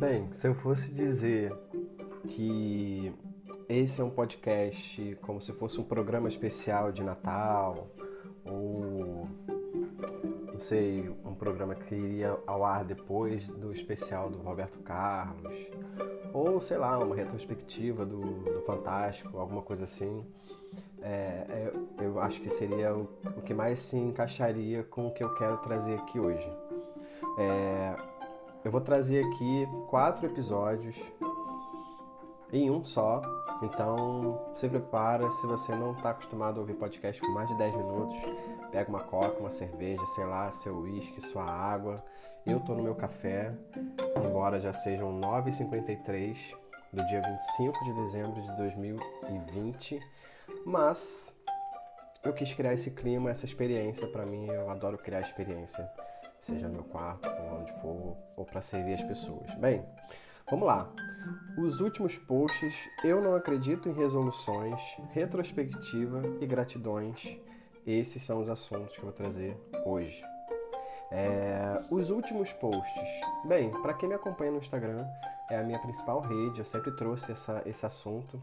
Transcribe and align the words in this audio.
Bem, 0.00 0.32
se 0.32 0.48
eu 0.48 0.54
fosse 0.54 0.94
dizer 0.94 1.54
que 2.26 3.14
esse 3.68 4.00
é 4.00 4.04
um 4.04 4.08
podcast 4.08 5.18
como 5.20 5.42
se 5.42 5.52
fosse 5.52 5.78
um 5.78 5.84
programa 5.84 6.26
especial 6.26 6.90
de 6.90 7.02
Natal 7.02 7.86
ou 8.42 9.28
não 10.46 10.58
sei, 10.58 11.06
um 11.22 11.34
programa 11.34 11.74
que 11.74 11.94
iria 11.94 12.34
ao 12.46 12.64
ar 12.64 12.82
depois 12.82 13.46
do 13.50 13.74
especial 13.74 14.30
do 14.30 14.38
Roberto 14.38 14.78
Carlos 14.78 15.54
ou 16.32 16.62
sei 16.62 16.78
lá, 16.78 16.98
uma 16.98 17.14
retrospectiva 17.14 18.06
do, 18.06 18.20
do 18.20 18.62
Fantástico, 18.62 19.36
alguma 19.36 19.60
coisa 19.60 19.84
assim. 19.84 20.24
É, 21.02 21.44
é, 21.46 21.72
eu 21.98 22.18
acho 22.20 22.40
que 22.40 22.48
seria 22.48 22.94
o, 22.94 23.06
o, 23.36 23.42
que 23.42 23.52
mais 23.52 23.78
se 23.80 23.98
encaixaria 23.98 24.82
com 24.82 25.08
o 25.08 25.10
que 25.10 25.22
eu 25.22 25.34
quero 25.34 25.58
trazer 25.58 25.96
aqui 25.96 26.18
hoje. 26.18 26.50
É, 27.38 28.09
eu 28.64 28.70
vou 28.70 28.80
trazer 28.80 29.24
aqui 29.24 29.68
quatro 29.88 30.26
episódios 30.26 30.96
em 32.52 32.70
um 32.70 32.84
só. 32.84 33.22
Então 33.62 34.50
se 34.54 34.68
prepara, 34.68 35.30
se 35.30 35.46
você 35.46 35.74
não 35.74 35.92
está 35.92 36.10
acostumado 36.10 36.58
a 36.58 36.60
ouvir 36.60 36.74
podcast 36.74 37.20
com 37.20 37.28
mais 37.32 37.48
de 37.48 37.56
10 37.56 37.76
minutos, 37.76 38.16
pega 38.70 38.88
uma 38.88 39.00
coca, 39.00 39.38
uma 39.38 39.50
cerveja, 39.50 40.04
sei 40.06 40.24
lá, 40.24 40.50
seu 40.52 40.78
uísque, 40.78 41.20
sua 41.20 41.44
água. 41.44 42.02
Eu 42.46 42.58
estou 42.58 42.74
no 42.74 42.82
meu 42.82 42.94
café, 42.94 43.54
embora 44.16 44.58
já 44.58 44.72
sejam 44.72 45.20
9h53 45.20 46.36
do 46.92 47.06
dia 47.06 47.20
25 47.20 47.84
de 47.84 47.92
dezembro 47.94 48.42
de 48.42 48.56
2020, 48.56 50.00
mas 50.64 51.36
eu 52.24 52.32
quis 52.32 52.52
criar 52.54 52.72
esse 52.72 52.90
clima, 52.90 53.30
essa 53.30 53.44
experiência 53.44 54.08
para 54.08 54.24
mim, 54.24 54.46
eu 54.46 54.70
adoro 54.70 54.98
criar 54.98 55.20
experiência, 55.20 55.88
seja 56.40 56.68
no 56.68 56.74
meu 56.74 56.84
quarto, 56.84 57.28
onde 57.28 57.72
for, 57.80 58.16
ou 58.36 58.44
para 58.44 58.60
servir 58.60 58.94
as 58.94 59.02
pessoas. 59.02 59.52
Bem, 59.54 59.84
Vamos 60.50 60.66
lá. 60.66 60.92
Os 61.56 61.80
últimos 61.80 62.18
posts, 62.18 62.74
eu 63.04 63.22
não 63.22 63.36
acredito 63.36 63.88
em 63.88 63.92
resoluções, 63.92 64.80
retrospectiva 65.12 66.22
e 66.40 66.46
gratidões. 66.46 67.38
Esses 67.86 68.20
são 68.24 68.40
os 68.40 68.50
assuntos 68.50 68.94
que 68.94 68.98
eu 68.98 69.04
vou 69.04 69.12
trazer 69.12 69.56
hoje. 69.86 70.20
É, 71.12 71.80
os 71.88 72.10
últimos 72.10 72.52
posts. 72.52 73.10
Bem, 73.44 73.70
para 73.80 73.94
quem 73.94 74.08
me 74.08 74.14
acompanha 74.16 74.50
no 74.50 74.58
Instagram, 74.58 75.06
é 75.48 75.56
a 75.56 75.62
minha 75.62 75.78
principal 75.78 76.20
rede, 76.20 76.58
eu 76.58 76.64
sempre 76.64 76.90
trouxe 76.96 77.30
essa, 77.30 77.62
esse 77.64 77.86
assunto. 77.86 78.42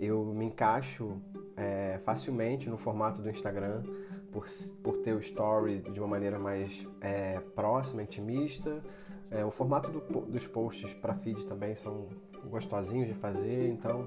Eu 0.00 0.24
me 0.24 0.46
encaixo 0.46 1.22
é, 1.56 2.00
facilmente 2.04 2.68
no 2.68 2.76
formato 2.76 3.22
do 3.22 3.30
Instagram, 3.30 3.84
por, 4.32 4.46
por 4.82 4.96
ter 4.98 5.12
o 5.12 5.18
story 5.18 5.80
de 5.80 6.00
uma 6.00 6.08
maneira 6.08 6.38
mais 6.38 6.86
é, 7.00 7.38
próxima, 7.54 8.02
intimista, 8.02 8.82
é, 9.30 9.44
o 9.44 9.50
formato 9.50 9.90
do, 9.90 10.00
dos 10.22 10.46
posts 10.46 10.92
para 10.94 11.14
feed 11.14 11.46
também 11.46 11.74
são 11.74 12.08
gostosinhos 12.46 13.08
de 13.08 13.14
fazer, 13.14 13.68
então 13.68 14.06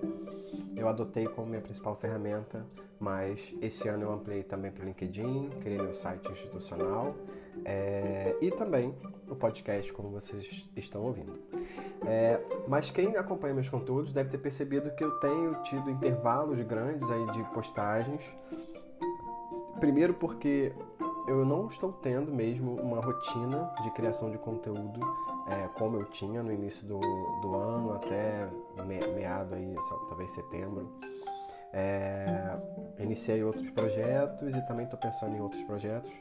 eu 0.76 0.88
adotei 0.88 1.26
como 1.26 1.48
minha 1.48 1.62
principal 1.62 1.96
ferramenta, 1.96 2.66
mas 3.00 3.54
esse 3.62 3.88
ano 3.88 4.04
eu 4.04 4.12
ampliei 4.12 4.44
também 4.44 4.72
para 4.72 4.84
o 4.84 4.86
LinkedIn, 4.86 5.50
criei 5.62 5.78
meu 5.78 5.94
site 5.94 6.30
institucional 6.32 7.16
é, 7.64 8.36
e 8.42 8.52
também 8.52 8.94
o 9.28 9.36
podcast, 9.36 9.92
como 9.94 10.10
vocês 10.10 10.70
estão 10.76 11.02
ouvindo. 11.02 11.34
É, 12.06 12.40
mas 12.68 12.92
quem 12.92 13.16
acompanha 13.18 13.54
meus 13.54 13.70
conteúdos 13.70 14.12
deve 14.12 14.30
ter 14.30 14.38
percebido 14.38 14.92
que 14.92 15.04
eu 15.04 15.12
tenho 15.20 15.54
tido 15.64 15.90
intervalos 15.90 16.62
grandes 16.62 17.10
aí 17.10 17.26
de 17.32 17.44
postagens. 17.46 18.22
Primeiro 19.80 20.14
porque 20.14 20.74
eu 21.28 21.44
não 21.46 21.68
estou 21.68 21.92
tendo 21.92 22.32
mesmo 22.32 22.76
uma 22.76 23.02
rotina 23.02 23.74
de 23.84 23.92
criação 23.92 24.30
de 24.30 24.38
conteúdo 24.38 25.00
é, 25.48 25.68
como 25.78 25.98
eu 25.98 26.06
tinha 26.06 26.42
no 26.42 26.52
início 26.52 26.86
do, 26.88 27.00
do 27.42 27.56
ano 27.56 27.94
até 27.94 28.48
meado 28.86 29.56
aí, 29.56 29.76
talvez 30.08 30.32
setembro. 30.32 30.92
É, 31.74 32.58
iniciei 33.00 33.44
outros 33.44 33.70
projetos 33.72 34.56
e 34.56 34.62
também 34.66 34.86
estou 34.86 34.98
pensando 34.98 35.36
em 35.36 35.42
outros 35.42 35.62
projetos 35.64 36.12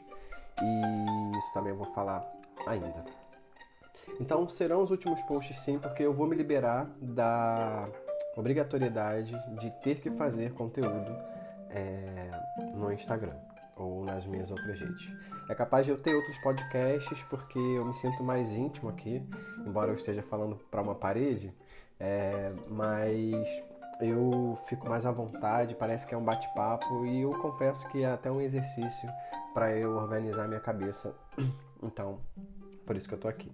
e 0.61 1.37
isso 1.37 1.53
também 1.53 1.71
eu 1.71 1.77
vou 1.77 1.87
falar 1.93 2.29
ainda. 2.67 3.05
Então 4.19 4.47
serão 4.47 4.81
os 4.81 4.91
últimos 4.91 5.21
posts 5.23 5.59
sim, 5.61 5.79
porque 5.79 6.03
eu 6.03 6.13
vou 6.13 6.27
me 6.27 6.35
liberar 6.35 6.89
da 7.01 7.87
obrigatoriedade 8.35 9.33
de 9.59 9.71
ter 9.81 9.99
que 9.99 10.11
fazer 10.11 10.53
conteúdo 10.53 11.15
é, 11.75 12.31
no 12.73 12.91
Instagram 12.91 13.35
ou 13.75 14.05
nas 14.05 14.25
minhas 14.25 14.49
outras 14.49 14.79
redes. 14.79 15.11
É 15.49 15.53
capaz 15.53 15.85
de 15.85 15.91
eu 15.91 15.97
ter 15.97 16.15
outros 16.15 16.37
podcasts 16.39 17.21
porque 17.23 17.59
eu 17.59 17.85
me 17.85 17.93
sinto 17.93 18.23
mais 18.23 18.55
íntimo 18.55 18.89
aqui, 18.89 19.21
embora 19.65 19.91
eu 19.91 19.95
esteja 19.95 20.23
falando 20.23 20.55
para 20.71 20.81
uma 20.81 20.95
parede, 20.95 21.53
é, 21.99 22.53
mas 22.69 23.47
eu 23.99 24.57
fico 24.67 24.87
mais 24.87 25.05
à 25.05 25.11
vontade, 25.11 25.75
parece 25.75 26.07
que 26.07 26.15
é 26.15 26.17
um 26.17 26.23
bate-papo 26.23 27.05
e 27.05 27.21
eu 27.21 27.31
confesso 27.39 27.87
que 27.89 28.03
é 28.03 28.11
até 28.11 28.31
um 28.31 28.41
exercício 28.41 29.09
para 29.53 29.75
eu 29.75 29.95
organizar 29.95 30.47
minha 30.47 30.61
cabeça. 30.61 31.13
Então, 31.83 32.19
por 32.83 32.95
isso 32.95 33.07
que 33.07 33.13
eu 33.13 33.19
tô 33.19 33.27
aqui. 33.27 33.51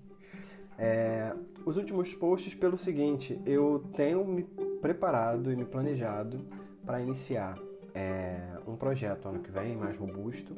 É, 0.78 1.34
os 1.66 1.76
últimos 1.76 2.16
posts 2.16 2.56
pelo 2.56 2.78
seguinte, 2.78 3.42
eu 3.46 3.84
tenho 3.94 4.24
me 4.24 4.44
preparado 4.80 5.52
e 5.52 5.56
me 5.56 5.66
planejado 5.66 6.48
para 6.86 7.02
iniciar 7.02 7.58
é, 7.94 8.40
um 8.68 8.75
projeto 8.75 9.28
ano 9.28 9.40
que 9.40 9.52
vem 9.52 9.75
mais 9.75 9.97
robusto 9.97 10.56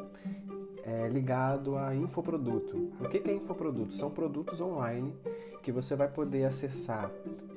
é, 0.83 1.07
ligado 1.07 1.77
a 1.77 1.95
infoproduto. 1.95 2.91
O 2.99 3.07
que 3.07 3.17
é 3.29 3.33
infoproduto? 3.33 3.95
São 3.95 4.09
produtos 4.09 4.59
online 4.59 5.15
que 5.61 5.71
você 5.71 5.95
vai 5.95 6.07
poder 6.07 6.43
acessar 6.45 7.09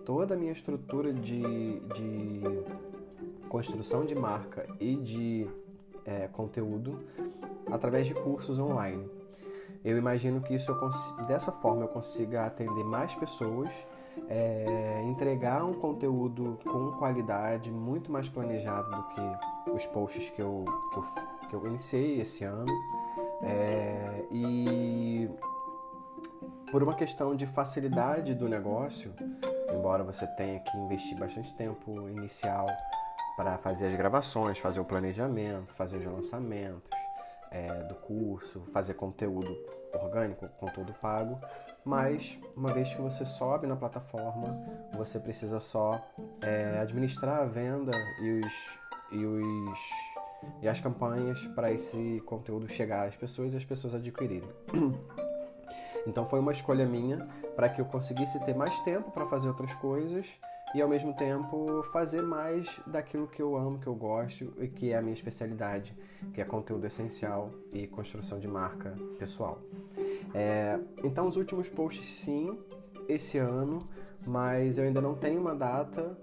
toda 0.04 0.34
a 0.34 0.36
minha 0.36 0.52
estrutura 0.52 1.12
de, 1.12 1.80
de 1.80 2.40
construção 3.48 4.04
de 4.04 4.14
marca 4.14 4.66
e 4.78 4.94
de 4.96 5.46
é, 6.04 6.28
conteúdo 6.28 7.00
através 7.70 8.06
de 8.06 8.14
cursos 8.14 8.58
online. 8.58 9.04
Eu 9.84 9.98
imagino 9.98 10.40
que 10.40 10.54
isso 10.54 10.70
eu 10.70 11.26
dessa 11.26 11.50
forma 11.50 11.82
eu 11.82 11.88
consiga 11.88 12.46
atender 12.46 12.84
mais 12.84 13.14
pessoas 13.14 13.70
é, 14.28 15.02
entregar 15.04 15.64
um 15.64 15.74
conteúdo 15.74 16.58
com 16.64 16.92
qualidade 16.92 17.70
muito 17.70 18.10
mais 18.10 18.28
planejado 18.28 18.90
do 18.90 19.02
que 19.08 19.55
os 19.72 19.86
posts 19.86 20.30
que 20.30 20.40
eu, 20.40 20.64
que 20.92 20.98
eu, 20.98 21.04
que 21.48 21.56
eu 21.56 21.66
iniciei 21.66 22.20
esse 22.20 22.44
ano. 22.44 22.72
É, 23.42 24.24
e 24.30 25.28
por 26.70 26.82
uma 26.82 26.94
questão 26.94 27.34
de 27.36 27.46
facilidade 27.46 28.34
do 28.34 28.48
negócio, 28.48 29.14
embora 29.74 30.02
você 30.02 30.26
tenha 30.26 30.60
que 30.60 30.76
investir 30.76 31.16
bastante 31.18 31.54
tempo 31.54 32.08
inicial 32.08 32.66
para 33.36 33.58
fazer 33.58 33.88
as 33.88 33.96
gravações, 33.96 34.58
fazer 34.58 34.80
o 34.80 34.84
planejamento, 34.84 35.74
fazer 35.74 35.98
os 35.98 36.04
lançamentos 36.06 36.90
é, 37.50 37.66
do 37.84 37.94
curso, 37.94 38.62
fazer 38.72 38.94
conteúdo 38.94 39.56
orgânico, 39.92 40.48
conteúdo 40.58 40.92
pago, 40.94 41.38
mas 41.84 42.38
uma 42.56 42.72
vez 42.74 42.92
que 42.92 43.00
você 43.00 43.24
sobe 43.24 43.66
na 43.66 43.76
plataforma, 43.76 44.58
você 44.92 45.20
precisa 45.20 45.60
só 45.60 46.04
é, 46.40 46.80
administrar 46.80 47.42
a 47.42 47.44
venda 47.44 47.92
e, 48.20 48.40
os, 48.40 48.78
e, 49.10 49.24
os, 49.24 49.78
e 50.62 50.68
as 50.68 50.80
campanhas 50.80 51.44
para 51.48 51.72
esse 51.72 52.22
conteúdo 52.26 52.68
chegar 52.68 53.06
às 53.06 53.16
pessoas 53.16 53.54
e 53.54 53.56
as 53.56 53.64
pessoas 53.64 53.94
adquirirem. 53.94 54.48
Então 56.06 56.24
foi 56.24 56.38
uma 56.38 56.52
escolha 56.52 56.86
minha 56.86 57.26
para 57.56 57.68
que 57.68 57.80
eu 57.80 57.84
conseguisse 57.84 58.38
ter 58.44 58.54
mais 58.54 58.78
tempo 58.82 59.10
para 59.10 59.26
fazer 59.26 59.48
outras 59.48 59.74
coisas 59.74 60.24
e 60.74 60.80
ao 60.80 60.88
mesmo 60.88 61.14
tempo 61.14 61.82
fazer 61.92 62.22
mais 62.22 62.68
daquilo 62.86 63.26
que 63.26 63.40
eu 63.40 63.56
amo, 63.56 63.78
que 63.78 63.86
eu 63.86 63.94
gosto 63.94 64.52
e 64.58 64.68
que 64.68 64.92
é 64.92 64.98
a 64.98 65.02
minha 65.02 65.14
especialidade, 65.14 65.96
que 66.32 66.40
é 66.40 66.44
conteúdo 66.44 66.86
essencial 66.86 67.50
e 67.72 67.86
construção 67.86 68.38
de 68.38 68.46
marca 68.46 68.94
pessoal. 69.18 69.60
É, 70.34 70.78
então, 71.02 71.26
os 71.26 71.36
últimos 71.36 71.68
posts, 71.68 72.06
sim, 72.06 72.58
esse 73.08 73.38
ano, 73.38 73.88
mas 74.26 74.76
eu 74.78 74.84
ainda 74.84 75.00
não 75.00 75.14
tenho 75.14 75.40
uma 75.40 75.54
data 75.54 76.16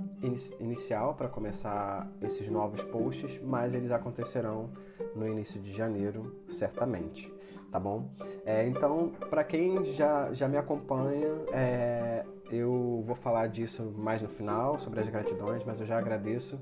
inicial 0.59 1.13
para 1.15 1.27
começar 1.29 2.07
esses 2.21 2.50
novos 2.50 2.83
posts, 2.83 3.39
mas 3.41 3.73
eles 3.73 3.91
acontecerão 3.91 4.69
no 5.15 5.27
início 5.27 5.61
de 5.61 5.71
janeiro, 5.71 6.35
certamente, 6.50 7.33
tá 7.71 7.79
bom? 7.79 8.09
É, 8.45 8.67
então, 8.67 9.11
para 9.29 9.44
quem 9.44 9.85
já, 9.94 10.33
já 10.33 10.47
me 10.47 10.57
acompanha, 10.57 11.29
é, 11.53 12.25
eu 12.51 13.03
vou 13.05 13.15
falar 13.15 13.47
disso 13.47 13.94
mais 13.97 14.21
no 14.21 14.27
final, 14.27 14.77
sobre 14.77 14.99
as 14.99 15.07
gratidões, 15.07 15.63
mas 15.63 15.79
eu 15.79 15.88
já 15.88 15.97
agradeço 15.97 16.59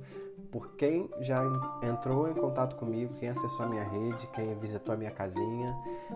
por 0.51 0.75
quem 0.75 1.09
já 1.21 1.41
entrou 1.81 2.29
em 2.29 2.33
contato 2.33 2.75
comigo, 2.75 3.13
quem 3.15 3.29
acessou 3.29 3.65
a 3.65 3.69
minha 3.69 3.83
rede, 3.83 4.27
quem 4.27 4.53
visitou 4.55 4.93
a 4.93 4.97
minha 4.97 5.11
casinha. 5.11 5.73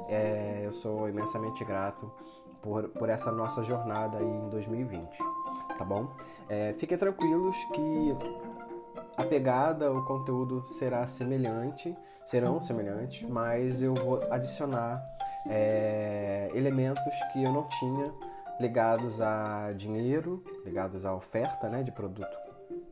É, 0.09 0.63
eu 0.65 0.73
sou 0.73 1.07
imensamente 1.07 1.63
grato 1.63 2.11
por, 2.65 2.89
por 2.89 3.09
essa 3.09 3.31
nossa 3.31 3.63
jornada 3.63 4.17
aí 4.17 4.25
em 4.25 4.49
2020, 4.49 5.19
tá 5.77 5.85
bom? 5.85 6.07
É, 6.49 6.73
fiquem 6.73 6.97
tranquilos 6.97 7.55
que 7.71 8.17
a 9.15 9.23
pegada, 9.23 9.93
o 9.93 10.03
conteúdo 10.03 10.65
será 10.67 11.05
semelhante, 11.05 11.95
serão 12.25 12.59
semelhantes, 12.59 13.29
mas 13.29 13.83
eu 13.83 13.93
vou 13.93 14.19
adicionar 14.31 14.99
é, 15.47 16.49
elementos 16.55 17.13
que 17.31 17.43
eu 17.43 17.53
não 17.53 17.69
tinha 17.69 18.11
ligados 18.59 19.21
a 19.21 19.71
dinheiro, 19.73 20.43
ligados 20.65 21.05
à 21.05 21.13
oferta 21.13 21.69
né, 21.69 21.83
de 21.83 21.91
produto 21.91 22.44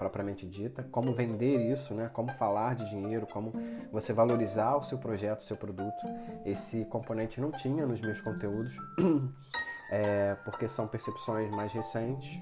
propriamente 0.03 0.45
dita, 0.45 0.83
como 0.91 1.13
vender 1.13 1.71
isso, 1.71 1.93
né? 1.93 2.09
como 2.11 2.29
falar 2.33 2.75
de 2.75 2.89
dinheiro, 2.89 3.25
como 3.25 3.53
você 3.89 4.11
valorizar 4.11 4.75
o 4.75 4.83
seu 4.83 4.97
projeto, 4.97 5.39
o 5.39 5.43
seu 5.43 5.55
produto. 5.55 6.05
Esse 6.45 6.83
componente 6.85 7.39
não 7.39 7.51
tinha 7.51 7.85
nos 7.85 8.01
meus 8.01 8.19
conteúdos, 8.19 8.75
é, 9.89 10.35
porque 10.43 10.67
são 10.67 10.87
percepções 10.87 11.49
mais 11.51 11.71
recentes. 11.71 12.37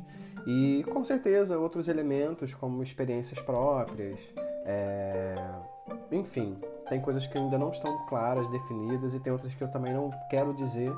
E 0.47 0.83
com 0.91 1.03
certeza 1.03 1.59
outros 1.59 1.87
elementos, 1.87 2.55
como 2.55 2.81
experiências 2.81 3.39
próprias, 3.39 4.19
é, 4.65 5.35
enfim, 6.11 6.59
tem 6.89 6.99
coisas 6.99 7.27
que 7.27 7.37
ainda 7.37 7.59
não 7.59 7.69
estão 7.69 8.07
claras, 8.07 8.49
definidas, 8.49 9.13
e 9.13 9.19
tem 9.19 9.31
outras 9.31 9.53
que 9.53 9.63
eu 9.63 9.71
também 9.71 9.93
não 9.93 10.09
quero 10.31 10.51
dizer 10.55 10.91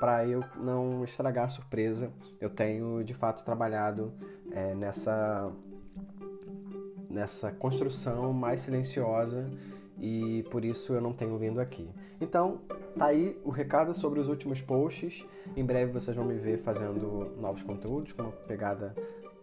para 0.00 0.26
eu 0.26 0.42
não 0.56 1.04
estragar 1.04 1.44
a 1.44 1.48
surpresa. 1.48 2.10
Eu 2.40 2.48
tenho 2.48 3.04
de 3.04 3.12
fato 3.12 3.44
trabalhado 3.44 4.14
é, 4.50 4.74
nessa 4.74 5.52
nessa 7.16 7.50
construção 7.50 8.32
mais 8.32 8.60
silenciosa 8.60 9.50
e 9.98 10.44
por 10.50 10.64
isso 10.64 10.92
eu 10.92 11.00
não 11.00 11.14
tenho 11.14 11.36
vindo 11.38 11.58
aqui. 11.58 11.88
Então, 12.20 12.60
tá 12.98 13.06
aí 13.06 13.40
o 13.42 13.50
recado 13.50 13.94
sobre 13.94 14.20
os 14.20 14.28
últimos 14.28 14.60
posts. 14.60 15.24
Em 15.56 15.64
breve 15.64 15.90
vocês 15.92 16.14
vão 16.14 16.26
me 16.26 16.34
ver 16.34 16.58
fazendo 16.58 17.34
novos 17.40 17.62
conteúdos 17.62 18.12
com 18.12 18.22
uma 18.22 18.32
pegada 18.32 18.94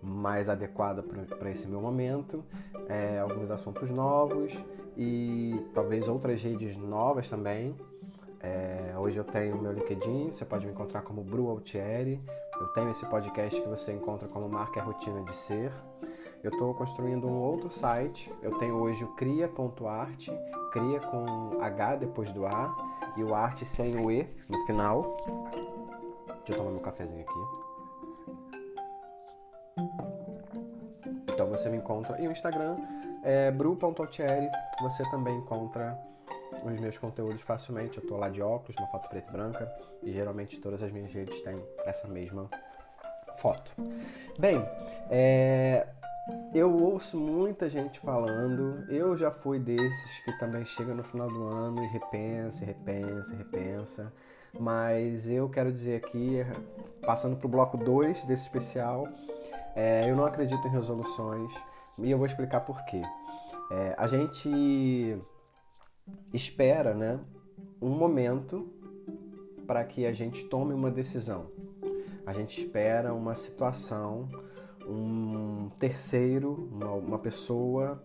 mais 0.02 0.50
adequada 0.50 1.02
para 1.02 1.50
esse 1.50 1.68
meu 1.68 1.82
momento, 1.82 2.44
é, 2.88 3.20
alguns 3.20 3.50
assuntos 3.50 3.90
novos 3.90 4.54
e 4.96 5.60
talvez 5.74 6.08
outras 6.08 6.42
redes 6.44 6.78
novas 6.78 7.28
também. 7.28 7.76
É, 8.40 8.94
hoje 8.98 9.18
eu 9.18 9.24
tenho 9.24 9.60
meu 9.60 9.72
LinkedIn, 9.72 10.32
você 10.32 10.46
pode 10.46 10.68
me 10.68 10.74
encontrar 10.74 11.02
como 11.02 11.24
Bru 11.24 11.50
Altieri. 11.50 12.22
Eu 12.60 12.68
tenho 12.68 12.92
esse 12.92 13.06
podcast 13.08 13.60
que 13.60 13.68
você 13.68 13.94
encontra 13.94 14.28
como 14.28 14.48
Marca 14.48 14.80
é 14.80 14.84
Rotina 14.84 15.24
de 15.24 15.36
Ser. 15.36 15.72
Eu 16.44 16.52
estou 16.52 16.74
construindo 16.74 17.26
um 17.26 17.40
outro 17.42 17.72
site. 17.72 18.30
Eu 18.42 18.58
tenho 18.58 18.76
hoje 18.76 19.02
o 19.02 19.08
cria.art, 19.16 20.28
cria 20.74 21.00
com 21.00 21.62
H 21.62 21.96
depois 21.96 22.34
do 22.34 22.46
A 22.46 22.76
e 23.16 23.24
o 23.24 23.34
arte 23.34 23.66
sem 23.66 23.96
o 23.96 24.12
E 24.12 24.28
no 24.50 24.60
final. 24.66 25.16
Deixa 26.28 26.52
eu 26.52 26.58
tomar 26.58 26.72
meu 26.72 26.82
cafezinho 26.82 27.22
aqui. 27.22 27.40
Então 31.32 31.50
você 31.50 31.70
me 31.70 31.78
encontra. 31.78 32.20
E 32.22 32.28
o 32.28 32.32
Instagram 32.32 32.76
é 33.24 33.50
bru.altieri. 33.50 34.50
Você 34.82 35.10
também 35.12 35.38
encontra 35.38 35.98
os 36.62 36.78
meus 36.78 36.98
conteúdos 36.98 37.42
facilmente. 37.42 38.00
Eu 38.00 38.04
estou 38.04 38.18
lá 38.18 38.28
de 38.28 38.42
óculos, 38.42 38.76
uma 38.78 38.88
foto 38.88 39.08
preta 39.08 39.30
e 39.30 39.32
branca. 39.32 39.74
E 40.02 40.12
geralmente 40.12 40.60
todas 40.60 40.84
as 40.84 40.92
minhas 40.92 41.14
redes 41.14 41.42
têm 41.42 41.64
essa 41.86 42.06
mesma 42.10 42.50
foto. 43.38 43.72
Bem, 44.38 44.62
é, 45.10 45.88
eu 46.54 46.74
ouço 46.74 47.18
muita 47.18 47.68
gente 47.68 48.00
falando, 48.00 48.86
eu 48.90 49.16
já 49.18 49.30
fui 49.30 49.60
desses 49.60 50.20
que 50.24 50.32
também 50.40 50.64
chega 50.66 50.94
no 50.94 51.04
final 51.04 51.28
do 51.28 51.44
ano 51.44 51.84
e 51.84 51.88
repensa, 51.88 52.64
repensa, 52.64 53.36
repensa. 53.36 54.14
Mas 54.58 55.30
eu 55.30 55.50
quero 55.50 55.72
dizer 55.72 55.96
aqui, 55.98 56.46
passando 57.06 57.36
para 57.36 57.48
o 57.48 57.50
bloco 57.50 57.76
2 57.76 58.24
desse 58.24 58.44
especial, 58.44 59.08
é, 59.76 60.10
eu 60.10 60.16
não 60.16 60.26
acredito 60.26 60.66
em 60.68 60.72
resoluções 60.72 61.52
e 61.98 62.10
eu 62.10 62.18
vou 62.18 62.28
explicar 62.28 62.62
por 62.62 62.86
quê. 62.86 63.02
É, 63.72 63.96
a 63.98 64.08
gente 64.08 65.18
espera 66.32 66.94
né, 66.94 67.20
um 67.82 67.90
momento 67.90 68.72
para 69.66 69.84
que 69.84 70.06
a 70.06 70.14
gente 70.14 70.46
tome 70.46 70.74
uma 70.74 70.92
decisão. 70.92 71.48
A 72.26 72.32
gente 72.32 72.62
espera 72.62 73.14
uma 73.14 73.36
situação 73.36 74.30
um 74.88 75.70
terceiro, 75.78 76.70
uma, 76.72 76.92
uma 76.92 77.20
pessoa, 77.20 78.02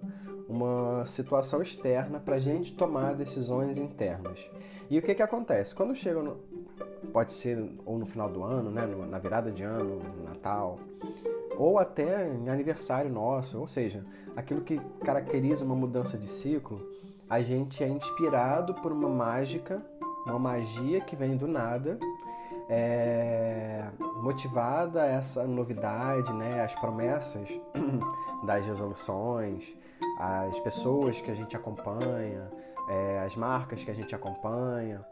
uma 0.48 1.04
situação 1.04 1.60
externa 1.60 2.18
para 2.18 2.36
a 2.36 2.38
gente 2.38 2.74
tomar 2.74 3.14
decisões 3.14 3.78
internas. 3.78 4.38
E 4.90 4.98
o 4.98 5.02
que, 5.02 5.14
que 5.14 5.22
acontece? 5.22 5.74
Quando 5.74 5.94
chega, 5.94 6.22
no, 6.22 6.36
pode 7.12 7.32
ser 7.32 7.58
ou 7.84 7.98
no 7.98 8.06
final 8.06 8.30
do 8.30 8.42
ano, 8.42 8.70
né, 8.70 8.86
na 8.86 9.18
virada 9.18 9.50
de 9.50 9.62
ano, 9.62 10.00
no 10.16 10.24
Natal, 10.24 10.78
ou 11.56 11.78
até 11.78 12.28
em 12.28 12.48
aniversário 12.48 13.10
nosso, 13.10 13.58
ou 13.58 13.66
seja, 13.66 14.04
aquilo 14.36 14.60
que 14.60 14.80
caracteriza 15.04 15.64
uma 15.64 15.74
mudança 15.74 16.16
de 16.16 16.28
ciclo, 16.28 16.80
a 17.28 17.42
gente 17.42 17.82
é 17.82 17.88
inspirado 17.88 18.74
por 18.74 18.92
uma 18.92 19.08
mágica, 19.08 19.84
uma 20.24 20.38
magia 20.38 21.00
que 21.00 21.16
vem 21.16 21.36
do 21.36 21.46
nada 21.46 21.98
é, 22.68 23.84
motivada 24.22 25.04
essa 25.04 25.46
novidade, 25.46 26.32
né, 26.32 26.62
as 26.62 26.74
promessas 26.74 27.48
das 28.44 28.66
resoluções, 28.66 29.64
as 30.18 30.58
pessoas 30.60 31.20
que 31.20 31.30
a 31.30 31.34
gente 31.34 31.56
acompanha, 31.56 32.50
é, 32.88 33.20
as 33.24 33.36
marcas 33.36 33.82
que 33.82 33.90
a 33.90 33.94
gente 33.94 34.14
acompanha, 34.14 35.04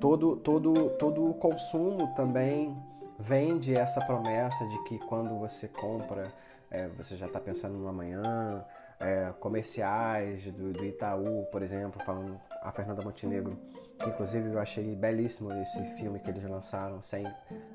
todo, 0.00 0.36
todo, 0.36 0.90
todo 0.90 1.30
o 1.30 1.34
consumo 1.34 2.14
também 2.14 2.76
vende 3.18 3.74
essa 3.74 4.00
promessa 4.00 4.66
de 4.66 4.84
que 4.84 4.98
quando 4.98 5.38
você 5.38 5.68
compra, 5.68 6.32
é, 6.70 6.88
você 6.88 7.16
já 7.16 7.26
está 7.26 7.40
pensando 7.40 7.78
no 7.78 7.88
amanhã, 7.88 8.64
é, 9.00 9.32
comerciais 9.40 10.44
do, 10.52 10.72
do, 10.72 10.84
Itaú, 10.84 11.46
por 11.50 11.62
exemplo, 11.62 12.02
falando 12.04 12.40
a 12.62 12.72
Fernanda 12.72 13.02
Montenegro, 13.02 13.58
inclusive 14.04 14.52
eu 14.52 14.58
achei 14.58 14.94
belíssimo 14.94 15.52
esse 15.52 15.82
filme 15.96 16.18
que 16.18 16.30
eles 16.30 16.44
lançaram, 16.44 17.00
sem 17.00 17.26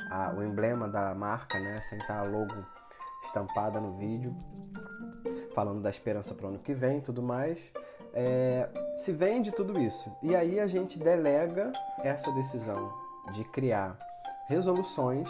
a, 0.10 0.34
o 0.38 0.44
emblema 0.44 0.88
da 0.88 1.14
marca, 1.16 1.60
né, 1.60 1.82
sem 1.82 1.98
estar 1.98 2.20
a 2.20 2.24
logo 2.24 2.54
estampada 3.24 3.80
no 3.80 3.98
vídeo, 3.98 4.36
falando 5.54 5.82
da 5.82 5.90
esperança 5.90 6.34
para 6.34 6.46
o 6.46 6.50
ano 6.50 6.60
que 6.60 6.74
vem 6.74 7.02
tudo 7.02 7.22
mais. 7.22 7.60
É, 8.14 8.68
se 8.98 9.12
vende 9.14 9.52
tudo 9.52 9.80
isso. 9.80 10.12
E 10.22 10.36
aí 10.36 10.60
a 10.60 10.68
gente 10.68 11.00
delega 11.00 11.72
essa 12.00 12.32
decisão 12.34 12.92
de 13.32 13.44
criar 13.46 13.98
resoluções 14.48 15.30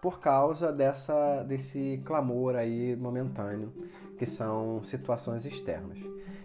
por 0.00 0.20
causa 0.20 0.72
dessa, 0.72 1.42
desse 1.42 2.00
clamor 2.04 2.54
aí 2.54 2.94
momentâneo 2.94 3.72
que 4.18 4.26
são 4.26 4.82
situações 4.82 5.46
externas. 5.46 5.98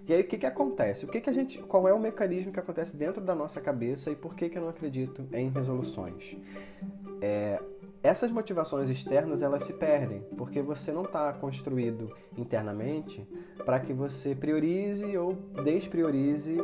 E 0.07 0.13
aí 0.13 0.21
o 0.21 0.27
que, 0.27 0.37
que 0.37 0.45
acontece? 0.45 1.05
O 1.05 1.07
que, 1.07 1.21
que 1.21 1.29
a 1.29 1.33
gente, 1.33 1.59
qual 1.59 1.87
é 1.87 1.93
o 1.93 1.99
mecanismo 1.99 2.51
que 2.51 2.59
acontece 2.59 2.95
dentro 2.95 3.21
da 3.21 3.33
nossa 3.33 3.59
cabeça 3.61 4.11
e 4.11 4.15
por 4.15 4.35
que, 4.35 4.49
que 4.49 4.57
eu 4.57 4.61
não 4.61 4.69
acredito 4.69 5.25
em 5.33 5.49
resoluções? 5.49 6.37
É, 7.21 7.61
essas 8.03 8.29
motivações 8.29 8.89
externas 8.89 9.41
elas 9.41 9.63
se 9.63 9.73
perdem 9.73 10.21
porque 10.37 10.61
você 10.61 10.91
não 10.91 11.03
está 11.03 11.31
construído 11.31 12.13
internamente 12.37 13.25
para 13.65 13.79
que 13.79 13.93
você 13.93 14.35
priorize 14.35 15.17
ou 15.17 15.33
despriorize 15.63 16.57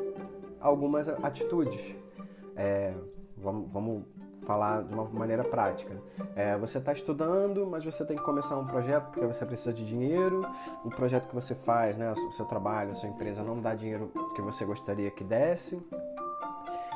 algumas 0.59 1.07
atitudes. 1.07 1.95
É, 2.57 2.93
vamos, 3.37 3.71
vamos 3.71 4.03
falar 4.49 4.81
de 4.81 4.91
uma 4.91 5.03
maneira 5.05 5.43
prática. 5.43 5.95
É, 6.35 6.57
você 6.57 6.79
está 6.79 6.91
estudando, 6.91 7.67
mas 7.67 7.85
você 7.85 8.03
tem 8.03 8.17
que 8.17 8.23
começar 8.23 8.57
um 8.57 8.65
projeto 8.65 9.11
porque 9.11 9.27
você 9.27 9.45
precisa 9.45 9.71
de 9.71 9.85
dinheiro. 9.85 10.41
O 10.83 10.89
projeto 10.89 11.27
que 11.27 11.35
você 11.35 11.53
faz, 11.53 11.99
né, 11.99 12.11
o 12.11 12.31
seu 12.31 12.45
trabalho, 12.45 12.89
a 12.89 12.95
sua 12.95 13.09
empresa 13.09 13.43
não 13.43 13.61
dá 13.61 13.75
dinheiro 13.75 14.11
que 14.35 14.41
você 14.41 14.65
gostaria 14.65 15.11
que 15.11 15.23
desse. 15.23 15.79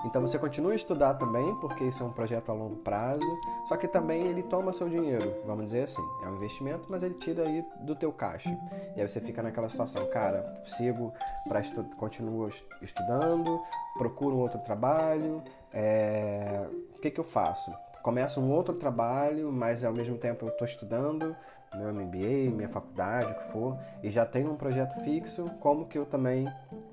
Então 0.05 0.21
você 0.21 0.37
continua 0.37 0.73
a 0.73 0.75
estudar 0.75 1.13
também, 1.15 1.55
porque 1.61 1.83
isso 1.83 2.03
é 2.03 2.05
um 2.05 2.11
projeto 2.11 2.49
a 2.51 2.53
longo 2.53 2.77
prazo, 2.77 3.25
só 3.67 3.77
que 3.77 3.87
também 3.87 4.27
ele 4.27 4.43
toma 4.43 4.73
seu 4.73 4.89
dinheiro, 4.89 5.33
vamos 5.45 5.65
dizer 5.65 5.83
assim. 5.83 6.03
É 6.23 6.27
um 6.27 6.35
investimento, 6.35 6.87
mas 6.89 7.03
ele 7.03 7.15
tira 7.15 7.43
aí 7.43 7.65
do 7.81 7.95
teu 7.95 8.11
caixa. 8.11 8.49
E 8.95 9.01
aí 9.01 9.07
você 9.07 9.21
fica 9.21 9.41
naquela 9.41 9.69
situação, 9.69 10.05
cara, 10.07 10.55
sigo 10.65 11.13
para 11.47 11.61
estu 11.61 11.83
continuo 11.97 12.49
estudando, 12.81 13.61
procuro 13.97 14.35
um 14.35 14.39
outro 14.39 14.59
trabalho, 14.59 15.41
é, 15.71 16.67
que, 17.03 17.11
que 17.11 17.19
eu 17.19 17.25
faço? 17.25 17.73
Começo 18.01 18.39
um 18.39 18.49
outro 18.49 18.75
trabalho, 18.75 19.51
mas 19.51 19.83
ao 19.83 19.93
mesmo 19.93 20.17
tempo 20.17 20.45
eu 20.45 20.49
estou 20.49 20.65
estudando 20.65 21.35
meu 21.75 21.91
MBA, 21.91 22.55
minha 22.55 22.69
faculdade, 22.69 23.31
o 23.31 23.35
que 23.35 23.51
for, 23.51 23.77
e 24.03 24.11
já 24.11 24.25
tenho 24.25 24.51
um 24.51 24.55
projeto 24.55 24.95
fixo, 25.03 25.45
como 25.59 25.87
que 25.87 25.97
eu 25.97 26.05
também 26.05 26.47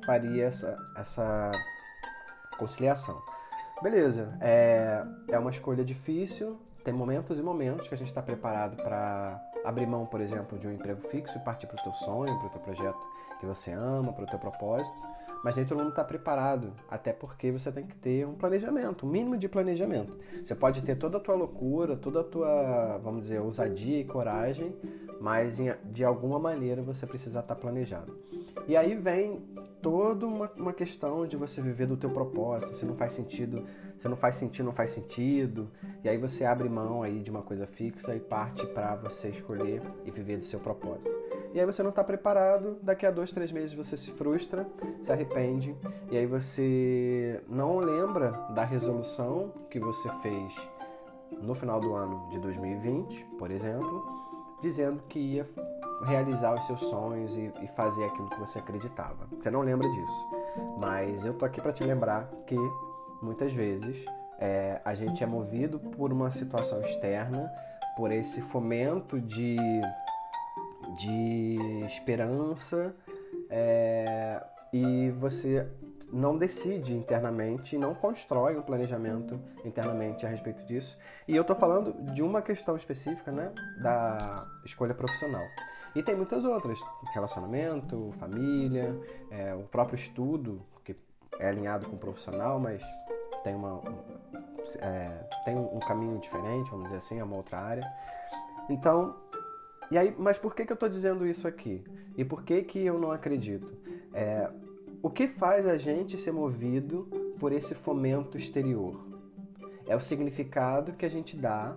faria 0.06 0.46
essa, 0.46 0.78
essa 0.96 1.52
conciliação? 2.60 3.20
Beleza, 3.82 4.36
é, 4.40 5.02
é 5.28 5.38
uma 5.38 5.50
escolha 5.50 5.82
difícil, 5.82 6.60
tem 6.84 6.92
momentos 6.92 7.38
e 7.38 7.42
momentos 7.42 7.88
que 7.88 7.94
a 7.94 7.98
gente 7.98 8.08
está 8.08 8.22
preparado 8.22 8.76
para 8.76 9.42
abrir 9.64 9.86
mão, 9.86 10.06
por 10.06 10.20
exemplo, 10.20 10.58
de 10.58 10.68
um 10.68 10.72
emprego 10.72 11.00
fixo 11.08 11.38
e 11.38 11.40
partir 11.40 11.66
para 11.66 11.80
o 11.80 11.82
teu 11.82 11.92
sonho, 11.94 12.38
para 12.38 12.46
o 12.46 12.50
teu 12.50 12.60
projeto 12.60 13.00
que 13.40 13.46
você 13.46 13.72
ama, 13.72 14.12
para 14.12 14.24
o 14.24 14.26
teu 14.26 14.38
propósito 14.38 14.94
mas 15.42 15.56
nem 15.56 15.64
todo 15.64 15.78
mundo 15.78 15.90
está 15.90 16.04
preparado, 16.04 16.72
até 16.88 17.12
porque 17.12 17.50
você 17.50 17.72
tem 17.72 17.86
que 17.86 17.96
ter 17.96 18.26
um 18.26 18.34
planejamento, 18.34 19.06
um 19.06 19.08
mínimo 19.08 19.38
de 19.38 19.48
planejamento. 19.48 20.18
Você 20.44 20.54
pode 20.54 20.82
ter 20.82 20.96
toda 20.96 21.16
a 21.16 21.20
tua 21.20 21.34
loucura, 21.34 21.96
toda 21.96 22.20
a 22.20 22.24
tua, 22.24 22.98
vamos 22.98 23.22
dizer, 23.22 23.40
ousadia 23.40 23.98
e 23.98 24.04
coragem, 24.04 24.74
mas 25.20 25.58
de 25.84 26.04
alguma 26.04 26.38
maneira 26.38 26.82
você 26.82 27.06
precisa 27.06 27.40
estar 27.40 27.54
tá 27.54 27.60
planejado. 27.60 28.16
E 28.68 28.76
aí 28.76 28.94
vem 28.94 29.42
toda 29.82 30.26
uma, 30.26 30.50
uma 30.56 30.72
questão 30.72 31.26
de 31.26 31.36
você 31.36 31.60
viver 31.60 31.86
do 31.86 31.96
teu 31.96 32.10
propósito, 32.10 32.74
se 32.74 32.84
não 32.84 32.94
faz 32.94 33.12
sentido, 33.12 33.64
se 33.96 34.08
não 34.08 34.16
faz 34.16 34.36
sentido, 34.36 34.66
não 34.66 34.72
faz 34.72 34.90
sentido, 34.90 35.70
e 36.04 36.08
aí 36.08 36.16
você 36.16 36.44
abre 36.44 36.68
mão 36.68 37.02
aí 37.02 37.20
de 37.20 37.30
uma 37.30 37.42
coisa 37.42 37.66
fixa 37.66 38.14
e 38.14 38.20
parte 38.20 38.66
para 38.66 38.94
você 38.96 39.28
escolher 39.28 39.82
e 40.04 40.10
viver 40.10 40.38
do 40.38 40.44
seu 40.44 40.60
propósito. 40.60 41.10
E 41.52 41.58
aí 41.58 41.66
você 41.66 41.82
não 41.82 41.90
está 41.90 42.04
preparado, 42.04 42.78
daqui 42.82 43.04
a 43.04 43.10
dois, 43.10 43.32
três 43.32 43.50
meses 43.50 43.74
você 43.74 43.96
se 43.96 44.10
frustra, 44.12 44.66
se 45.00 45.10
arrepende, 45.12 45.74
e 46.10 46.16
aí 46.16 46.26
você 46.26 47.42
não 47.48 47.78
lembra 47.78 48.30
da 48.54 48.64
resolução 48.64 49.52
que 49.68 49.80
você 49.80 50.08
fez 50.22 50.54
no 51.40 51.54
final 51.54 51.80
do 51.80 51.94
ano 51.94 52.28
de 52.30 52.38
2020, 52.38 53.24
por 53.38 53.50
exemplo, 53.50 54.04
dizendo 54.60 55.02
que 55.08 55.18
ia 55.18 55.48
realizar 56.04 56.54
os 56.54 56.66
seus 56.66 56.80
sonhos 56.80 57.36
e, 57.36 57.52
e 57.62 57.68
fazer 57.68 58.04
aquilo 58.04 58.28
que 58.30 58.38
você 58.38 58.58
acreditava. 58.58 59.28
Você 59.32 59.50
não 59.50 59.60
lembra 59.60 59.88
disso, 59.88 60.30
mas 60.78 61.24
eu 61.24 61.34
tô 61.34 61.44
aqui 61.44 61.60
para 61.60 61.72
te 61.72 61.84
lembrar 61.84 62.28
que 62.46 62.56
muitas 63.22 63.52
vezes 63.52 64.04
é, 64.38 64.80
a 64.84 64.94
gente 64.94 65.22
é 65.22 65.26
movido 65.26 65.78
por 65.78 66.12
uma 66.12 66.30
situação 66.30 66.80
externa, 66.82 67.52
por 67.96 68.10
esse 68.10 68.40
fomento 68.40 69.20
de, 69.20 69.56
de 70.96 71.58
esperança 71.84 72.94
é, 73.50 74.42
e 74.72 75.10
você 75.10 75.68
não 76.12 76.36
decide 76.36 76.94
internamente, 76.94 77.78
não 77.78 77.94
constrói 77.94 78.56
um 78.56 78.62
planejamento 78.62 79.40
internamente 79.64 80.26
a 80.26 80.28
respeito 80.28 80.64
disso. 80.64 80.98
E 81.28 81.36
eu 81.36 81.42
estou 81.42 81.54
falando 81.54 81.92
de 82.12 82.22
uma 82.22 82.42
questão 82.42 82.76
específica, 82.76 83.30
né, 83.30 83.52
da 83.80 84.46
escolha 84.64 84.94
profissional. 84.94 85.44
E 85.94 86.02
tem 86.02 86.14
muitas 86.14 86.44
outras, 86.44 86.80
relacionamento, 87.12 88.14
família, 88.18 88.96
é, 89.30 89.54
o 89.54 89.62
próprio 89.64 89.96
estudo, 89.96 90.62
que 90.84 90.94
é 91.38 91.48
alinhado 91.48 91.86
com 91.88 91.96
o 91.96 91.98
profissional, 91.98 92.60
mas 92.60 92.80
tem, 93.42 93.54
uma, 93.54 93.82
é, 94.78 95.08
tem 95.44 95.56
um 95.56 95.80
caminho 95.80 96.18
diferente, 96.18 96.70
vamos 96.70 96.84
dizer 96.84 96.98
assim, 96.98 97.18
é 97.18 97.24
uma 97.24 97.36
outra 97.36 97.58
área. 97.58 97.92
Então, 98.68 99.16
e 99.90 99.98
aí, 99.98 100.14
mas 100.16 100.38
por 100.38 100.54
que, 100.54 100.64
que 100.64 100.72
eu 100.72 100.74
estou 100.74 100.88
dizendo 100.88 101.26
isso 101.26 101.48
aqui? 101.48 101.82
E 102.16 102.24
por 102.24 102.44
que, 102.44 102.62
que 102.62 102.78
eu 102.78 102.98
não 102.98 103.10
acredito? 103.10 103.76
É, 104.14 104.48
o 105.02 105.10
que 105.10 105.26
faz 105.26 105.66
a 105.66 105.76
gente 105.76 106.16
ser 106.16 106.30
movido 106.30 107.08
por 107.40 107.52
esse 107.52 107.74
fomento 107.74 108.38
exterior? 108.38 109.04
É 109.88 109.96
o 109.96 110.00
significado 110.00 110.92
que 110.92 111.04
a 111.04 111.10
gente 111.10 111.36
dá 111.36 111.76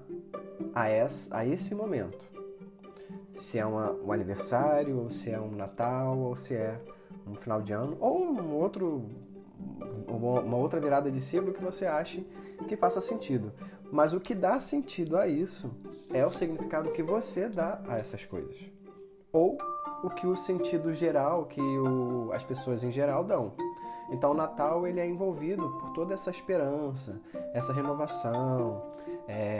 a, 0.76 0.84
a 1.32 1.46
esse 1.48 1.74
momento 1.74 2.33
se 3.36 3.60
é 3.60 3.66
uma, 3.66 3.92
um 3.92 4.12
aniversário, 4.12 5.00
ou 5.00 5.10
se 5.10 5.32
é 5.32 5.40
um 5.40 5.52
Natal, 5.52 6.18
ou 6.18 6.36
se 6.36 6.56
é 6.56 6.80
um 7.28 7.36
final 7.36 7.62
de 7.62 7.74
ano, 7.74 7.98
ou 8.00 8.24
um 8.24 8.56
outro, 8.56 9.06
uma 10.08 10.58
outra 10.58 10.80
virada 10.80 11.12
de 11.12 11.22
ciclo 11.22 11.54
que 11.54 11.64
você 11.64 11.86
ache 11.86 12.26
que 12.64 12.76
faça 12.76 13.02
sentido. 13.02 13.52
Mas 13.92 14.14
o 14.14 14.20
que 14.20 14.34
dá 14.34 14.60
sentido 14.60 15.18
a 15.18 15.28
isso 15.28 15.72
é 16.12 16.26
o 16.26 16.32
significado 16.32 16.92
que 16.92 17.04
você 17.04 17.48
dá 17.48 17.82
a 17.88 17.98
essas 17.98 18.26
coisas. 18.26 18.56
Ou 19.32 19.58
o 20.04 20.10
que 20.10 20.28
o 20.28 20.36
sentido 20.36 20.92
geral, 20.92 21.46
que 21.46 21.62
o, 21.62 22.32
as 22.34 22.44
pessoas 22.44 22.84
em 22.84 22.92
geral 22.92 23.24
dão. 23.24 23.54
Então 24.10 24.32
o 24.32 24.34
Natal 24.34 24.86
ele 24.86 25.00
é 25.00 25.08
envolvido 25.08 25.70
por 25.80 25.92
toda 25.94 26.14
essa 26.14 26.30
esperança, 26.30 27.22
essa 27.54 27.72
renovação, 27.74 28.93
é, 29.28 29.58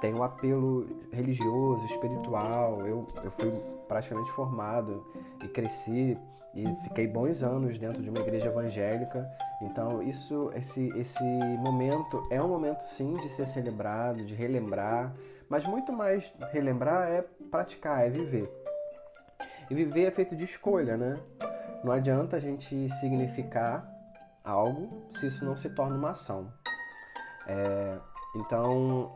tem 0.00 0.14
um 0.14 0.22
apelo 0.22 0.86
religioso, 1.12 1.84
espiritual. 1.86 2.80
Eu, 2.86 3.06
eu 3.22 3.30
fui 3.30 3.50
praticamente 3.86 4.30
formado 4.32 5.04
e 5.42 5.48
cresci 5.48 6.18
e 6.54 6.74
fiquei 6.84 7.06
bons 7.06 7.42
anos 7.42 7.78
dentro 7.78 8.02
de 8.02 8.08
uma 8.08 8.20
igreja 8.20 8.48
evangélica. 8.48 9.28
Então 9.62 10.02
isso, 10.02 10.50
esse, 10.54 10.88
esse 10.98 11.24
momento 11.58 12.22
é 12.30 12.40
um 12.42 12.48
momento 12.48 12.86
sim 12.86 13.14
de 13.16 13.28
ser 13.28 13.46
celebrado, 13.46 14.24
de 14.24 14.34
relembrar, 14.34 15.12
mas 15.48 15.66
muito 15.66 15.92
mais 15.92 16.32
relembrar 16.52 17.08
é 17.08 17.24
praticar, 17.50 18.06
é 18.06 18.10
viver. 18.10 18.50
E 19.68 19.74
viver 19.74 20.04
é 20.04 20.10
feito 20.10 20.36
de 20.36 20.44
escolha, 20.44 20.96
né? 20.96 21.18
Não 21.82 21.92
adianta 21.92 22.36
a 22.36 22.40
gente 22.40 22.88
significar 22.88 23.90
algo 24.42 25.06
se 25.10 25.26
isso 25.26 25.44
não 25.44 25.56
se 25.56 25.70
torna 25.70 25.96
uma 25.96 26.10
ação. 26.10 26.52
É, 27.46 27.98
então, 28.34 29.12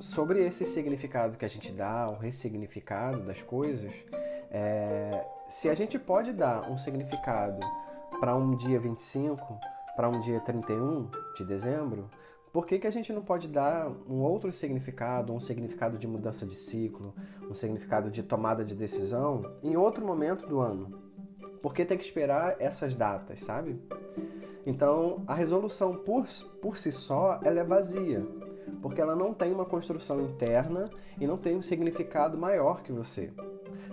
sobre 0.00 0.44
esse 0.44 0.64
significado 0.64 1.36
que 1.36 1.44
a 1.44 1.48
gente 1.48 1.70
dá, 1.72 2.08
o 2.08 2.16
ressignificado 2.16 3.22
das 3.22 3.42
coisas, 3.42 3.92
é, 4.50 5.26
se 5.48 5.68
a 5.68 5.74
gente 5.74 5.98
pode 5.98 6.32
dar 6.32 6.70
um 6.70 6.76
significado 6.76 7.60
para 8.18 8.34
um 8.34 8.56
dia 8.56 8.80
25, 8.80 9.58
para 9.94 10.08
um 10.08 10.20
dia 10.20 10.40
31 10.40 11.10
de 11.36 11.44
dezembro, 11.44 12.10
por 12.50 12.66
que, 12.66 12.78
que 12.78 12.86
a 12.86 12.90
gente 12.90 13.12
não 13.12 13.20
pode 13.20 13.48
dar 13.48 13.90
um 14.08 14.22
outro 14.22 14.50
significado, 14.50 15.34
um 15.34 15.40
significado 15.40 15.98
de 15.98 16.08
mudança 16.08 16.46
de 16.46 16.56
ciclo, 16.56 17.14
um 17.50 17.54
significado 17.54 18.10
de 18.10 18.22
tomada 18.22 18.64
de 18.64 18.74
decisão 18.74 19.58
em 19.62 19.76
outro 19.76 20.06
momento 20.06 20.46
do 20.46 20.60
ano? 20.60 20.98
Por 21.60 21.74
que 21.74 21.84
tem 21.84 21.98
que 21.98 22.04
esperar 22.04 22.56
essas 22.58 22.96
datas, 22.96 23.40
sabe? 23.40 23.78
Então, 24.64 25.22
a 25.26 25.34
resolução 25.34 25.96
por, 25.96 26.24
por 26.62 26.78
si 26.78 26.90
só, 26.90 27.38
ela 27.42 27.60
é 27.60 27.64
vazia 27.64 28.26
porque 28.86 29.00
ela 29.00 29.16
não 29.16 29.34
tem 29.34 29.52
uma 29.52 29.64
construção 29.64 30.20
interna 30.20 30.88
e 31.20 31.26
não 31.26 31.36
tem 31.36 31.56
um 31.56 31.62
significado 31.62 32.38
maior 32.38 32.82
que 32.82 32.92
você. 32.92 33.32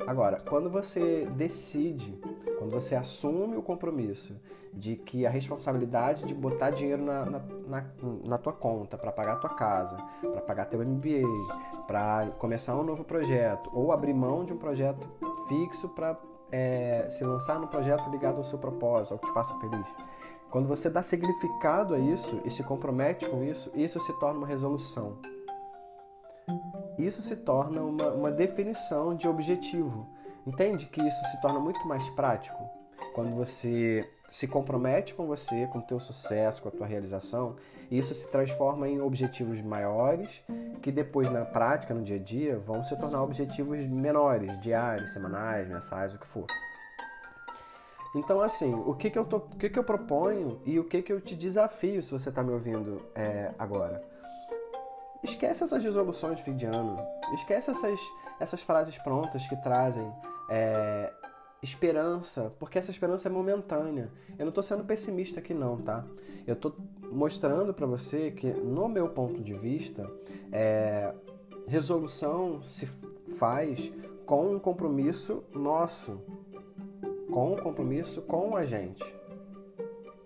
Agora, 0.06 0.40
quando 0.48 0.70
você 0.70 1.26
decide, 1.36 2.16
quando 2.60 2.70
você 2.70 2.96
assume 2.96 3.58
o 3.58 3.64
compromisso 3.64 4.40
de 4.72 4.96
que 4.96 5.26
a 5.26 5.32
responsabilidade 5.32 6.26
de 6.26 6.34
botar 6.36 6.70
dinheiro 6.70 7.04
na, 7.04 7.26
na, 7.26 7.42
na, 7.68 7.86
na 8.24 8.38
tua 8.38 8.54
conta 8.54 8.96
para 8.96 9.12
pagar 9.12 9.40
tua 9.40 9.50
casa, 9.50 9.98
para 10.22 10.42
pagar 10.42 10.66
teu 10.66 10.80
MBA, 10.86 11.24
para 11.88 12.28
começar 12.38 12.76
um 12.76 12.84
novo 12.84 13.04
projeto, 13.04 13.72
ou 13.74 13.92
abrir 13.92 14.14
mão 14.14 14.46
de 14.46 14.54
um 14.54 14.58
projeto 14.58 15.10
fixo 15.48 15.90
para 15.90 16.16
é, 16.52 17.08
se 17.10 17.24
lançar 17.24 17.60
num 17.60 17.68
projeto 17.68 18.08
ligado 18.12 18.38
ao 18.38 18.44
seu 18.44 18.60
propósito, 18.60 19.14
ao 19.14 19.20
que 19.20 19.26
te 19.26 19.34
faça 19.34 19.56
feliz 19.60 19.88
quando 20.54 20.68
você 20.68 20.88
dá 20.88 21.02
significado 21.02 21.96
a 21.96 22.00
isso 22.00 22.40
e 22.46 22.52
se 22.52 22.64
compromete 22.64 23.28
com 23.28 23.44
isso, 23.44 23.72
isso 23.74 24.00
se 24.00 24.14
torna 24.20 24.38
uma 24.38 24.46
resolução. 24.46 25.18
Isso 26.96 27.24
se 27.24 27.38
torna 27.38 27.82
uma, 27.82 28.12
uma 28.12 28.32
definição 28.32 29.16
de 29.16 29.28
objetivo. 29.28 30.06
Entende 30.46 30.86
que 30.86 31.02
isso 31.02 31.26
se 31.32 31.42
torna 31.42 31.60
muito 31.60 31.88
mais 31.88 32.08
prático 32.10 32.70
quando 33.16 33.36
você 33.36 34.08
se 34.30 34.48
compromete 34.48 35.16
com 35.16 35.26
você, 35.26 35.66
com 35.72 35.80
o 35.80 35.82
teu 35.82 36.00
sucesso, 36.00 36.62
com 36.62 36.70
a 36.70 36.72
tua 36.72 36.86
realização, 36.86 37.56
e 37.90 37.98
isso 37.98 38.14
se 38.14 38.28
transforma 38.28 38.88
em 38.88 39.02
objetivos 39.02 39.60
maiores, 39.60 40.30
que 40.84 40.92
depois 40.92 41.32
na 41.32 41.46
prática, 41.46 41.96
no 41.96 42.04
dia 42.04 42.18
a 42.18 42.20
dia, 42.20 42.60
vão 42.60 42.84
se 42.84 42.96
tornar 43.00 43.24
objetivos 43.24 43.88
menores, 43.88 44.60
diários, 44.60 45.14
semanais, 45.14 45.68
mensais, 45.68 46.14
o 46.14 46.20
que 46.20 46.28
for. 46.28 46.46
Então, 48.16 48.42
assim, 48.42 48.74
o 48.74 48.94
que, 48.94 49.10
que, 49.10 49.18
eu, 49.18 49.26
tô, 49.26 49.38
o 49.38 49.58
que, 49.58 49.70
que 49.70 49.80
eu 49.80 49.84
proponho 49.84 50.62
e 50.66 50.80
o 50.80 50.84
que, 50.84 51.02
que 51.02 51.12
eu 51.12 51.20
te 51.20 51.36
desafio, 51.36 52.02
se 52.04 52.12
você 52.12 52.30
está 52.30 52.44
me 52.44 52.52
ouvindo 52.52 53.02
é, 53.16 53.52
agora? 53.58 54.04
Esquece 55.24 55.64
essas 55.64 55.84
resoluções 55.84 56.38
de 56.38 56.44
fim 56.44 56.56
de 56.56 56.66
ano. 56.66 56.98
Esquece 57.34 57.72
essas, 57.72 58.00
essas 58.40 58.62
frases 58.62 58.98
prontas 59.00 59.48
que 59.48 59.56
trazem 59.64 60.12
é, 60.50 61.12
esperança, 61.62 62.54
porque 62.60 62.78
essa 62.78 62.92
esperança 62.92 63.30
é 63.30 63.32
momentânea. 63.32 64.12
Eu 64.38 64.46
não 64.46 64.50
estou 64.50 64.64
sendo 64.64 64.84
pessimista 64.84 65.40
aqui 65.40 65.54
não, 65.54 65.78
tá? 65.78 66.06
Eu 66.46 66.54
estou 66.54 66.76
mostrando 67.12 67.74
para 67.74 67.88
você 67.88 68.32
que, 68.32 68.48
no 68.48 68.88
meu 68.90 69.10
ponto 69.10 69.42
de 69.42 69.54
vista, 69.54 70.08
é, 70.52 71.14
resolução 71.68 72.62
se 72.62 72.86
faz 73.38 73.92
com 74.26 74.54
um 74.54 74.60
compromisso 74.60 75.44
nosso, 75.54 76.22
com 77.34 77.54
o 77.54 77.62
compromisso 77.62 78.22
com 78.22 78.56
a 78.56 78.64
gente. 78.64 79.04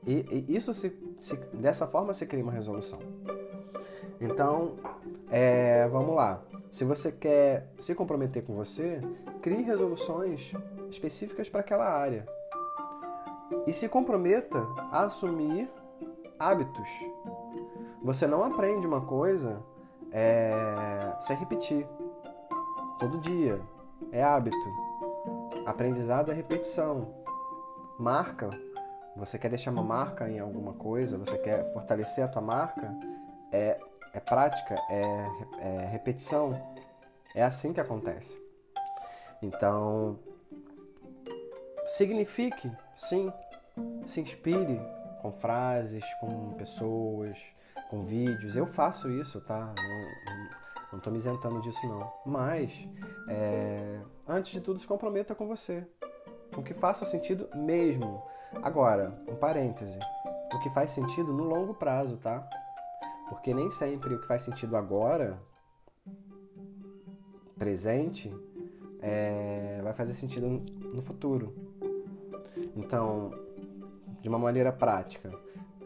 E, 0.06 0.46
e 0.50 0.56
isso 0.56 0.74
se, 0.74 0.98
se, 1.18 1.38
dessa 1.54 1.88
forma 1.88 2.14
se 2.14 2.26
cria 2.26 2.44
uma 2.44 2.52
resolução. 2.52 3.00
Então, 4.20 4.76
é, 5.32 5.88
vamos 5.88 6.16
lá. 6.16 6.42
Se 6.70 6.84
você 6.84 7.12
quer 7.12 7.72
se 7.80 7.96
comprometer 7.96 8.44
com 8.44 8.54
você, 8.54 9.02
crie 9.42 9.62
resoluções 9.62 10.52
específicas 10.90 11.50
para 11.50 11.62
aquela 11.62 11.86
área. 11.86 12.28
E 13.66 13.72
se 13.72 13.88
comprometa 13.88 14.60
a 14.92 15.06
assumir 15.06 15.70
hábitos. 16.38 16.90
Você 18.04 18.28
não 18.28 18.44
aprende 18.44 18.86
uma 18.86 19.02
coisa 19.02 19.64
é, 20.12 21.16
sem 21.22 21.38
repetir. 21.38 21.88
Todo 23.00 23.20
dia. 23.20 23.62
É 24.12 24.24
hábito. 24.24 24.87
Aprendizado 25.68 26.32
é 26.32 26.34
repetição. 26.34 27.14
Marca. 28.00 28.50
Você 29.18 29.38
quer 29.38 29.50
deixar 29.50 29.72
uma 29.72 29.84
marca 29.84 30.30
em 30.30 30.40
alguma 30.40 30.72
coisa? 30.72 31.18
Você 31.18 31.38
quer 31.38 31.66
fortalecer 31.74 32.24
a 32.24 32.28
tua 32.30 32.42
marca? 32.42 32.96
É, 33.52 33.78
é 34.14 34.20
prática, 34.22 34.76
é, 34.90 35.28
é 35.60 35.86
repetição. 35.88 36.58
É 37.36 37.44
assim 37.44 37.74
que 37.74 37.82
acontece. 37.82 38.42
Então, 39.42 40.18
signifique, 41.86 42.72
sim, 42.96 43.30
se 44.06 44.22
inspire 44.22 44.80
com 45.22 45.34
frases, 45.34 46.06
com 46.22 46.54
pessoas, 46.54 47.38
com 47.90 48.06
vídeos. 48.06 48.56
Eu 48.56 48.68
faço 48.68 49.12
isso, 49.12 49.42
tá? 49.42 49.76
Não 50.92 51.00
estou 51.00 51.12
me 51.12 51.20
isentando 51.20 51.60
disso 51.62 51.86
não. 51.88 52.12
Mas, 52.26 52.72
é, 53.28 54.00
antes 54.28 54.52
de 54.52 54.62
tudo, 54.62 54.80
se 54.80 54.88
comprometa 54.88 55.36
com 55.36 55.48
você. 55.48 55.86
Com 56.54 56.64
que 56.64 56.74
faça 56.74 57.06
sentido 57.06 57.50
mesmo. 57.56 58.24
Agora, 58.64 59.22
um 59.28 59.36
parêntese. 59.36 60.00
O 60.54 60.60
que 60.60 60.70
faz 60.70 60.92
sentido 60.92 61.34
no 61.34 61.44
longo 61.44 61.74
prazo, 61.74 62.18
tá? 62.18 62.48
Porque 63.30 63.54
nem 63.54 63.70
sempre 63.70 64.16
o 64.16 64.22
que 64.22 64.28
faz 64.28 64.44
sentido 64.44 64.78
agora, 64.78 65.38
presente, 67.58 68.34
é, 69.02 69.82
vai 69.84 69.94
fazer 69.94 70.14
sentido 70.14 70.48
no 70.48 71.02
futuro. 71.02 71.54
Então, 72.76 73.32
de 74.22 74.30
uma 74.30 74.40
maneira 74.40 74.72
prática. 74.72 75.32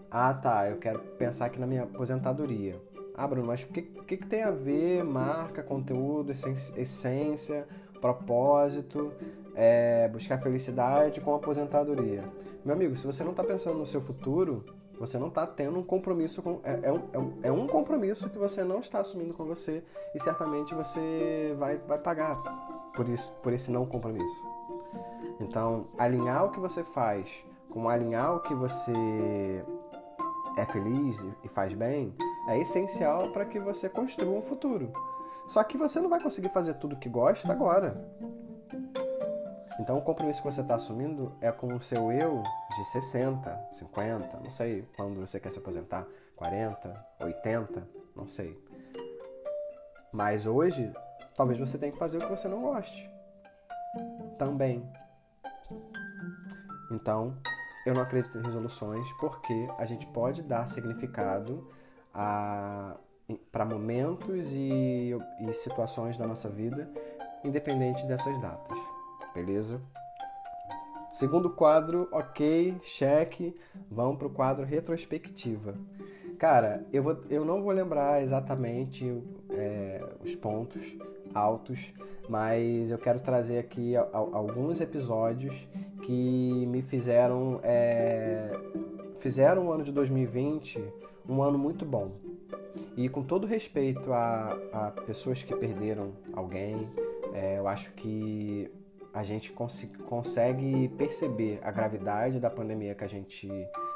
Ah, 0.10 0.34
tá, 0.34 0.70
eu 0.70 0.78
quero 0.78 1.00
pensar 1.18 1.46
aqui 1.46 1.60
na 1.60 1.66
minha 1.66 1.84
aposentadoria. 1.84 2.80
Ah, 3.16 3.28
Bruno, 3.28 3.48
mas 3.48 3.64
o 3.64 3.68
que, 3.68 3.82
que, 3.82 4.18
que, 4.18 4.26
tem 4.26 4.44
a 4.44 4.52
ver 4.52 5.04
marca, 5.04 5.62
conteúdo, 5.62 6.32
essência, 6.32 7.68
propósito, 8.00 9.12
é, 9.54 10.08
buscar 10.08 10.42
felicidade 10.42 11.22
com 11.22 11.36
aposentadoria? 11.36 12.24
Meu 12.64 12.76
amigo, 12.76 12.96
se 12.96 13.06
você 13.06 13.24
não 13.24 13.32
está 13.32 13.44
pensando 13.44 13.78
no 13.78 13.86
seu 13.86 14.02
futuro, 14.02 14.64
você 15.00 15.18
não 15.18 15.28
está 15.28 15.48
tendo 15.48 15.80
um 15.80 15.84
compromisso 15.84 16.42
com. 16.42 16.60
É, 16.64 16.74
é, 16.74 17.02
é, 17.14 17.20
um, 17.20 17.34
é 17.44 17.52
um 17.52 17.68
compromisso 17.68 18.30
que 18.30 18.38
você 18.38 18.64
não 18.64 18.80
está 18.80 19.00
assumindo 19.00 19.34
com 19.34 19.46
você 19.46 19.84
e 20.14 20.20
certamente 20.20 20.74
você 20.76 21.56
vai, 21.58 21.78
vai 21.78 21.98
pagar 21.98 22.36
por, 22.94 23.10
isso, 23.10 23.34
por 23.42 23.52
esse 23.52 23.72
não 23.72 23.86
compromisso. 23.86 24.46
Então, 25.40 25.88
alinhar 25.98 26.46
o 26.46 26.52
que 26.52 26.60
você 26.60 26.84
faz 26.84 27.28
com 27.72 27.88
alinhar 27.90 28.36
o 28.36 28.42
que 28.42 28.54
você 28.54 28.94
é 30.58 30.66
feliz 30.66 31.28
e 31.44 31.48
faz 31.48 31.74
bem 31.74 32.14
é 32.48 32.60
essencial 32.60 33.32
para 33.32 33.46
que 33.46 33.60
você 33.60 33.90
construa 33.90 34.38
um 34.38 34.42
futuro. 34.42 34.92
Só 35.48 35.64
que 35.64 35.78
você 35.78 36.00
não 36.00 36.10
vai 36.10 36.22
conseguir 36.22 36.50
fazer 36.50 36.76
tudo 36.76 36.96
que 36.96 37.10
gosta 37.10 37.52
agora. 37.52 38.08
Então 39.80 39.98
o 39.98 40.02
compromisso 40.02 40.42
que 40.42 40.52
você 40.52 40.62
está 40.62 40.76
assumindo 40.76 41.36
é 41.42 41.52
com 41.52 41.68
o 41.74 41.82
seu 41.82 42.12
eu 42.12 42.44
de 42.76 42.84
60, 42.86 43.70
50, 43.72 44.40
não 44.44 44.52
sei 44.52 44.88
quando 44.96 45.20
você 45.20 45.40
quer 45.40 45.50
se 45.50 45.60
aposentar, 45.60 46.06
40, 46.36 47.06
80, 47.20 47.88
não 48.16 48.28
sei. 48.28 48.58
Mas 50.12 50.46
hoje, 50.46 50.92
talvez 51.36 51.60
você 51.60 51.78
tenha 51.78 51.92
que 51.92 51.98
fazer 51.98 52.18
o 52.18 52.22
que 52.22 52.30
você 52.30 52.48
não 52.48 52.62
goste. 52.62 53.10
Também. 54.38 54.88
Então, 56.92 57.38
eu 57.86 57.94
não 57.94 58.02
acredito 58.02 58.38
em 58.38 58.44
resoluções 58.44 59.12
porque 59.14 59.68
a 59.78 59.86
gente 59.86 60.06
pode 60.08 60.44
dar 60.44 60.68
significado 60.68 61.68
para 62.14 63.66
momentos 63.66 64.54
e, 64.54 65.16
e 65.42 65.54
situações 65.54 66.18
da 66.18 66.28
nossa 66.28 66.50
vida, 66.50 66.90
independente 67.44 68.06
dessas 68.06 68.40
datas. 68.42 68.78
Beleza? 69.34 69.82
Segundo 71.12 71.50
quadro, 71.50 72.08
ok, 72.12 72.78
cheque. 72.84 73.56
Vamos 73.90 74.18
para 74.18 74.28
o 74.28 74.30
quadro 74.30 74.66
retrospectiva. 74.66 75.76
Cara, 76.38 76.86
eu, 76.92 77.04
vou, 77.04 77.18
eu 77.30 77.46
não 77.46 77.62
vou 77.62 77.72
lembrar 77.72 78.24
exatamente 78.24 79.22
é, 79.52 80.04
os 80.24 80.34
pontos 80.36 80.98
altos, 81.34 81.94
mas 82.28 82.92
eu 82.92 82.98
quero 82.98 83.20
trazer 83.20 83.60
aqui 83.60 83.96
alguns 83.96 84.82
episódios 84.82 85.68
que 86.02 86.66
me 86.68 86.82
fizeram 86.82 87.60
é, 87.62 88.52
fizeram 89.20 89.68
o 89.68 89.72
ano 89.72 89.84
de 89.84 89.92
2020 89.92 90.82
um 91.28 91.42
ano 91.42 91.58
muito 91.58 91.86
bom. 91.86 92.12
E 92.96 93.10
com 93.10 93.24
todo 93.24 93.48
respeito 93.48 94.12
a, 94.14 94.58
a 94.74 94.92
pessoas 94.92 95.44
que 95.44 95.56
perderam 95.56 96.14
alguém, 96.34 96.90
é, 97.34 97.58
eu 97.58 97.68
acho 97.68 97.92
que 97.94 98.72
a 99.14 99.24
gente 99.24 99.52
cons 99.52 99.90
consegue 100.08 100.88
perceber 100.98 101.60
a 101.64 101.72
gravidade 101.72 102.40
da 102.40 102.50
pandemia 102.50 102.96
que 102.96 103.04
a 103.04 103.08
gente 103.08 103.50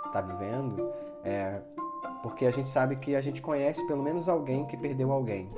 está 0.05 0.21
vivendo, 0.21 0.91
é, 1.23 1.61
porque 2.21 2.45
a 2.45 2.51
gente 2.51 2.69
sabe 2.69 2.97
que 2.97 3.15
a 3.15 3.21
gente 3.21 3.41
conhece 3.41 3.85
pelo 3.87 4.03
menos 4.03 4.27
alguém 4.27 4.65
que 4.65 4.75
perdeu 4.77 5.11
alguém. 5.11 5.49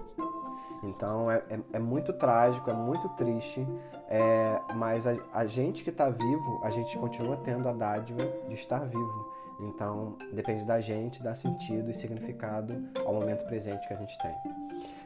Então 0.84 1.30
é, 1.30 1.43
é, 1.49 1.60
é 1.73 1.80
muito 1.80 2.13
trágico, 2.13 2.69
é 2.69 2.73
muito 2.73 3.10
triste, 3.10 3.67
é, 4.08 4.62
mas 4.75 5.08
a, 5.08 5.17
a 5.34 5.45
gente 5.45 5.84
que 5.84 5.89
está 5.89 6.10
vivo, 6.10 6.62
a 6.63 6.69
gente 6.69 6.97
continua 6.97 7.38
tendo 7.38 7.67
a 7.67 7.73
dádiva 7.73 8.23
de 8.47 8.53
estar 8.53 8.86
vivo. 8.86 9.37
Então 9.60 10.17
depende 10.34 10.65
da 10.65 10.80
gente 10.80 11.22
dar 11.22 11.36
sentido 11.36 11.89
e 11.89 11.93
significado 11.93 12.76
ao 13.06 13.13
momento 13.13 13.46
presente 13.46 13.88
que 13.88 13.93
a 13.93 13.98
gente 13.98 14.17
tem. 14.20 14.36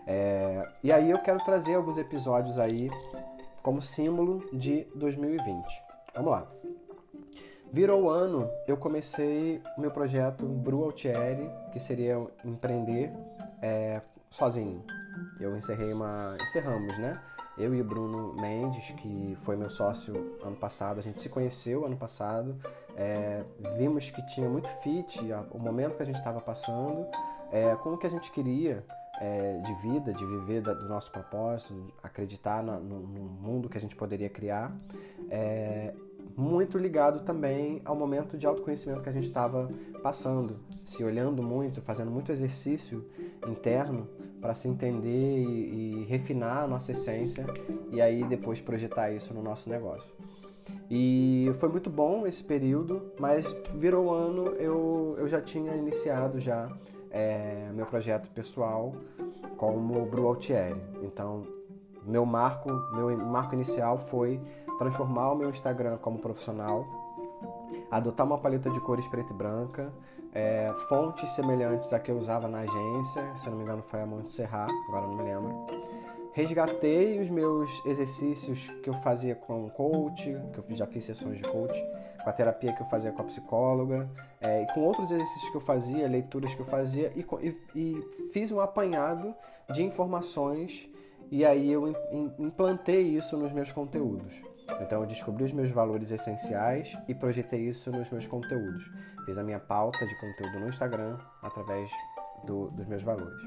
É, 0.06 0.68
e 0.84 0.92
aí 0.92 1.10
eu 1.10 1.20
quero 1.20 1.40
trazer 1.44 1.76
alguns 1.76 1.98
episódios 1.98 2.60
aí 2.60 2.90
como 3.62 3.82
símbolo 3.82 4.44
de 4.52 4.88
2020. 4.96 5.84
Vamos 6.16 6.32
lá. 6.32 6.48
Virou 7.72 8.04
o 8.04 8.10
ano, 8.10 8.50
eu 8.68 8.76
comecei 8.76 9.62
o 9.78 9.82
meu 9.82 9.92
projeto 9.92 10.46
Bru 10.46 10.84
Altieri, 10.84 11.50
que 11.72 11.80
seria 11.80 12.18
empreender 12.44 13.14
é, 13.62 14.02
sozinho. 14.30 14.84
Eu 15.40 15.56
encerrei 15.56 15.94
uma. 15.94 16.36
Encerramos, 16.42 16.98
né? 16.98 17.18
Eu 17.58 17.74
e 17.74 17.82
o 17.82 17.84
Bruno 17.84 18.34
Mendes, 18.34 18.92
que 18.92 19.38
foi 19.44 19.56
meu 19.56 19.70
sócio 19.70 20.38
ano 20.44 20.56
passado, 20.56 21.00
a 21.00 21.02
gente 21.02 21.22
se 21.22 21.30
conheceu 21.30 21.86
ano 21.86 21.96
passado, 21.96 22.58
é, 23.02 23.44
vimos 23.78 24.12
que 24.12 24.22
tinha 24.28 24.48
muito 24.48 24.70
fit 24.84 25.20
o 25.50 25.58
momento 25.58 25.98
que 25.98 26.04
a 26.04 26.06
gente 26.06 26.18
estava 26.18 26.40
passando, 26.40 27.08
é, 27.52 27.76
com 27.78 27.94
o 27.94 27.98
que 27.98 28.06
a 28.06 28.10
gente 28.10 28.32
queria 28.32 28.86
é, 29.20 29.58
de 29.58 29.74
vida, 29.82 30.14
de 30.14 30.24
viver 30.24 30.62
da, 30.62 30.76
do 30.76 30.88
nosso 30.88 31.12
propósito, 31.12 31.92
acreditar 32.04 32.62
no, 32.62 32.80
no, 32.80 33.00
mundo 33.00 33.68
que 33.68 33.78
a 33.78 33.82
gente 33.82 33.96
poderia 33.96 34.30
criar. 34.30 34.72
É, 35.32 35.96
muito 36.38 36.78
ligado 36.78 37.26
também 37.26 37.82
ao 37.84 37.96
momento 37.96 38.38
de 38.38 38.46
autoconhecimento 38.46 39.02
que 39.02 39.10
a 39.10 39.12
gente 39.12 39.26
estava 39.26 39.70
passando, 40.04 40.60
se 40.84 41.04
olhando 41.04 41.42
muito, 41.42 41.82
fazendo 41.82 42.12
muito 42.12 42.32
exercício 42.32 43.10
interno 43.48 44.08
para 44.40 44.54
se 44.54 44.68
entender 44.68 45.40
e, 45.40 46.02
e, 46.02 46.06
refinar 46.06 46.64
a 46.64 46.68
nossa 46.68 46.92
essência 46.92 47.46
e 47.92 48.00
aí 48.00 48.24
depois 48.24 48.62
projetar 48.62 49.12
isso 49.12 49.34
no 49.34 49.42
nosso 49.42 49.70
negócio. 49.70 50.10
E 50.90 51.52
foi 51.56 51.70
muito 51.70 51.90
bom 51.90 52.28
esse 52.28 52.44
período, 52.44 53.12
mas 53.20 53.52
virou 53.76 54.14
ano 54.14 54.48
eu, 54.56 55.16
eu 55.18 55.28
já 55.28 55.42
tinha 55.42 55.74
iniciado 55.76 56.40
já 56.40 56.70
é, 57.10 57.70
meu 57.74 57.86
projeto 57.86 58.30
pessoal 58.32 58.94
como 59.58 60.06
Bru 60.06 60.28
Altieri. 60.28 60.82
Então 61.02 61.46
meu 62.04 62.26
marco, 62.26 62.70
meu 62.94 63.16
marco 63.18 63.54
inicial 63.54 64.00
foi 64.00 64.42
transformar 64.78 65.32
o 65.32 65.36
meu 65.36 65.50
Instagram 65.50 65.98
como 65.98 66.18
profissional, 66.18 66.86
adotar 67.90 68.26
uma 68.26 68.38
paleta 68.38 68.70
de 68.70 68.80
cores 68.82 69.08
preta 69.08 69.32
e 69.32 69.36
branca, 69.36 69.94
é, 70.34 70.74
fontes 70.90 71.32
semelhantes 71.32 71.94
à 71.94 72.00
que 72.00 72.10
eu 72.10 72.18
usava 72.18 72.48
na 72.48 72.60
agência, 72.60 73.36
se 73.36 73.50
não 73.50 73.58
me 73.58 73.64
engano 73.64 73.84
foi 73.84 74.02
a 74.02 74.06
Monte 74.06 74.32
Serrat, 74.32 74.72
agora 74.88 75.08
não 75.08 75.16
me 75.16 75.24
lembro. 75.24 75.68
Resgatei 76.34 77.20
os 77.20 77.30
meus 77.30 77.86
exercícios 77.86 78.70
que 78.82 78.90
eu 78.90 78.94
fazia 78.96 79.36
com 79.36 79.70
coach, 79.70 80.36
que 80.54 80.60
eu 80.60 80.76
já 80.76 80.86
fiz 80.86 81.04
sessões 81.04 81.38
de 81.38 81.44
coach, 81.44 81.78
com 82.24 82.30
a 82.30 82.34
terapia 82.34 82.74
que 82.74 82.82
eu 82.82 82.88
fazia 82.88 83.12
com 83.12 83.22
a 83.22 83.26
psicóloga, 83.26 84.10
é, 84.40 84.64
e 84.64 84.68
com 84.74 84.82
outros 84.82 85.12
exercícios 85.12 85.50
que 85.50 85.58
eu 85.58 85.62
fazia, 85.62 86.08
leituras 86.08 86.56
que 86.56 86.62
eu 86.62 86.66
fazia, 86.66 87.12
e, 87.16 87.26
e, 87.42 87.58
e 87.76 88.02
fiz 88.32 88.52
um 88.52 88.62
apanhado 88.62 89.36
de 89.70 89.84
informações 89.84 90.90
e 91.32 91.46
aí 91.46 91.72
eu 91.72 91.88
implantei 92.38 93.04
isso 93.04 93.38
nos 93.38 93.54
meus 93.54 93.72
conteúdos. 93.72 94.34
Então 94.82 95.02
eu 95.02 95.06
descobri 95.06 95.46
os 95.46 95.54
meus 95.54 95.70
valores 95.70 96.12
essenciais 96.12 96.94
e 97.08 97.16
projetei 97.16 97.62
isso 97.62 97.90
nos 97.90 98.10
meus 98.10 98.28
conteúdos. 98.28 98.90
Fiz 99.26 99.38
a 99.38 99.44
minha 99.44 99.60
pauta 99.60 100.06
de 100.06 100.14
conteúdo 100.20 100.60
no 100.60 100.68
Instagram 100.68 101.18
através 101.42 101.90
do, 102.44 102.70
dos 102.72 102.86
meus 102.88 103.04
valores. 103.04 103.42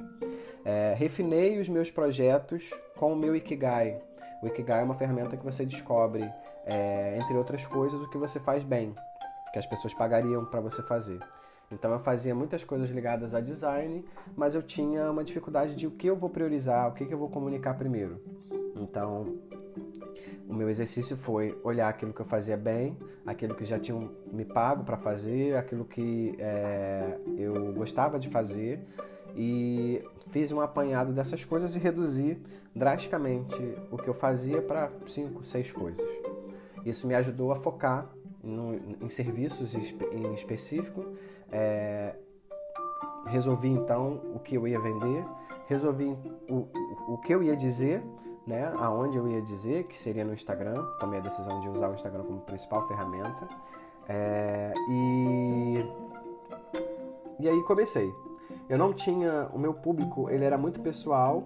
É, 0.64 0.94
refinei 0.96 1.59
os 1.59 1.68
meus 1.68 1.90
projetos 1.90 2.70
com 2.96 3.12
o 3.12 3.16
meu 3.16 3.37
Ikigai. 3.37 4.00
O 4.42 4.46
Ikigai 4.46 4.80
é 4.80 4.85
uma 4.85 4.94
ferramenta 4.94 5.37
que 5.37 5.44
você 5.44 5.64
descobre, 5.64 6.22
é, 6.64 7.18
entre 7.20 7.37
outras 7.37 7.66
coisas, 7.66 8.00
o 8.00 8.11
que 8.11 8.18
você 8.18 8.40
faz 8.40 8.62
bem, 8.62 8.94
que 9.52 9.59
as 9.59 9.66
pessoas 9.66 9.94
pagariam 9.94 10.44
para 10.44 10.61
você 10.61 10.83
fazer. 10.83 11.20
Então 11.70 11.90
eu 11.92 11.98
fazia 11.98 12.35
muitas 12.35 12.62
coisas 12.62 12.90
ligadas 12.90 13.35
a 13.35 13.40
design, 13.40 14.04
mas 14.37 14.54
eu 14.54 14.62
tinha 14.62 15.11
uma 15.11 15.24
dificuldade 15.24 15.74
de 15.74 15.87
o 15.87 15.90
que 15.90 16.07
eu 16.07 16.16
vou 16.16 16.30
priorizar, 16.30 16.88
o 16.88 16.92
que, 16.92 17.04
que 17.04 17.12
eu 17.14 17.18
vou 17.18 17.28
comunicar 17.28 17.74
primeiro. 17.74 18.22
Então 18.76 19.38
o 20.48 20.54
meu 20.54 20.68
exercício 20.68 21.16
foi 21.16 21.58
olhar 21.62 21.88
aquilo 21.88 22.12
que 22.12 22.20
eu 22.20 22.26
fazia 22.26 22.56
bem, 22.56 22.98
aquilo 23.24 23.54
que 23.54 23.64
já 23.64 23.78
tinham 23.78 24.10
me 24.32 24.44
pago 24.44 24.84
para 24.84 24.96
fazer, 24.96 25.56
aquilo 25.56 25.84
que 25.84 26.34
é, 26.38 27.18
eu 27.37 27.72
gostava 27.72 28.18
de 28.18 28.28
fazer 28.28 28.87
e 29.37 30.02
fiz 30.30 30.52
um 30.52 30.60
apanhado 30.60 31.12
dessas 31.12 31.44
coisas 31.44 31.74
e 31.74 31.78
reduzi 31.78 32.40
drasticamente 32.74 33.56
o 33.90 33.96
que 33.96 34.08
eu 34.08 34.14
fazia 34.14 34.60
para 34.62 34.90
cinco, 35.06 35.42
seis 35.44 35.72
coisas. 35.72 36.06
Isso 36.84 37.06
me 37.06 37.14
ajudou 37.14 37.50
a 37.50 37.56
focar 37.56 38.10
no, 38.42 38.74
em 39.00 39.08
serviços 39.08 39.74
em 39.74 40.34
específico. 40.34 41.04
É, 41.50 42.14
resolvi 43.26 43.68
então 43.68 44.20
o 44.34 44.38
que 44.38 44.56
eu 44.56 44.68
ia 44.68 44.78
vender, 44.78 45.24
resolvi 45.66 46.16
o, 46.48 46.68
o, 47.08 47.18
que 47.18 47.34
eu 47.34 47.42
ia 47.42 47.56
dizer, 47.56 48.02
né, 48.46 48.72
aonde 48.78 49.16
eu 49.16 49.26
ia 49.26 49.40
dizer, 49.40 49.85
que 49.85 49.98
seria 49.98 50.24
no 50.24 50.33
Instagram. 50.33 50.85
Tomei 51.00 51.18
a 51.18 51.22
decisão 51.22 51.61
de 51.61 51.68
usar 51.68 51.88
o 51.88 51.94
Instagram 51.94 52.24
como 52.24 52.40
principal 52.40 52.87
ferramenta. 52.87 53.48
É, 54.09 54.72
e, 54.88 55.85
e 57.40 57.48
aí 57.48 57.62
comecei. 57.64 58.12
Eu 58.68 58.78
não 58.78 58.92
tinha. 58.92 59.48
O 59.52 59.59
meu 59.59 59.72
público 59.74 60.28
ele 60.30 60.44
era 60.44 60.59
muito 60.59 60.80
pessoal. 60.80 61.44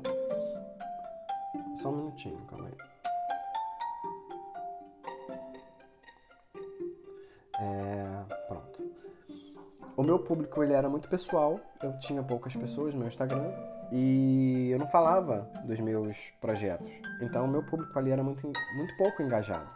Só 1.76 1.90
um 1.90 1.96
minutinho, 1.96 2.38
calma 2.48 2.66
aí. 2.66 2.76
É, 7.60 8.24
pronto. 8.48 8.82
O 9.96 10.02
meu 10.02 10.18
público 10.18 10.62
ele 10.62 10.72
era 10.72 10.88
muito 10.88 11.08
pessoal, 11.08 11.60
eu 11.82 11.98
tinha 11.98 12.22
poucas 12.22 12.54
pessoas 12.54 12.94
no 12.94 13.00
meu 13.00 13.08
Instagram 13.08 13.52
e 13.90 14.70
eu 14.70 14.78
não 14.78 14.86
falava 14.88 15.48
dos 15.64 15.80
meus 15.80 16.16
projetos. 16.40 16.90
Então 17.20 17.44
o 17.44 17.48
meu 17.48 17.62
público 17.62 17.98
ali 17.98 18.10
era 18.10 18.22
muito, 18.22 18.50
muito 18.76 18.96
pouco 18.96 19.22
engajado. 19.22 19.68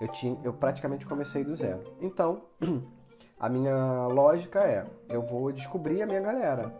Eu, 0.00 0.08
tinha, 0.08 0.38
eu 0.44 0.52
praticamente 0.52 1.06
comecei 1.06 1.42
do 1.42 1.54
zero. 1.56 1.82
Então, 2.00 2.42
a 3.38 3.48
minha 3.48 4.06
lógica 4.06 4.60
é: 4.60 4.86
eu 5.08 5.22
vou 5.22 5.50
descobrir 5.50 6.02
a 6.02 6.06
minha 6.06 6.20
galera. 6.20 6.72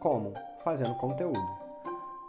Como? 0.00 0.34
Fazendo 0.64 0.94
conteúdo. 0.96 1.64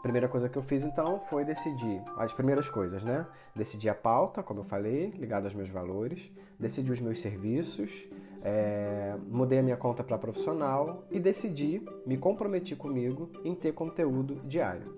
Primeira 0.04 0.28
coisa 0.28 0.48
que 0.48 0.56
eu 0.56 0.62
fiz 0.62 0.84
então 0.84 1.20
foi 1.20 1.44
decidir 1.44 2.00
as 2.16 2.32
primeiras 2.32 2.70
coisas, 2.70 3.04
né? 3.04 3.26
Decidir 3.56 3.90
a 3.90 3.96
pauta, 3.96 4.44
como 4.44 4.60
eu 4.60 4.64
falei, 4.64 5.10
ligado 5.18 5.46
aos 5.46 5.56
meus 5.56 5.70
valores, 5.70 6.32
decidi 6.60 6.92
os 6.92 7.02
meus 7.02 7.20
serviços, 7.20 8.08
é, 8.46 9.16
mudei 9.28 9.60
a 9.60 9.64
minha 9.64 9.76
conta 9.76 10.04
para 10.04 10.18
profissional 10.18 11.04
e 11.10 11.20
decidi, 11.20 11.82
me 12.06 12.18
comprometi 12.18 12.76
comigo 12.76 13.30
em 13.44 13.56
ter 13.56 13.74
conteúdo 13.74 14.36
diário. 14.46 14.96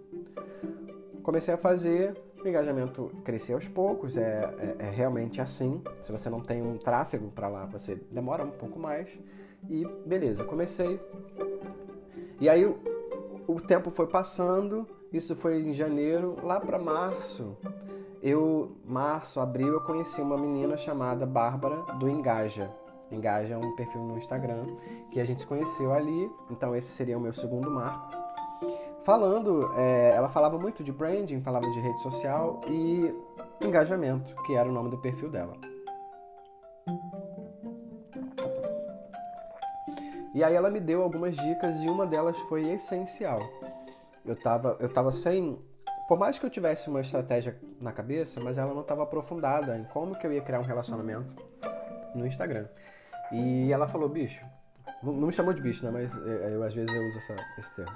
Comecei 1.24 1.54
a 1.54 1.58
fazer, 1.58 2.16
o 2.44 2.48
engajamento 2.48 3.12
cresceu 3.24 3.56
aos 3.56 3.68
poucos, 3.68 4.18
é, 4.18 4.54
é, 4.60 4.86
é 4.86 4.90
realmente 4.90 5.42
assim. 5.42 5.82
Se 6.02 6.12
você 6.12 6.30
não 6.30 6.42
tem 6.42 6.62
um 6.62 6.78
tráfego 6.78 7.32
para 7.32 7.48
lá, 7.48 7.66
você 7.66 7.96
demora 8.12 8.44
um 8.44 8.52
pouco 8.52 8.78
mais. 8.78 9.10
E 9.70 9.86
beleza, 10.06 10.44
comecei. 10.44 11.00
E 12.40 12.48
aí 12.48 12.66
o, 12.66 12.78
o 13.48 13.60
tempo 13.60 13.90
foi 13.90 14.08
passando 14.08 14.86
isso 15.12 15.36
foi 15.38 15.62
em 15.62 15.74
janeiro, 15.74 16.38
lá 16.44 16.60
para 16.60 16.78
março. 16.78 17.56
Eu, 18.22 18.76
março, 18.86 19.40
abril, 19.40 19.74
eu 19.74 19.82
conheci 19.82 20.20
uma 20.20 20.38
menina 20.38 20.76
chamada 20.76 21.26
Bárbara 21.26 21.78
do 21.94 22.10
Engaja. 22.10 22.70
Engaja 23.12 23.58
um 23.58 23.76
perfil 23.76 24.02
no 24.02 24.18
Instagram 24.18 24.66
que 25.12 25.20
a 25.20 25.24
gente 25.24 25.40
se 25.40 25.48
conheceu 25.48 25.94
ali, 25.94 26.30
então 26.50 26.76
esse 26.76 26.90
seria 26.90 27.18
o 27.18 27.22
meu 27.22 27.34
segundo 27.34 27.70
marco. 27.70 28.12
Falando, 29.04 29.72
é, 29.76 30.14
ela 30.16 30.30
falava 30.30 30.58
muito 30.58 30.84
de 30.84 30.92
branding, 30.92 31.40
falava 31.40 31.70
de 31.70 31.80
rede 31.80 32.02
social 32.02 32.62
e 32.68 33.14
engajamento, 33.62 34.36
que 34.44 34.56
era 34.56 34.68
o 34.68 34.72
nome 34.72 34.90
do 34.90 34.98
perfil 34.98 35.30
dela. 35.30 35.54
E 40.34 40.44
aí 40.44 40.54
ela 40.54 40.70
me 40.70 40.80
deu 40.80 41.02
algumas 41.02 41.36
dicas 41.36 41.82
e 41.82 41.90
uma 41.90 42.06
delas 42.06 42.38
foi 42.42 42.70
essencial 42.70 43.40
eu 44.28 44.36
tava, 44.36 44.78
eu 44.80 44.90
tava 44.90 45.12
sem. 45.12 45.58
Por 46.08 46.20
mais 46.20 46.38
que 46.38 46.46
eu 46.46 46.50
tivesse 46.50 46.90
uma 46.90 47.02
estratégia 47.02 47.58
na 47.82 47.92
cabeça, 47.92 48.40
mas 48.42 48.58
ela 48.58 48.74
não 48.74 48.82
estava 48.82 49.04
aprofundada 49.04 49.78
em 49.78 49.84
como 49.86 50.18
que 50.18 50.28
eu 50.28 50.34
ia 50.34 50.42
criar 50.42 50.60
um 50.60 50.64
relacionamento 50.64 51.36
no 52.14 52.28
Instagram. 52.28 52.68
E 53.32 53.72
ela 53.72 53.88
falou, 53.88 54.08
bicho, 54.08 54.46
não 55.04 55.28
me 55.28 55.34
chamou 55.34 55.54
de 55.54 55.62
bicho, 55.62 55.84
né? 55.86 55.92
Mas 55.92 56.18
é, 56.26 56.54
eu 56.54 56.64
às 56.64 56.74
vezes 56.74 56.94
eu 56.94 57.08
uso 57.08 57.18
essa, 57.18 57.36
esse 57.58 57.76
termo. 57.76 57.96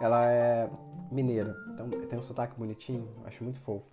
Ela 0.00 0.26
é 0.30 0.68
mineira, 1.10 1.56
então 1.72 1.88
tem 1.88 2.18
um 2.18 2.22
sotaque 2.22 2.54
bonitinho, 2.58 3.08
acho 3.24 3.42
muito 3.42 3.58
fofo. 3.58 3.86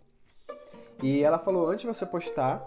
E 1.02 1.24
ela 1.24 1.40
falou, 1.40 1.70
antes 1.70 1.82
de 1.82 1.88
você 1.88 2.06
postar, 2.06 2.62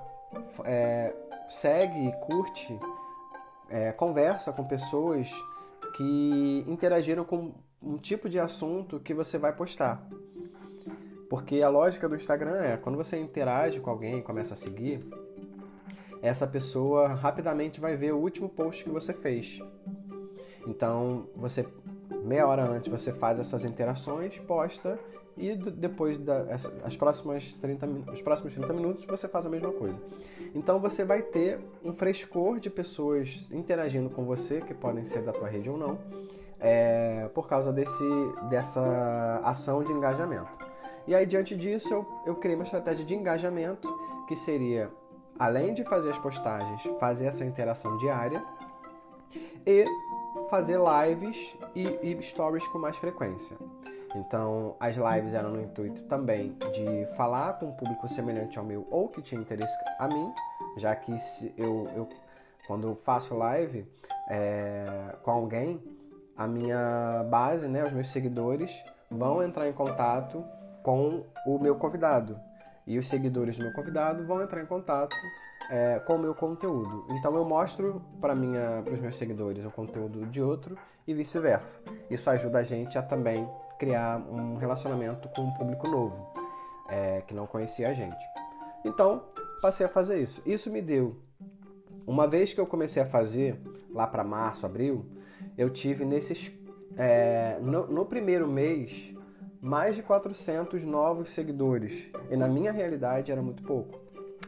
é, 0.65 1.15
segue, 1.49 2.13
curte, 2.23 2.79
é, 3.69 3.93
conversa 3.93 4.53
com 4.53 4.65
pessoas 4.65 5.31
que 5.97 6.65
interagiram 6.67 7.25
com 7.25 7.53
um 7.83 7.97
tipo 7.99 8.29
de 8.29 8.39
assunto 8.39 9.01
que 9.01 9.15
você 9.15 9.39
vai 9.39 9.53
postar. 9.53 10.07
Porque 11.29 11.61
a 11.63 11.69
lógica 11.69 12.09
do 12.09 12.15
Instagram 12.15 12.63
é, 12.63 12.77
quando 12.77 12.97
você 12.97 13.19
interage 13.19 13.81
com 13.81 13.91
alguém, 13.91 14.23
começa 14.23 14.55
a 14.55 14.57
seguir, 14.57 15.05
essa 16.27 16.47
pessoa 16.47 17.09
rapidamente 17.09 17.81
vai 17.81 17.97
ver 17.97 18.13
o 18.13 18.19
último 18.19 18.49
post 18.49 18.85
que 18.85 18.91
você 18.91 19.13
fez. 19.13 19.61
Então, 20.67 21.29
você 21.37 21.67
meia 22.25 22.47
hora 22.47 22.65
antes 22.65 22.91
você 22.91 23.13
faz 23.13 23.39
essas 23.39 23.65
interações, 23.65 24.39
posta 24.41 24.99
e 25.37 25.55
depois 25.55 26.19
das 26.19 26.67
as 26.83 26.97
próximas 26.97 27.53
30, 27.55 27.87
os 28.13 28.23
próximos 28.23 28.55
30 28.55 28.73
minutos 28.73 29.05
você 29.05 29.29
faz 29.29 29.47
a 29.47 29.49
mesma 29.49 29.71
coisa. 29.73 30.01
Então 30.55 30.81
você 30.81 31.05
vai 31.05 31.23
ter 31.23 31.61
um 31.85 31.93
frescor 31.93 32.59
de 32.59 32.71
pessoas 32.71 33.49
interagindo 33.53 34.11
com 34.11 34.25
você, 34.25 34.61
que 34.61 34.75
podem 34.75 35.05
ser 35.05 35.23
da 35.23 35.33
tua 35.33 35.49
rede 35.49 35.71
ou 35.71 35.77
não, 35.77 35.99
é, 36.59 37.29
por 37.35 37.47
causa 37.47 37.73
desse, 37.73 38.05
dessa 38.49 39.41
ação 39.45 39.85
de 39.85 39.93
engajamento. 39.93 40.67
E 41.07 41.15
aí, 41.15 41.25
diante 41.25 41.55
disso, 41.55 41.93
eu, 41.93 42.07
eu 42.27 42.35
criei 42.35 42.57
uma 42.57 42.65
estratégia 42.65 43.05
de 43.05 43.15
engajamento 43.15 43.89
que 44.27 44.35
seria, 44.35 44.91
além 45.39 45.75
de 45.75 45.85
fazer 45.85 46.11
as 46.11 46.19
postagens, 46.19 46.83
fazer 46.99 47.27
essa 47.27 47.45
interação 47.45 47.97
diária 47.99 48.43
e 49.67 49.85
fazer 50.51 50.79
lives 50.79 51.55
e, 51.75 51.85
e 52.03 52.23
stories 52.23 52.67
com 52.69 52.79
mais 52.79 52.97
frequência. 52.97 53.57
Então, 54.15 54.77
as 54.81 54.97
lives 54.97 55.35
eram 55.35 55.51
no 55.51 55.61
intuito 55.61 56.03
também 56.03 56.57
de 56.73 57.07
falar 57.17 57.59
com 57.59 57.67
um 57.67 57.73
público 57.73 58.09
semelhante 58.09 58.59
ao 58.59 58.65
meu 58.65 58.87
ou 58.91 59.09
que 59.09 59.21
tinha 59.21 59.41
interesse 59.41 59.75
a 59.99 60.09
mim, 60.09 60.33
já 60.77 60.95
que 60.95 61.13
eu, 61.57 61.89
eu 61.95 62.09
quando 62.67 62.95
faço 62.95 63.35
live 63.37 63.87
é, 64.29 65.15
com 65.23 65.31
alguém, 65.31 65.83
a 66.37 66.47
minha 66.47 67.25
base, 67.31 67.69
né, 67.69 67.85
os 67.85 67.93
meus 67.93 68.11
seguidores, 68.11 68.71
vão 69.11 69.43
entrar 69.43 69.69
em 69.69 69.73
contato 69.73 70.45
com 70.83 71.25
o 71.47 71.59
meu 71.59 71.77
convidado. 71.77 72.39
E 72.87 72.99
os 72.99 73.09
seguidores 73.09 73.57
do 73.57 73.65
meu 73.65 73.73
convidado 73.73 74.25
vão 74.25 74.43
entrar 74.43 74.63
em 74.63 74.67
contato 74.67 75.17
é, 75.71 75.99
com 76.01 76.15
o 76.15 76.19
meu 76.19 76.35
conteúdo. 76.35 77.07
Então 77.11 77.35
eu 77.35 77.45
mostro 77.45 78.01
para 78.21 78.35
os 78.35 79.01
meus 79.01 79.17
seguidores 79.17 79.65
o 79.65 79.71
conteúdo 79.71 80.27
de 80.27 80.41
outro 80.41 80.77
e 81.07 81.15
vice-versa. 81.15 81.79
Isso 82.11 82.31
ajuda 82.31 82.59
a 82.59 82.63
gente 82.63 82.97
a 82.97 83.03
também 83.03 83.49
criar 83.79 84.19
um 84.19 84.57
relacionamento 84.57 85.29
com 85.31 85.43
um 85.43 85.51
público 85.55 85.89
novo, 85.89 86.33
é, 86.89 87.23
que 87.27 87.35
não 87.35 87.47
conhecia 87.47 87.89
a 87.89 87.93
gente. 87.93 88.25
Então, 88.85 89.25
passei 89.61 89.85
a 89.85 89.89
fazer 89.89 90.21
isso. 90.21 90.41
Isso 90.47 90.71
me 90.71 90.81
deu, 90.81 91.17
uma 92.07 92.29
vez 92.29 92.55
que 92.55 92.61
eu 92.61 92.67
comecei 92.67 93.03
a 93.03 93.07
fazer, 93.07 93.61
lá 93.93 94.07
para 94.07 94.23
março, 94.23 94.65
abril, 94.65 95.05
eu 95.59 95.69
tive 95.69 96.05
nesses. 96.05 96.53
É, 96.97 97.59
no, 97.61 97.89
no 97.89 98.07
primeiro 98.07 98.47
mês, 98.47 99.13
mais 99.67 99.97
de 99.97 100.03
400 100.03 100.85
novos 100.85 101.31
seguidores. 101.31 102.09
E 102.31 102.37
na 102.37 102.49
minha 102.49 102.71
realidade 102.71 103.33
era 103.33 103.43
muito 103.43 103.65
pouco. 103.65 103.99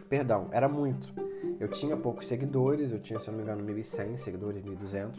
Perdão, 0.08 0.48
era 0.52 0.68
muito. 0.68 1.12
Eu 1.58 1.66
tinha 1.68 1.96
poucos 1.96 2.28
seguidores, 2.28 2.92
eu 2.92 3.00
tinha, 3.00 3.18
se 3.18 3.28
não 3.28 3.36
me 3.36 3.42
engano, 3.42 3.64
1.100 3.64 4.16
seguidores, 4.16 4.62
1.200. 4.62 5.18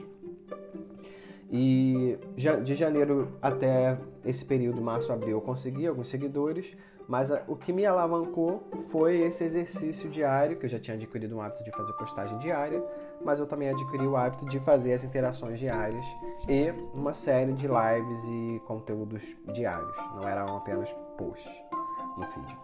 E 1.52 2.18
de 2.64 2.76
janeiro 2.76 3.38
até 3.42 3.98
esse 4.24 4.46
período, 4.46 4.82
março, 4.82 5.12
abril, 5.12 5.32
eu 5.32 5.42
consegui 5.42 5.86
alguns 5.86 6.08
seguidores, 6.08 6.78
mas 7.10 7.32
o 7.48 7.56
que 7.56 7.74
me 7.74 7.88
alavancou 7.88 8.62
foi 8.92 9.22
esse 9.22 9.44
exercício 9.44 10.08
diário, 10.12 10.58
que 10.58 10.68
eu 10.68 10.70
já 10.70 10.78
tinha 10.78 10.96
adquirido 10.96 11.36
um 11.36 11.42
hábito 11.42 11.64
de 11.64 11.72
fazer 11.72 11.92
postagem 11.94 12.38
diária, 12.38 12.86
mas 13.26 13.40
eu 13.40 13.48
também 13.48 13.68
adquiri 13.68 14.06
o 14.06 14.16
hábito 14.16 14.46
de 14.46 14.60
fazer 14.60 14.94
as 14.94 15.04
interações 15.04 15.58
diárias 15.58 16.06
e 16.48 16.70
uma 16.94 17.12
série 17.12 17.54
de 17.54 17.68
lives 17.68 18.24
e 18.26 18.62
conteúdos 18.68 19.24
diários, 19.52 19.98
não 20.16 20.28
eram 20.28 20.56
apenas 20.56 20.96
posts 21.18 21.52
no 22.16 22.28
feed. 22.28 22.58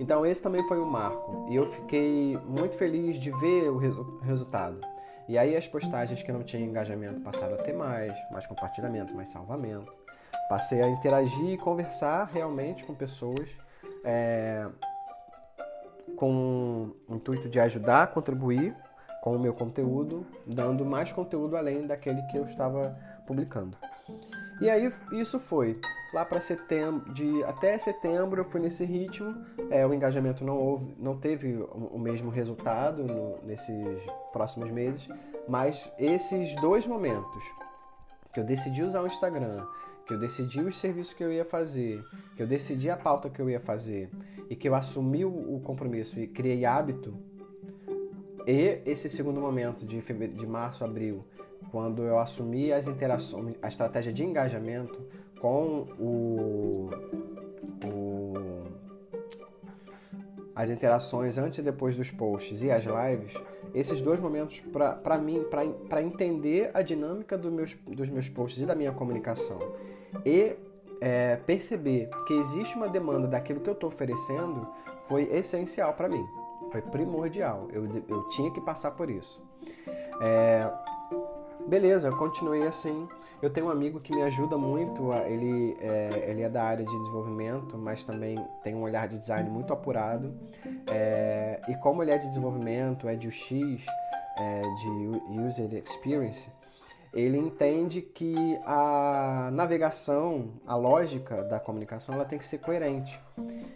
Então 0.00 0.26
esse 0.26 0.42
também 0.42 0.66
foi 0.66 0.80
um 0.80 0.86
marco 0.90 1.46
e 1.48 1.54
eu 1.54 1.64
fiquei 1.68 2.36
muito 2.48 2.76
feliz 2.76 3.14
de 3.16 3.30
ver 3.30 3.70
o 3.70 3.76
resu 3.78 4.18
resultado. 4.22 4.80
E 5.28 5.38
aí 5.38 5.56
as 5.56 5.68
postagens 5.68 6.20
que 6.20 6.32
não 6.32 6.42
tinham 6.42 6.68
engajamento 6.68 7.20
passaram 7.20 7.54
a 7.54 7.58
ter 7.58 7.72
mais, 7.72 8.12
mais 8.32 8.44
compartilhamento, 8.44 9.14
mais 9.14 9.28
salvamento. 9.28 9.94
Passei 10.48 10.82
a 10.82 10.88
interagir 10.88 11.50
e 11.50 11.56
conversar 11.56 12.24
realmente 12.24 12.82
com 12.82 12.92
pessoas 12.92 13.56
é, 14.04 14.66
com 16.16 16.92
o 17.08 17.14
intuito 17.14 17.48
de 17.48 17.58
ajudar, 17.60 18.12
contribuir 18.12 18.76
com 19.22 19.36
o 19.36 19.38
meu 19.38 19.54
conteúdo, 19.54 20.26
dando 20.46 20.84
mais 20.84 21.10
conteúdo 21.10 21.56
além 21.56 21.86
daquele 21.86 22.20
que 22.26 22.36
eu 22.36 22.44
estava 22.44 22.94
publicando. 23.26 23.76
E 24.60 24.68
aí 24.68 24.92
isso 25.12 25.40
foi. 25.40 25.80
lá 26.12 26.24
para 26.24 26.40
setembro, 26.40 27.12
de 27.12 27.42
até 27.44 27.76
setembro 27.78 28.40
eu 28.40 28.44
fui 28.44 28.60
nesse 28.60 28.84
ritmo. 28.84 29.34
É, 29.70 29.86
o 29.86 29.94
engajamento 29.94 30.44
não 30.44 30.58
houve, 30.58 30.94
não 30.98 31.18
teve 31.18 31.56
o 31.56 31.98
mesmo 31.98 32.30
resultado 32.30 33.02
no, 33.02 33.42
nesses 33.42 34.02
próximos 34.32 34.70
meses, 34.70 35.08
mas 35.48 35.90
esses 35.98 36.54
dois 36.60 36.86
momentos 36.86 37.42
que 38.32 38.40
eu 38.40 38.44
decidi 38.44 38.82
usar 38.82 39.02
o 39.02 39.06
Instagram, 39.06 39.64
que 40.06 40.14
eu 40.14 40.18
decidi 40.18 40.60
os 40.60 40.76
serviços 40.78 41.12
que 41.12 41.24
eu 41.24 41.32
ia 41.32 41.44
fazer, 41.44 42.04
que 42.36 42.42
eu 42.42 42.46
decidi 42.46 42.90
a 42.90 42.96
pauta 42.96 43.30
que 43.30 43.40
eu 43.40 43.48
ia 43.48 43.60
fazer 43.60 44.10
e 44.50 44.56
que 44.56 44.68
eu 44.68 44.74
assumi 44.74 45.24
o 45.24 45.60
compromisso 45.64 46.20
e 46.20 46.26
criei 46.26 46.64
hábito, 46.64 47.16
e 48.46 48.82
esse 48.84 49.08
segundo 49.08 49.40
momento 49.40 49.86
de, 49.86 50.00
fevereiro, 50.02 50.38
de 50.38 50.46
março, 50.46 50.84
abril, 50.84 51.24
quando 51.70 52.02
eu 52.02 52.18
assumi 52.18 52.72
as 52.72 52.86
interações, 52.86 53.56
a 53.62 53.68
estratégia 53.68 54.12
de 54.12 54.22
engajamento 54.22 55.00
com 55.40 55.86
o, 55.98 56.90
o 57.32 57.33
as 60.54 60.70
interações 60.70 61.36
antes 61.36 61.58
e 61.58 61.62
depois 61.62 61.96
dos 61.96 62.10
posts 62.10 62.62
e 62.62 62.70
as 62.70 62.84
lives, 62.84 63.34
esses 63.74 64.00
dois 64.00 64.20
momentos 64.20 64.62
para 65.02 65.18
mim, 65.18 65.44
para 65.88 66.02
entender 66.02 66.70
a 66.72 66.82
dinâmica 66.82 67.36
do 67.36 67.50
meus, 67.50 67.74
dos 67.86 68.08
meus 68.08 68.28
posts 68.28 68.62
e 68.62 68.66
da 68.66 68.74
minha 68.74 68.92
comunicação 68.92 69.58
e 70.24 70.54
é, 71.00 71.36
perceber 71.36 72.08
que 72.26 72.34
existe 72.34 72.76
uma 72.76 72.88
demanda 72.88 73.26
daquilo 73.26 73.60
que 73.60 73.68
eu 73.68 73.74
estou 73.74 73.88
oferecendo 73.88 74.66
foi 75.02 75.24
essencial 75.24 75.92
para 75.94 76.08
mim, 76.08 76.24
foi 76.70 76.80
primordial. 76.80 77.68
Eu, 77.72 77.84
eu 78.08 78.28
tinha 78.28 78.50
que 78.50 78.60
passar 78.60 78.92
por 78.92 79.10
isso. 79.10 79.44
É, 80.20 80.70
beleza, 81.66 82.10
continuei 82.12 82.66
assim. 82.66 83.08
Eu 83.44 83.50
tenho 83.50 83.66
um 83.66 83.70
amigo 83.70 84.00
que 84.00 84.10
me 84.10 84.22
ajuda 84.22 84.56
muito, 84.56 85.12
ele 85.26 85.76
é, 85.78 86.30
ele 86.30 86.40
é 86.40 86.48
da 86.48 86.64
área 86.64 86.82
de 86.82 86.90
desenvolvimento, 86.90 87.76
mas 87.76 88.02
também 88.02 88.42
tem 88.62 88.74
um 88.74 88.80
olhar 88.80 89.06
de 89.06 89.18
design 89.18 89.50
muito 89.50 89.70
apurado. 89.70 90.34
É, 90.90 91.60
e 91.68 91.74
como 91.74 92.02
ele 92.02 92.10
é 92.10 92.16
de 92.16 92.26
desenvolvimento, 92.26 93.06
é 93.06 93.14
de 93.14 93.28
UX, 93.28 93.84
é, 94.38 94.62
de 94.62 95.42
User 95.42 95.74
Experience, 95.74 96.50
ele 97.12 97.36
entende 97.36 98.00
que 98.00 98.34
a 98.64 99.50
navegação, 99.52 100.54
a 100.66 100.74
lógica 100.74 101.44
da 101.44 101.60
comunicação, 101.60 102.14
ela 102.14 102.24
tem 102.24 102.38
que 102.38 102.46
ser 102.46 102.60
coerente. 102.60 103.20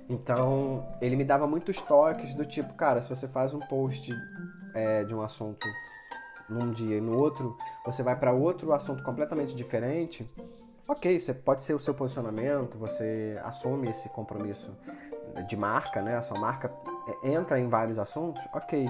Então, 0.09 0.89
ele 0.99 1.15
me 1.15 1.25
dava 1.25 1.47
muitos 1.47 1.83
toques 1.83 2.33
do 2.33 2.47
tipo, 2.47 2.73
cara, 2.73 3.03
se 3.03 3.09
você 3.11 3.29
faz 3.29 3.53
um 3.53 3.61
post 3.61 4.11
é, 4.73 5.05
de 5.05 5.15
um 5.15 5.21
assunto 5.21 5.69
num 6.49 6.71
dia 6.71 6.97
e 6.97 7.01
no 7.01 7.17
outro, 7.17 7.57
você 7.85 8.03
vai 8.03 8.17
para 8.17 8.33
outro 8.33 8.73
assunto 8.73 9.03
completamente 9.03 9.55
diferente, 9.55 10.29
ok, 10.87 11.21
você 11.21 11.35
pode 11.35 11.63
ser 11.63 11.75
o 11.75 11.79
seu 11.79 11.95
posicionamento, 11.95 12.79
você 12.79 13.39
assume 13.45 13.91
esse 13.91 14.09
compromisso 14.09 14.75
de 15.47 15.57
marca, 15.57 16.01
né? 16.01 16.17
A 16.17 16.23
sua 16.23 16.39
marca 16.41 16.73
é, 17.23 17.31
entra 17.31 17.61
em 17.61 17.69
vários 17.69 17.99
assuntos, 17.99 18.43
ok. 18.53 18.89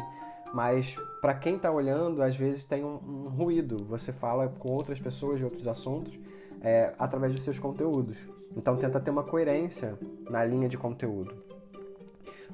Mas 0.52 0.96
para 1.20 1.34
quem 1.34 1.56
está 1.56 1.70
olhando, 1.70 2.22
às 2.22 2.36
vezes 2.36 2.64
tem 2.64 2.84
um, 2.84 2.98
um, 3.06 3.28
ruído. 3.28 3.84
Você 3.84 4.12
fala 4.12 4.48
com 4.58 4.70
outras 4.70 4.98
pessoas 4.98 5.38
de 5.38 5.44
outros 5.44 5.66
assuntos 5.66 6.18
é, 6.62 6.94
através 6.98 7.34
dos 7.34 7.42
seus 7.42 7.58
conteúdos. 7.58 8.26
Então 8.56 8.76
tenta 8.76 8.98
ter 8.98 9.10
uma 9.10 9.24
coerência 9.24 9.98
na 10.30 10.44
linha 10.44 10.68
de 10.68 10.78
conteúdo. 10.78 11.34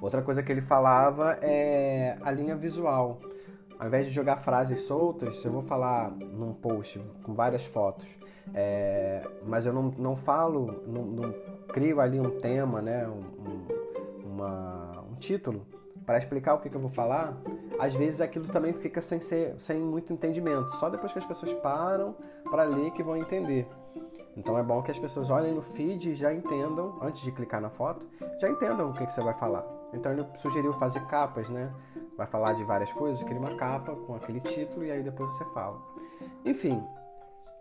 Outra 0.01 0.23
coisa 0.23 0.43
que 0.43 0.51
ele 0.51 0.61
falava 0.61 1.39
é 1.41 2.19
a 2.21 2.31
linha 2.31 2.57
visual. 2.57 3.21
Ao 3.79 3.87
invés 3.87 4.07
de 4.07 4.13
jogar 4.13 4.37
frases 4.37 4.83
soltas, 4.83 5.39
se 5.39 5.47
eu 5.47 5.53
vou 5.53 5.63
falar 5.63 6.11
num 6.11 6.53
post 6.53 7.01
com 7.23 7.35
várias 7.35 7.65
fotos, 7.65 8.07
é, 8.55 9.27
mas 9.47 9.67
eu 9.67 9.73
não, 9.73 9.83
não 9.99 10.17
falo, 10.17 10.83
não, 10.87 11.05
não, 11.05 11.35
crio 11.69 12.01
ali 12.01 12.21
um 12.21 12.39
tema, 12.39 12.81
né, 12.81 13.07
um, 13.09 13.67
uma, 14.25 15.05
um 15.11 15.15
título 15.17 15.67
para 16.05 16.19
explicar 16.19 16.55
o 16.55 16.59
que, 16.59 16.69
que 16.69 16.77
eu 16.77 16.81
vou 16.81 16.91
falar, 16.91 17.37
às 17.79 17.95
vezes 17.95 18.21
aquilo 18.21 18.47
também 18.47 18.73
fica 18.73 19.01
sem, 19.01 19.21
ser, 19.21 19.55
sem 19.59 19.81
muito 19.81 20.13
entendimento. 20.13 20.77
Só 20.77 20.91
depois 20.91 21.13
que 21.13 21.19
as 21.19 21.27
pessoas 21.27 21.53
param 21.55 22.15
para 22.51 22.65
ler 22.65 22.91
que 22.93 23.03
vão 23.03 23.17
entender. 23.17 23.67
Então 24.37 24.59
é 24.59 24.63
bom 24.63 24.83
que 24.83 24.91
as 24.91 24.99
pessoas 24.99 25.31
olhem 25.31 25.55
no 25.55 25.63
feed 25.63 26.11
e 26.11 26.15
já 26.15 26.33
entendam, 26.33 26.99
antes 27.01 27.23
de 27.23 27.33
clicar 27.33 27.61
na 27.61 27.71
foto, 27.71 28.07
já 28.41 28.49
entendam 28.49 28.91
o 28.91 28.93
que, 28.93 29.07
que 29.07 29.13
você 29.13 29.23
vai 29.23 29.35
falar. 29.35 29.65
Então 29.95 30.13
ele 30.13 30.27
sugeriu 30.37 30.73
fazer 30.75 31.07
capas, 31.07 31.49
né? 31.49 31.73
Vai 32.17 32.27
falar 32.27 32.53
de 32.53 32.65
várias 32.65 32.93
coisas, 32.93 33.23
cria 33.23 33.39
uma 33.39 33.57
capa 33.57 33.95
com 33.95 34.15
aquele 34.15 34.41
título 34.41 34.85
e 34.85 34.91
aí 34.91 35.03
depois 35.03 35.35
você 35.35 35.45
fala. 35.53 35.81
Enfim, 36.45 36.83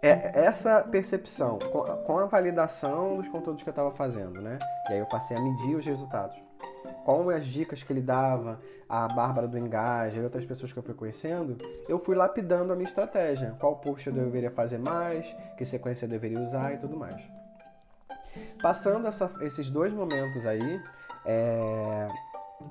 é 0.02 0.32
essa 0.46 0.82
percepção, 0.82 1.58
com 2.06 2.18
a 2.18 2.26
validação 2.26 3.16
dos 3.18 3.28
conteúdos 3.30 3.64
que 3.64 3.70
eu 3.70 3.72
estava 3.72 3.92
fazendo, 3.92 4.42
né? 4.42 4.60
E 4.90 4.94
aí 4.94 5.00
eu 5.00 5.06
passei 5.06 5.38
a 5.38 5.42
medir 5.42 5.76
os 5.76 5.86
resultados 5.86 6.36
com 7.04 7.30
as 7.30 7.46
dicas 7.46 7.84
que 7.84 7.92
ele 7.92 8.02
dava, 8.02 8.60
a 8.88 9.08
Bárbara 9.08 9.48
do 9.48 9.58
Engaja 9.58 10.20
e 10.20 10.24
outras 10.24 10.46
pessoas 10.46 10.72
que 10.72 10.80
eu 10.80 10.84
fui 10.84 10.94
conhecendo, 10.94 11.58
eu 11.88 12.00
fui 12.00 12.16
lapidando 12.16 12.72
a 12.72 12.76
minha 12.76 12.88
estratégia. 12.88 13.56
Qual 13.60 13.76
post 13.78 14.08
eu 14.08 14.14
deveria 14.14 14.52
fazer 14.52 14.78
mais, 14.78 15.26
que 15.58 15.66
sequência 15.66 16.06
eu 16.06 16.10
deveria 16.10 16.40
usar 16.40 16.74
e 16.74 16.78
tudo 16.78 16.96
mais. 16.96 17.22
Passando 18.62 19.08
essa, 19.08 19.32
esses 19.42 19.70
dois 19.70 19.94
momentos 19.94 20.46
aí, 20.46 20.82
é, 21.26 22.08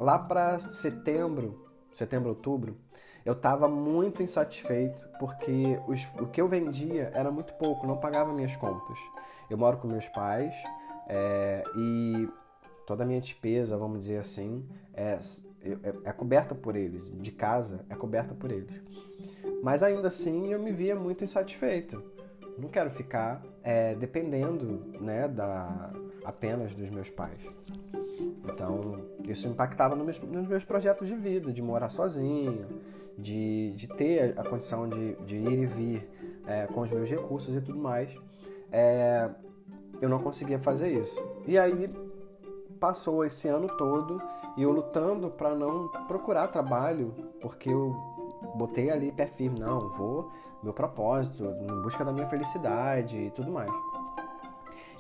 lá 0.00 0.18
para 0.18 0.58
setembro, 0.72 1.66
setembro, 1.94 2.30
outubro, 2.30 2.76
eu 3.24 3.34
estava 3.34 3.68
muito 3.68 4.22
insatisfeito 4.22 5.08
porque 5.18 5.78
os, 5.86 6.04
o 6.20 6.26
que 6.26 6.40
eu 6.40 6.48
vendia 6.48 7.10
era 7.14 7.30
muito 7.30 7.52
pouco, 7.54 7.86
não 7.86 7.96
pagava 7.96 8.32
minhas 8.32 8.56
contas. 8.56 8.98
Eu 9.48 9.56
moro 9.56 9.76
com 9.78 9.86
meus 9.86 10.08
pais 10.08 10.54
é, 11.08 11.62
e 11.76 12.28
toda 12.86 13.04
a 13.04 13.06
minha 13.06 13.20
despesa, 13.20 13.76
vamos 13.76 14.00
dizer 14.00 14.18
assim, 14.18 14.66
é, 14.94 15.18
é, 15.62 15.94
é, 16.04 16.12
coberta 16.12 16.54
por 16.54 16.74
eles, 16.74 17.10
de 17.20 17.30
casa 17.30 17.84
é 17.88 17.94
coberta 17.94 18.34
por 18.34 18.50
eles. 18.50 18.72
Mas 19.62 19.82
ainda 19.82 20.08
assim 20.08 20.52
eu 20.52 20.58
me 20.58 20.72
via 20.72 20.96
muito 20.96 21.22
insatisfeito. 21.22 22.02
Não 22.58 22.68
quero 22.68 22.90
ficar 22.90 23.42
é, 23.62 23.94
dependendo 23.94 24.92
né, 25.00 25.28
da, 25.28 25.92
apenas 26.24 26.74
dos 26.74 26.90
meus 26.90 27.08
pais. 27.08 27.40
Então, 28.44 28.98
isso 29.24 29.48
impactava 29.48 29.94
nos 29.94 30.04
meus, 30.04 30.20
nos 30.20 30.48
meus 30.48 30.64
projetos 30.64 31.08
de 31.08 31.14
vida, 31.14 31.52
de 31.52 31.62
morar 31.62 31.88
sozinho, 31.88 32.66
de, 33.16 33.72
de 33.72 33.86
ter 33.86 34.38
a 34.38 34.44
condição 34.44 34.88
de, 34.88 35.14
de 35.26 35.36
ir 35.36 35.58
e 35.58 35.66
vir 35.66 36.08
é, 36.46 36.66
com 36.66 36.80
os 36.80 36.90
meus 36.90 37.08
recursos 37.08 37.54
e 37.54 37.60
tudo 37.60 37.78
mais. 37.78 38.14
É, 38.70 39.30
eu 40.00 40.08
não 40.08 40.18
conseguia 40.18 40.58
fazer 40.58 40.92
isso. 40.92 41.22
E 41.46 41.58
aí 41.58 41.90
passou 42.80 43.24
esse 43.24 43.48
ano 43.48 43.68
todo 43.76 44.20
e 44.56 44.62
eu 44.62 44.72
lutando 44.72 45.30
para 45.30 45.54
não 45.54 45.88
procurar 46.08 46.48
trabalho, 46.48 47.14
porque 47.40 47.70
eu 47.70 47.94
botei 48.56 48.90
ali 48.90 49.12
pé 49.12 49.26
firme, 49.26 49.60
não, 49.60 49.88
vou 49.90 50.30
meu 50.62 50.72
propósito, 50.72 51.44
em 51.44 51.82
busca 51.82 52.04
da 52.04 52.12
minha 52.12 52.26
felicidade 52.28 53.16
e 53.16 53.30
tudo 53.30 53.50
mais. 53.50 53.70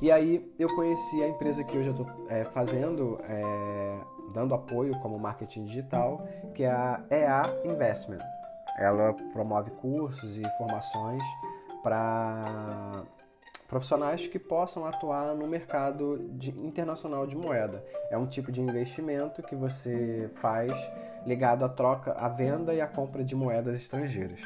E 0.02 0.10
aí 0.10 0.52
eu 0.58 0.68
conheci 0.74 1.22
a 1.22 1.28
empresa 1.28 1.62
que 1.62 1.78
hoje 1.78 1.90
eu 1.90 1.92
estou 1.92 2.26
é, 2.28 2.44
fazendo, 2.44 3.20
é, 3.22 4.00
dando 4.34 4.52
apoio 4.52 4.98
como 4.98 5.16
marketing 5.16 5.64
digital, 5.64 6.26
que 6.56 6.64
é 6.64 6.72
a 6.72 7.00
EA 7.08 7.44
Investment. 7.64 8.18
Ela 8.80 9.14
promove 9.32 9.70
cursos 9.70 10.36
e 10.36 10.42
formações 10.58 11.22
para 11.84 13.04
profissionais 13.68 14.26
que 14.26 14.40
possam 14.40 14.84
atuar 14.84 15.36
no 15.36 15.46
mercado 15.46 16.18
de, 16.32 16.50
internacional 16.50 17.24
de 17.24 17.36
moeda. 17.36 17.84
É 18.10 18.18
um 18.18 18.26
tipo 18.26 18.50
de 18.50 18.60
investimento 18.60 19.40
que 19.40 19.54
você 19.54 20.28
faz 20.34 20.72
ligado 21.24 21.64
à 21.64 21.68
troca, 21.68 22.10
à 22.14 22.28
venda 22.28 22.74
e 22.74 22.80
à 22.80 22.88
compra 22.88 23.22
de 23.22 23.36
moedas 23.36 23.76
estrangeiras. 23.76 24.40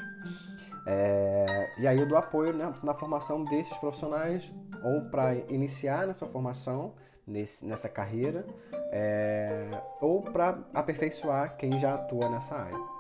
É, 0.87 1.73
e 1.79 1.87
aí 1.87 1.99
eu 1.99 2.07
dou 2.07 2.17
apoio 2.17 2.53
né, 2.53 2.73
na 2.83 2.95
formação 2.95 3.43
desses 3.43 3.77
profissionais 3.79 4.53
ou 4.85 5.11
para 5.11 5.35
iniciar 5.35 6.07
nessa 6.07 6.27
formação, 6.27 6.95
nesse, 7.27 7.67
nessa 7.67 7.89
carreira, 7.89 8.47
é, 8.93 9.69
ou 10.01 10.23
para 10.23 10.59
aperfeiçoar 10.73 11.57
quem 11.57 11.79
já 11.81 11.95
atua 11.95 12.29
nessa 12.29 12.57
área. 12.57 12.97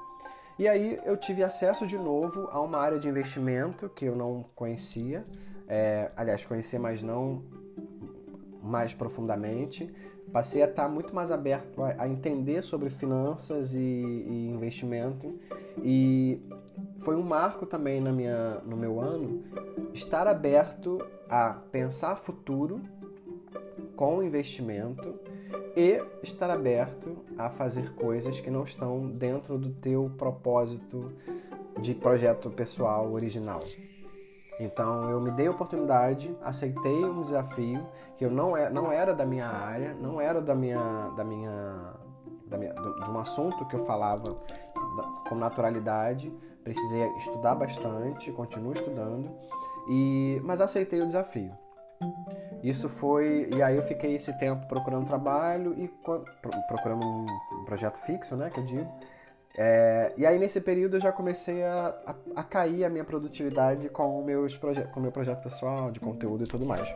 E 0.59 0.67
aí 0.67 0.99
eu 1.05 1.17
tive 1.17 1.43
acesso 1.45 1.87
de 1.87 1.97
novo 1.97 2.49
a 2.51 2.61
uma 2.61 2.79
área 2.79 2.99
de 2.99 3.09
investimento 3.09 3.89
que 3.91 4.07
eu 4.07 4.17
não 4.17 4.45
conhecia, 4.55 5.25
é, 5.69 6.11
aliás, 6.17 6.45
conhecer, 6.45 6.79
mas 6.79 7.03
não 7.03 7.43
mais 8.63 8.95
profundamente. 8.95 9.93
Passei 10.33 10.63
a 10.63 10.67
estar 10.67 10.89
muito 10.89 11.15
mais 11.15 11.31
aberto 11.31 11.83
a, 11.83 11.95
a 12.03 12.09
entender 12.09 12.63
sobre 12.63 12.91
finanças 12.91 13.75
e, 13.75 13.79
e, 13.79 14.51
investimento 14.51 15.39
e 15.79 16.41
foi 16.99 17.17
um 17.17 17.23
marco 17.23 17.67
também 17.67 18.01
na 18.01 18.13
minha, 18.13 18.61
no 18.65 18.77
meu 18.77 19.01
ano 19.01 19.45
estar 19.93 20.27
aberto 20.27 20.99
a 21.29 21.55
pensar 21.71 22.17
futuro 22.17 22.81
com 23.95 24.23
investimento 24.23 25.15
e 25.77 26.03
estar 26.23 26.51
aberto 26.51 27.17
a 27.39 27.49
fazer 27.51 27.95
coisas 27.95 28.41
que 28.41 28.51
não 28.51 28.65
estão 28.65 29.09
dentro 29.09 29.59
do 29.59 29.71
teu 29.71 30.11
propósito 30.17 31.13
de 31.81 31.95
projeto 31.95 32.51
pessoal 32.51 33.13
original. 33.13 33.63
Então 34.59 35.11
eu 35.11 35.21
me 35.21 35.31
dei 35.31 35.47
a 35.47 35.51
oportunidade, 35.51 36.35
aceitei 36.43 37.05
um 37.05 37.23
desafio 37.23 37.87
que 38.17 38.25
eu 38.25 38.31
não, 38.31 38.57
é, 38.57 38.71
não 38.71 38.91
era 38.91 39.15
da 39.15 39.27
minha 39.27 39.47
área, 39.47 39.95
não 39.95 40.21
era 40.21 40.41
da 40.41 40.55
minha, 40.55 41.11
da 41.17 41.25
minha, 41.25 41.93
da 42.47 42.57
minha 42.57 42.73
de 42.73 43.11
um 43.11 43.19
assunto 43.19 43.67
que 43.67 43.77
eu 43.77 43.85
falava 43.85 44.37
com 45.29 45.35
naturalidade. 45.35 46.33
Precisei 46.67 47.07
estudar 47.17 47.55
bastante, 47.55 48.33
continuo 48.33 48.73
estudando, 48.73 49.31
e 49.89 50.41
mas 50.43 50.61
aceitei 50.61 51.01
o 51.01 51.07
desafio. 51.07 51.53
Isso 52.61 52.89
foi. 52.89 53.49
E 53.55 53.63
aí 53.63 53.77
eu 53.77 53.85
fiquei 53.85 54.17
esse 54.17 54.37
tempo 54.37 54.67
procurando 54.67 55.07
trabalho 55.07 55.77
e 55.79 55.87
procurando 56.67 57.07
um 57.07 57.65
projeto 57.65 57.99
fixo, 57.99 58.35
né? 58.35 58.51
Que 58.51 58.59
eu 58.59 58.65
digo. 58.65 58.93
É, 59.57 60.13
e 60.17 60.27
aí 60.27 60.41
nesse 60.41 60.61
período 60.61 60.97
eu 60.97 61.01
já 61.01 61.13
comecei 61.13 61.63
a, 61.63 61.95
a, 62.05 62.41
a 62.41 62.43
cair 62.43 62.85
a 62.85 62.91
minha 62.91 63.05
produtividade 63.05 63.89
com 63.89 64.21
o 64.21 64.27
com 64.93 65.01
meu 65.01 65.13
projeto 65.13 65.45
pessoal, 65.45 65.93
de 65.93 66.01
conteúdo 66.01 66.43
e 66.43 66.49
tudo 66.49 66.67
mais. 66.67 66.93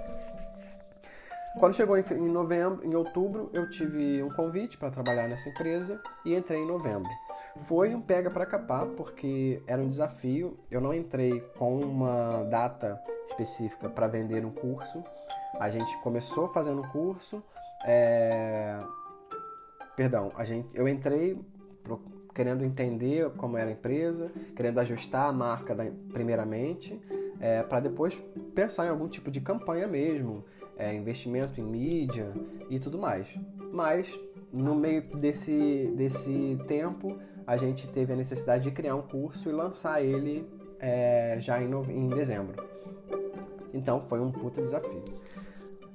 Quando 1.61 1.77
chegou 1.77 1.97
em, 1.97 2.03
em 2.11 2.29
novembro, 2.29 2.85
em 2.85 2.97
outubro, 2.97 3.51
eu 3.53 3.71
tive 3.71 4.21
um 4.21 4.31
convite 4.31 4.77
para 4.77 4.91
trabalhar 4.91 5.29
nessa 5.29 5.49
empresa 5.49 6.03
e 6.25 6.35
entrei 6.35 6.59
em 6.59 6.67
novembro. 6.67 7.09
Foi 7.57 7.95
um 7.95 8.01
pega 8.01 8.31
para 8.31 8.47
capar 8.47 8.87
porque 8.87 9.63
era 9.67 9.81
um 9.81 9.89
desafio. 9.89 10.59
Eu 10.71 10.81
não 10.81 10.95
entrei 10.95 11.41
com 11.59 11.79
uma 11.81 12.45
data 12.45 13.01
específica 13.29 13.89
para 13.89 14.07
vender 14.07 14.45
um 14.45 14.51
curso. 14.51 15.03
A 15.59 15.69
gente 15.69 15.97
começou 16.03 16.49
fazendo 16.49 16.83
um 16.83 16.89
curso. 16.89 17.43
É... 17.85 18.79
Perdão, 19.97 20.33
a 20.37 20.45
gente, 20.45 20.69
eu 20.75 20.89
entrei 20.89 21.39
pro... 21.83 22.01
querendo 22.35 22.65
entender 22.65 23.31
como 23.31 23.57
era 23.57 23.69
a 23.69 23.73
empresa, 23.73 24.31
querendo 24.55 24.79
ajustar 24.81 25.29
a 25.29 25.33
marca 25.33 25.75
da... 25.75 25.85
primeiramente, 26.13 27.01
é... 27.41 27.63
para 27.63 27.81
depois 27.81 28.15
pensar 28.55 28.87
em 28.87 28.91
algum 28.91 29.09
tipo 29.09 29.31
de 29.31 29.41
campanha 29.41 29.87
mesmo, 29.87 30.45
é... 30.77 30.95
investimento 30.95 31.61
em 31.61 31.65
mídia 31.65 32.33
e 32.69 32.79
tudo 32.79 32.99
mais. 32.99 33.35
Mas 33.73 34.19
no 34.53 34.75
meio 34.75 35.03
desse, 35.17 35.93
desse 35.97 36.59
tempo, 36.67 37.19
a 37.47 37.57
gente 37.57 37.89
teve 37.89 38.13
a 38.13 38.17
necessidade 38.17 38.65
de 38.65 38.71
criar 38.71 38.95
um 38.95 39.03
curso 39.03 39.49
e 39.49 39.53
lançar 39.53 40.03
ele 40.03 40.47
é, 40.79 41.37
já 41.41 41.63
em, 41.63 41.69
no... 41.69 41.85
em 41.91 42.09
dezembro. 42.09 42.63
Então 43.73 44.01
foi 44.01 44.21
um 44.21 44.31
puta 44.31 44.61
desafio. 44.61 45.05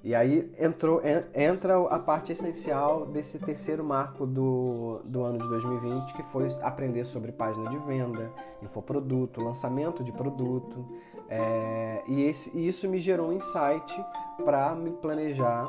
E 0.05 0.13
aí 0.13 0.53
entrou, 0.59 1.01
entra 1.33 1.79
a 1.87 1.97
parte 1.97 2.31
essencial 2.31 3.07
desse 3.07 3.39
terceiro 3.39 3.83
marco 3.83 4.27
do, 4.27 5.01
do 5.03 5.23
ano 5.23 5.39
de 5.39 5.49
2020, 5.49 6.13
que 6.13 6.21
foi 6.21 6.47
aprender 6.61 7.03
sobre 7.05 7.31
página 7.31 7.71
de 7.71 7.77
venda, 7.79 8.31
infoproduto, 8.61 9.41
lançamento 9.41 10.03
de 10.03 10.11
produto. 10.11 10.85
É, 11.29 12.03
e, 12.07 12.23
esse, 12.23 12.55
e 12.57 12.67
isso 12.67 12.87
me 12.87 12.99
gerou 12.99 13.29
um 13.29 13.33
insight 13.33 14.05
para 14.43 14.75
me 14.75 14.91
planejar 14.91 15.65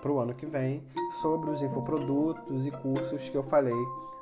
para 0.00 0.10
o 0.10 0.18
ano 0.18 0.34
que 0.34 0.46
vem 0.46 0.82
sobre 1.20 1.50
os 1.50 1.62
infoprodutos 1.62 2.66
e 2.66 2.70
cursos 2.70 3.28
que 3.28 3.36
eu 3.36 3.42
falei 3.44 3.74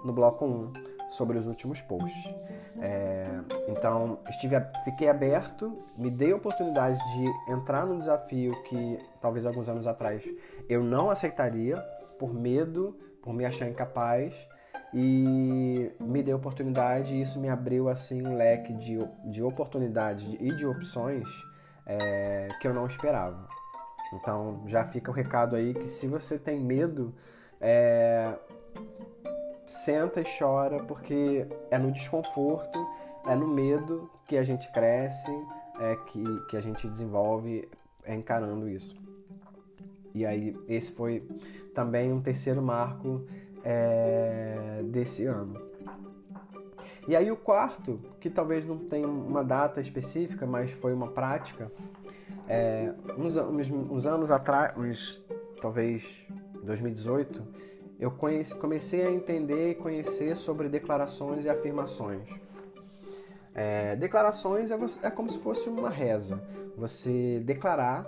no 0.05 0.13
bloco 0.13 0.45
1 0.45 0.73
sobre 1.09 1.39
os 1.39 1.47
últimos 1.47 1.81
posts. 1.81 2.35
É, 2.79 3.27
então, 3.69 4.19
estive, 4.29 4.57
fiquei 4.85 5.09
aberto, 5.09 5.77
me 5.97 6.11
dei 6.11 6.33
a 6.33 6.37
oportunidade 6.37 6.99
de 7.15 7.53
entrar 7.53 7.85
num 7.85 7.99
desafio 7.99 8.53
que 8.65 8.99
talvez 9.21 9.45
alguns 9.45 9.69
anos 9.69 9.87
atrás 9.87 10.25
eu 10.69 10.83
não 10.83 11.11
aceitaria 11.11 11.77
por 12.19 12.33
medo, 12.33 12.97
por 13.23 13.35
me 13.35 13.45
achar 13.45 13.69
incapaz 13.69 14.35
e 14.93 15.91
me 16.01 16.23
dei 16.23 16.33
a 16.33 16.37
oportunidade 16.37 17.15
e 17.15 17.23
isso 17.23 17.39
me 17.39 17.49
abriu 17.49 17.89
assim 17.89 18.27
um 18.27 18.37
leque 18.37 18.73
de, 18.73 18.99
de 19.25 19.43
oportunidades 19.43 20.27
e 20.41 20.55
de 20.55 20.67
opções 20.67 21.29
é, 21.87 22.49
que 22.61 22.67
eu 22.67 22.75
não 22.75 22.87
esperava. 22.87 23.49
Então 24.13 24.63
já 24.67 24.85
fica 24.85 25.11
o 25.11 25.15
recado 25.15 25.55
aí 25.55 25.75
que 25.75 25.89
se 25.89 26.07
você 26.09 26.39
tem 26.39 26.59
medo, 26.59 27.15
é, 27.61 28.35
senta 29.67 30.21
e 30.21 30.25
chora, 30.39 30.83
porque 30.83 31.47
é 31.71 31.79
no 31.79 31.93
desconforto, 31.93 32.85
é 33.27 33.35
no 33.37 33.47
medo 33.47 34.11
que 34.27 34.37
a 34.37 34.43
gente 34.43 34.71
cresce, 34.73 35.31
é 35.79 35.97
que, 36.07 36.25
que 36.49 36.57
a 36.57 36.61
gente 36.61 36.89
desenvolve 36.89 37.69
é 38.05 38.15
encarando 38.15 38.69
isso. 38.69 38.97
E 40.13 40.27
aí, 40.27 40.57
esse 40.67 40.91
foi 40.91 41.23
também 41.75 42.13
um 42.13 42.21
terceiro 42.21 42.61
marco 42.61 43.25
é, 43.65 44.80
desse 45.01 45.27
ano. 45.27 45.61
E 47.09 47.17
aí, 47.17 47.31
o 47.31 47.37
quarto, 47.37 47.99
que 48.21 48.29
talvez 48.29 48.67
não 48.67 48.79
tenha 48.79 49.09
uma 49.09 49.43
data 49.43 49.81
específica, 49.81 50.47
mas 50.47 50.71
foi 50.71 50.93
uma 50.93 51.09
prática, 51.09 51.73
é, 52.47 52.93
uns, 53.17 53.37
uns, 53.37 53.71
uns 53.71 54.07
anos 54.07 54.31
atrás, 54.31 54.77
uns, 54.77 55.25
talvez 55.61 56.27
2018, 56.63 57.43
eu 57.99 58.11
conheci, 58.11 58.55
comecei 58.55 59.07
a 59.07 59.11
entender 59.11 59.71
e 59.71 59.75
conhecer 59.75 60.37
sobre 60.37 60.69
declarações 60.69 61.47
e 61.47 61.51
afirmações. 61.51 62.29
É, 63.55 63.97
declarações 63.97 64.71
é, 64.71 64.79
é 65.03 65.11
como 65.11 65.29
se 65.29 65.39
fosse 65.39 65.69
uma 65.69 65.91
reza. 65.91 66.43
Você 66.77 67.41
declarar 67.45 68.07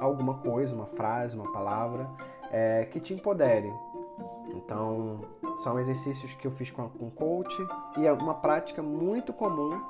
alguma 0.00 0.38
coisa, 0.38 0.74
uma 0.74 0.86
frase, 0.86 1.36
uma 1.36 1.52
palavra 1.52 2.08
é, 2.50 2.86
que 2.86 2.98
te 3.00 3.14
empodere. 3.14 3.72
Então, 4.56 5.20
são 5.58 5.78
exercícios 5.78 6.34
que 6.34 6.46
eu 6.46 6.50
fiz 6.50 6.70
com, 6.70 6.88
com 6.88 7.10
coach 7.10 7.56
e 7.96 8.06
é 8.06 8.12
uma 8.12 8.34
prática 8.34 8.82
muito 8.82 9.32
comum 9.32 9.80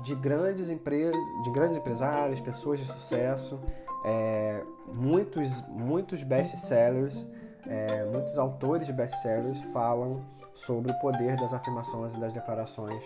de 0.00 0.14
grandes 0.14 0.70
empresas, 0.70 1.20
de 1.44 1.50
grandes 1.50 1.76
empresários, 1.76 2.40
pessoas 2.40 2.80
de 2.80 2.86
sucesso, 2.86 3.60
é, 4.04 4.62
muitos, 4.86 5.62
muitos 5.68 6.22
best-sellers 6.22 7.26
é, 7.66 8.04
muitos 8.04 8.38
autores 8.38 8.86
de 8.86 8.92
best-sellers 8.92 9.60
falam 9.72 10.24
sobre 10.54 10.92
o 10.92 10.98
poder 11.00 11.36
das 11.36 11.52
afirmações 11.52 12.14
e 12.14 12.20
das 12.20 12.32
declarações. 12.32 13.02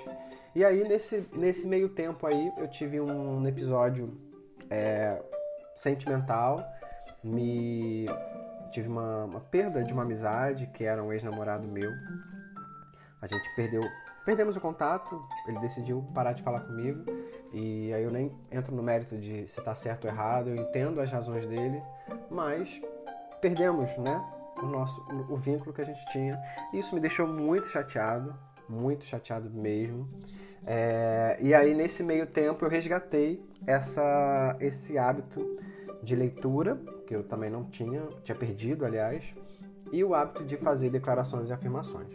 E 0.55 0.65
aí, 0.65 0.87
nesse, 0.87 1.29
nesse 1.33 1.67
meio 1.67 1.89
tempo 1.89 2.27
aí, 2.27 2.53
eu 2.57 2.69
tive 2.69 3.01
um 3.01 3.47
episódio 3.47 4.19
é, 4.69 5.21
sentimental, 5.75 6.63
me 7.23 8.07
tive 8.71 8.89
uma, 8.89 9.25
uma, 9.25 9.41
perda 9.41 9.83
de 9.83 9.93
uma 9.93 10.03
amizade 10.03 10.67
que 10.69 10.85
era 10.85 11.03
um 11.03 11.13
ex-namorado 11.13 11.67
meu. 11.67 11.91
A 13.21 13.27
gente 13.27 13.49
perdeu, 13.55 13.83
perdemos 14.25 14.57
o 14.57 14.61
contato, 14.61 15.21
ele 15.47 15.59
decidiu 15.59 16.03
parar 16.15 16.33
de 16.33 16.43
falar 16.43 16.61
comigo 16.61 17.05
e 17.53 17.93
aí 17.93 18.03
eu 18.03 18.11
nem 18.11 18.33
entro 18.51 18.75
no 18.75 18.83
mérito 18.83 19.17
de 19.17 19.49
se 19.49 19.59
está 19.59 19.75
certo 19.75 20.05
ou 20.05 20.11
errado, 20.11 20.49
eu 20.49 20.57
entendo 20.57 21.01
as 21.01 21.11
razões 21.11 21.47
dele, 21.47 21.83
mas 22.31 22.81
perdemos, 23.41 23.97
né? 23.99 24.25
o 24.63 24.67
nosso 24.67 25.05
o 25.29 25.37
vínculo 25.37 25.73
que 25.73 25.81
a 25.81 25.85
gente 25.85 26.05
tinha. 26.07 26.41
Isso 26.73 26.95
me 26.95 27.01
deixou 27.01 27.27
muito 27.27 27.67
chateado, 27.67 28.35
muito 28.69 29.05
chateado 29.05 29.51
mesmo. 29.51 30.09
É, 30.67 31.39
e 31.41 31.55
aí 31.55 31.75
nesse 31.75 32.03
meio 32.03 32.27
tempo 32.27 32.65
eu 32.65 32.69
resgatei 32.69 33.43
essa 33.67 34.57
esse 34.61 34.99
hábito 34.99 35.41
de 36.09 36.17
leitura 36.17 36.81
que 37.07 37.15
eu 37.15 37.23
também 37.23 37.51
não 37.51 37.65
tinha, 37.65 38.03
tinha 38.25 38.37
perdido, 38.37 38.85
aliás, 38.85 39.35
e 39.93 40.03
o 40.03 40.15
hábito 40.15 40.45
de 40.45 40.57
fazer 40.57 40.91
declarações 40.91 41.51
e 41.51 41.53
afirmações. 41.53 42.09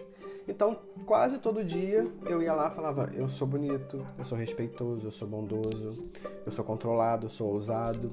Então, 0.48 0.78
quase 1.06 1.38
todo 1.38 1.64
dia 1.64 2.06
eu 2.26 2.42
ia 2.42 2.54
lá 2.54 2.70
e 2.70 2.76
falava: 2.76 3.10
eu 3.14 3.30
sou 3.30 3.48
bonito, 3.48 4.06
eu 4.18 4.24
sou 4.26 4.38
respeitoso, 4.38 5.08
eu 5.08 5.12
sou 5.12 5.28
bondoso, 5.28 6.10
eu 6.46 6.52
sou 6.52 6.66
controlado, 6.66 7.28
eu 7.28 7.30
sou 7.30 7.50
ousado, 7.50 8.12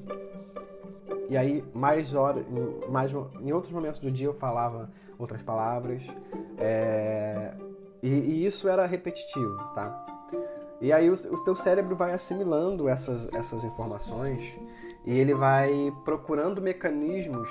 e 1.29 1.37
aí, 1.37 1.65
mais 1.73 2.15
horas, 2.15 2.45
mais, 2.89 3.13
em 3.41 3.53
outros 3.53 3.73
momentos 3.73 3.99
do 4.01 4.11
dia 4.11 4.27
eu 4.27 4.35
falava 4.35 4.91
outras 5.19 5.43
palavras. 5.43 6.03
É, 6.59 7.55
e, 8.03 8.09
e, 8.09 8.47
isso 8.47 8.69
era 8.69 8.85
repetitivo, 8.85 9.57
tá? 9.75 10.07
E 10.81 10.93
aí 10.93 11.09
o, 11.09 11.15
o 11.15 11.45
teu 11.45 11.55
cérebro 11.55 11.95
vai 11.95 12.13
assimilando 12.13 12.89
essas, 12.89 13.33
essas 13.33 13.65
informações 13.65 14.59
e 15.05 15.19
ele 15.19 15.35
vai 15.35 15.93
procurando 16.05 16.61
mecanismos 16.61 17.49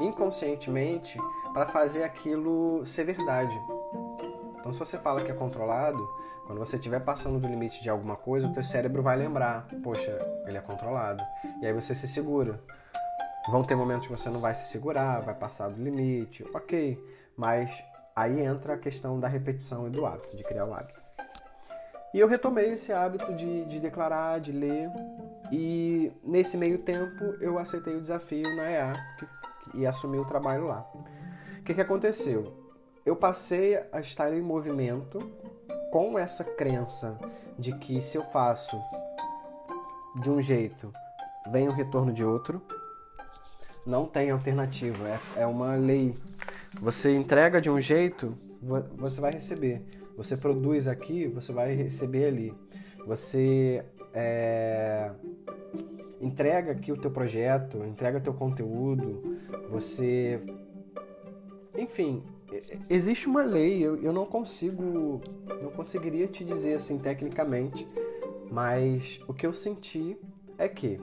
inconscientemente 0.00 1.18
para 1.52 1.66
fazer 1.66 2.02
aquilo 2.02 2.84
ser 2.84 3.04
verdade. 3.04 3.58
Então, 4.58 4.72
se 4.72 4.78
você 4.78 4.98
fala 4.98 5.22
que 5.22 5.30
é 5.30 5.34
controlado, 5.34 6.06
quando 6.46 6.58
você 6.58 6.76
estiver 6.76 7.00
passando 7.00 7.40
do 7.40 7.48
limite 7.48 7.82
de 7.82 7.90
alguma 7.90 8.16
coisa, 8.16 8.46
o 8.46 8.52
teu 8.52 8.62
cérebro 8.62 9.02
vai 9.02 9.16
lembrar, 9.16 9.66
poxa, 9.82 10.16
ele 10.46 10.56
é 10.56 10.60
controlado. 10.60 11.22
E 11.60 11.66
aí 11.66 11.72
você 11.72 11.94
se 11.94 12.06
segura. 12.06 12.60
Vão 13.48 13.64
ter 13.64 13.74
momentos 13.74 14.06
que 14.06 14.12
você 14.12 14.28
não 14.28 14.40
vai 14.40 14.54
se 14.54 14.70
segurar, 14.70 15.20
vai 15.20 15.34
passar 15.34 15.68
do 15.68 15.82
limite, 15.82 16.44
ok. 16.54 16.98
Mas 17.36 17.82
aí 18.14 18.40
entra 18.40 18.74
a 18.74 18.78
questão 18.78 19.18
da 19.18 19.28
repetição 19.28 19.86
e 19.86 19.90
do 19.90 20.04
hábito, 20.04 20.36
de 20.36 20.44
criar 20.44 20.64
o 20.64 20.74
hábito. 20.74 21.00
E 22.14 22.18
eu 22.18 22.28
retomei 22.28 22.72
esse 22.72 22.92
hábito 22.92 23.34
de, 23.34 23.64
de 23.66 23.78
declarar, 23.78 24.40
de 24.40 24.52
ler, 24.52 24.90
e 25.52 26.12
nesse 26.22 26.56
meio 26.56 26.78
tempo 26.78 27.24
eu 27.40 27.58
aceitei 27.58 27.94
o 27.94 28.00
desafio 28.00 28.54
na 28.56 28.70
EA 28.70 28.92
e 29.74 29.86
assumi 29.86 30.18
o 30.18 30.24
trabalho 30.24 30.66
lá. 30.66 30.88
O 31.58 31.62
que, 31.62 31.74
que 31.74 31.80
aconteceu? 31.80 32.52
Eu 33.04 33.14
passei 33.14 33.76
a 33.92 34.00
estar 34.00 34.32
em 34.32 34.42
movimento 34.42 35.18
com 35.90 36.18
essa 36.18 36.44
crença 36.44 37.18
de 37.58 37.72
que 37.78 38.00
se 38.00 38.16
eu 38.16 38.24
faço 38.24 38.80
de 40.20 40.30
um 40.30 40.40
jeito, 40.42 40.92
vem 41.50 41.68
o 41.68 41.72
retorno 41.72 42.12
de 42.12 42.24
outro. 42.24 42.60
Não 43.84 44.06
tem 44.06 44.30
alternativa, 44.30 45.08
é, 45.08 45.42
é 45.42 45.46
uma 45.46 45.76
lei. 45.76 46.16
Você 46.80 47.14
entrega 47.14 47.60
de 47.60 47.70
um 47.70 47.80
jeito, 47.80 48.36
você 48.96 49.20
vai 49.20 49.32
receber. 49.32 49.82
Você 50.16 50.36
produz 50.36 50.88
aqui, 50.88 51.26
você 51.28 51.52
vai 51.52 51.74
receber 51.74 52.26
ali. 52.26 52.54
Você 53.06 53.84
é, 54.16 55.10
entrega 56.20 56.72
aqui 56.72 56.90
o 56.90 56.96
teu 56.96 57.10
projeto, 57.10 57.84
entrega 57.84 58.18
teu 58.18 58.32
conteúdo, 58.32 59.38
você... 59.70 60.42
Enfim, 61.76 62.24
existe 62.88 63.28
uma 63.28 63.42
lei, 63.42 63.84
eu, 63.84 63.96
eu 63.96 64.14
não 64.14 64.24
consigo, 64.24 65.20
não 65.62 65.70
conseguiria 65.70 66.26
te 66.26 66.42
dizer 66.42 66.74
assim 66.74 66.98
tecnicamente, 66.98 67.86
mas 68.50 69.20
o 69.28 69.34
que 69.34 69.46
eu 69.46 69.52
senti 69.52 70.18
é 70.56 70.66
que 70.66 70.98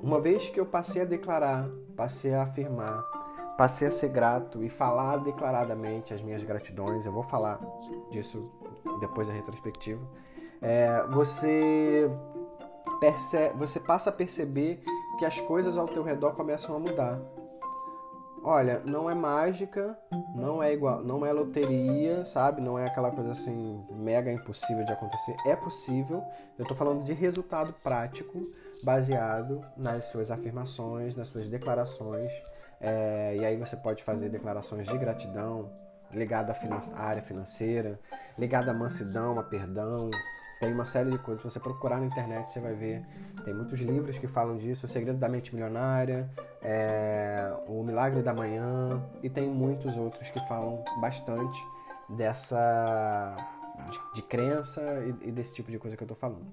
uma 0.00 0.20
vez 0.20 0.48
que 0.48 0.60
eu 0.60 0.64
passei 0.64 1.02
a 1.02 1.04
declarar, 1.04 1.68
passei 1.96 2.32
a 2.32 2.44
afirmar, 2.44 3.02
passei 3.58 3.88
a 3.88 3.90
ser 3.90 4.10
grato 4.10 4.62
e 4.62 4.68
falar 4.68 5.16
declaradamente 5.16 6.14
as 6.14 6.22
minhas 6.22 6.44
gratidões, 6.44 7.06
eu 7.06 7.12
vou 7.12 7.24
falar 7.24 7.60
disso 8.12 8.48
depois 9.00 9.26
da 9.26 9.34
retrospectiva, 9.34 10.00
é, 10.62 11.02
você, 11.10 12.10
percebe, 13.00 13.56
você 13.56 13.80
passa 13.80 14.10
a 14.10 14.12
perceber 14.12 14.82
que 15.18 15.24
as 15.24 15.40
coisas 15.40 15.76
ao 15.78 15.86
teu 15.86 16.02
redor 16.02 16.32
começam 16.32 16.74
a 16.76 16.78
mudar. 16.78 17.20
Olha, 18.42 18.80
não 18.86 19.10
é 19.10 19.14
mágica, 19.14 19.98
não 20.34 20.62
é 20.62 20.72
igual, 20.72 21.02
não 21.04 21.26
é 21.26 21.32
loteria, 21.32 22.24
sabe? 22.24 22.62
Não 22.62 22.78
é 22.78 22.86
aquela 22.86 23.10
coisa 23.10 23.32
assim 23.32 23.84
mega 23.90 24.32
impossível 24.32 24.82
de 24.82 24.92
acontecer. 24.92 25.36
É 25.46 25.54
possível. 25.54 26.22
Eu 26.58 26.62
estou 26.62 26.76
falando 26.76 27.04
de 27.04 27.12
resultado 27.12 27.74
prático, 27.82 28.50
baseado 28.82 29.62
nas 29.76 30.06
suas 30.06 30.30
afirmações, 30.30 31.14
nas 31.14 31.28
suas 31.28 31.50
declarações. 31.50 32.32
É, 32.80 33.36
e 33.38 33.44
aí 33.44 33.58
você 33.58 33.76
pode 33.76 34.02
fazer 34.02 34.30
declarações 34.30 34.88
de 34.88 34.96
gratidão 34.96 35.70
ligada 36.10 36.56
à 36.94 37.02
área 37.02 37.22
financeira, 37.22 38.00
ligada 38.38 38.70
à 38.70 38.74
mansidão, 38.74 39.38
a 39.38 39.42
perdão, 39.42 40.10
tem 40.60 40.74
uma 40.74 40.84
série 40.84 41.10
de 41.10 41.18
coisas. 41.18 41.40
Se 41.40 41.50
você 41.50 41.58
procurar 41.58 41.98
na 41.98 42.06
internet, 42.06 42.52
você 42.52 42.60
vai 42.60 42.74
ver. 42.74 43.02
Tem 43.46 43.54
muitos 43.54 43.80
livros 43.80 44.18
que 44.18 44.28
falam 44.28 44.58
disso. 44.58 44.84
O 44.84 44.88
Segredo 44.88 45.18
da 45.18 45.26
Mente 45.26 45.54
Milionária, 45.54 46.30
é, 46.60 47.50
O 47.66 47.82
Milagre 47.82 48.22
da 48.22 48.34
Manhã. 48.34 49.02
E 49.22 49.30
tem 49.30 49.48
muitos 49.48 49.96
outros 49.96 50.28
que 50.28 50.38
falam 50.46 50.84
bastante 51.00 51.58
dessa. 52.10 53.34
de, 53.90 54.16
de 54.16 54.22
crença 54.22 54.82
e, 55.22 55.28
e 55.28 55.32
desse 55.32 55.54
tipo 55.54 55.70
de 55.70 55.78
coisa 55.78 55.96
que 55.96 56.02
eu 56.02 56.04
estou 56.04 56.16
falando. 56.16 56.46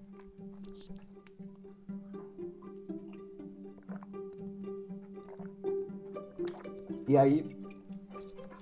E 7.10 7.18
aí, 7.18 7.58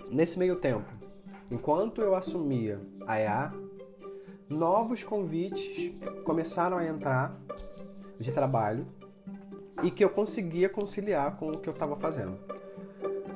nesse 0.10 0.40
meio 0.40 0.56
tempo, 0.56 0.92
enquanto 1.52 2.02
eu 2.02 2.16
assumia 2.16 2.80
a 3.08 3.20
EA, 3.20 3.65
novos 4.50 5.04
convites 5.04 5.94
começaram 6.24 6.78
a 6.78 6.86
entrar 6.86 7.32
de 8.20 8.32
trabalho 8.32 8.88
e 9.84 9.92
que 9.92 10.04
eu 10.04 10.10
conseguia 10.10 10.70
conciliar 10.70 11.38
com 11.38 11.50
o 11.50 11.60
que 11.60 11.68
eu 11.68 11.74
estava 11.74 11.96
fazendo. 11.96 12.38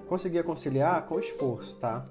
Conseguia 0.07 0.43
conciliar 0.43 1.05
com 1.05 1.19
esforço, 1.19 1.77
tá? 1.77 2.05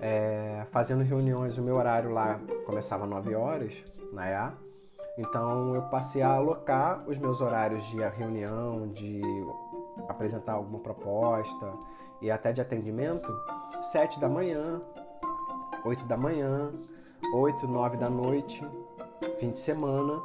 É, 0.00 0.66
fazendo 0.70 1.02
reuniões, 1.02 1.58
o 1.58 1.62
meu 1.62 1.76
horário 1.76 2.10
lá 2.10 2.40
começava 2.66 3.04
às 3.04 3.10
9 3.10 3.34
horas 3.34 3.84
na 4.12 4.28
EA, 4.28 4.52
então 5.16 5.74
eu 5.74 5.82
passei 5.82 6.22
a 6.22 6.30
alocar 6.30 7.08
os 7.08 7.18
meus 7.18 7.40
horários 7.40 7.84
de 7.86 7.98
reunião, 7.98 8.88
de 8.88 9.20
apresentar 10.08 10.54
alguma 10.54 10.80
proposta 10.80 11.72
e 12.20 12.30
até 12.30 12.52
de 12.52 12.60
atendimento, 12.60 13.32
7 13.80 14.18
da 14.18 14.28
manhã, 14.28 14.82
8 15.84 16.04
da 16.04 16.16
manhã, 16.16 16.72
8, 17.32 17.66
9 17.66 17.96
da 17.96 18.10
noite, 18.10 18.66
fim 19.38 19.50
de 19.50 19.58
semana, 19.58 20.20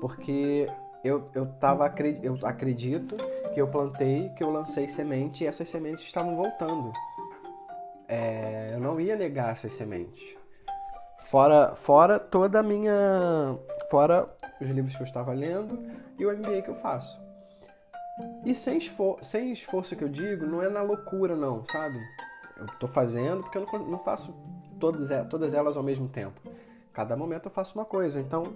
porque 0.00 0.66
eu, 1.04 1.28
eu, 1.34 1.46
tava, 1.54 1.92
eu 2.22 2.38
acredito 2.42 3.16
que 3.52 3.60
eu 3.60 3.68
plantei, 3.68 4.28
que 4.30 4.42
eu 4.42 4.50
lancei 4.50 4.88
semente 4.88 5.44
e 5.44 5.46
essas 5.46 5.68
sementes 5.68 6.04
estavam 6.04 6.36
voltando. 6.36 6.92
É, 8.08 8.70
eu 8.72 8.80
não 8.80 9.00
ia 9.00 9.16
negar 9.16 9.52
essas 9.52 9.74
sementes. 9.74 10.36
Fora, 11.24 11.74
fora 11.74 12.18
toda 12.18 12.60
a 12.60 12.62
minha. 12.62 13.58
Fora 13.90 14.28
os 14.60 14.68
livros 14.68 14.94
que 14.94 15.02
eu 15.02 15.06
estava 15.06 15.32
lendo 15.32 15.82
e 16.18 16.26
o 16.26 16.36
MBA 16.36 16.62
que 16.62 16.68
eu 16.68 16.74
faço. 16.76 17.20
E 18.44 18.54
sem, 18.54 18.78
esfor 18.78 19.18
sem 19.22 19.52
esforço 19.52 19.96
que 19.96 20.04
eu 20.04 20.08
digo, 20.08 20.46
não 20.46 20.62
é 20.62 20.68
na 20.68 20.82
loucura, 20.82 21.34
não, 21.34 21.64
sabe? 21.64 21.98
Eu 22.56 22.66
tô 22.78 22.86
fazendo 22.86 23.42
porque 23.42 23.58
eu 23.58 23.66
não, 23.72 23.78
não 23.88 23.98
faço 23.98 24.34
todas, 24.82 25.10
todas 25.30 25.54
elas 25.54 25.76
ao 25.76 25.82
mesmo 25.84 26.08
tempo. 26.08 26.40
Cada 26.92 27.16
momento 27.16 27.46
eu 27.46 27.52
faço 27.52 27.78
uma 27.78 27.84
coisa, 27.84 28.20
então 28.20 28.52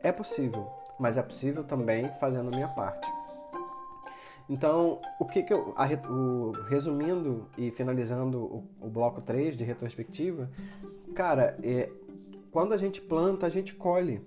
é 0.00 0.12
possível, 0.12 0.70
mas 1.00 1.18
é 1.18 1.22
possível 1.22 1.64
também 1.64 2.08
fazendo 2.20 2.46
a 2.46 2.50
minha 2.52 2.68
parte. 2.68 3.08
Então, 4.48 5.00
o 5.18 5.24
que, 5.24 5.42
que 5.42 5.52
eu. 5.52 5.74
A, 5.76 5.86
o, 6.08 6.52
resumindo 6.68 7.48
e 7.58 7.72
finalizando 7.72 8.38
o, 8.38 8.64
o, 8.80 8.88
bloco 8.88 9.20
3 9.20 9.56
de 9.56 9.64
retrospectiva, 9.64 10.48
cara, 11.14 11.56
é, 11.62 11.90
quando 12.52 12.72
a 12.72 12.76
gente 12.76 13.00
planta, 13.00 13.46
a 13.46 13.50
gente 13.50 13.74
colhe. 13.74 14.22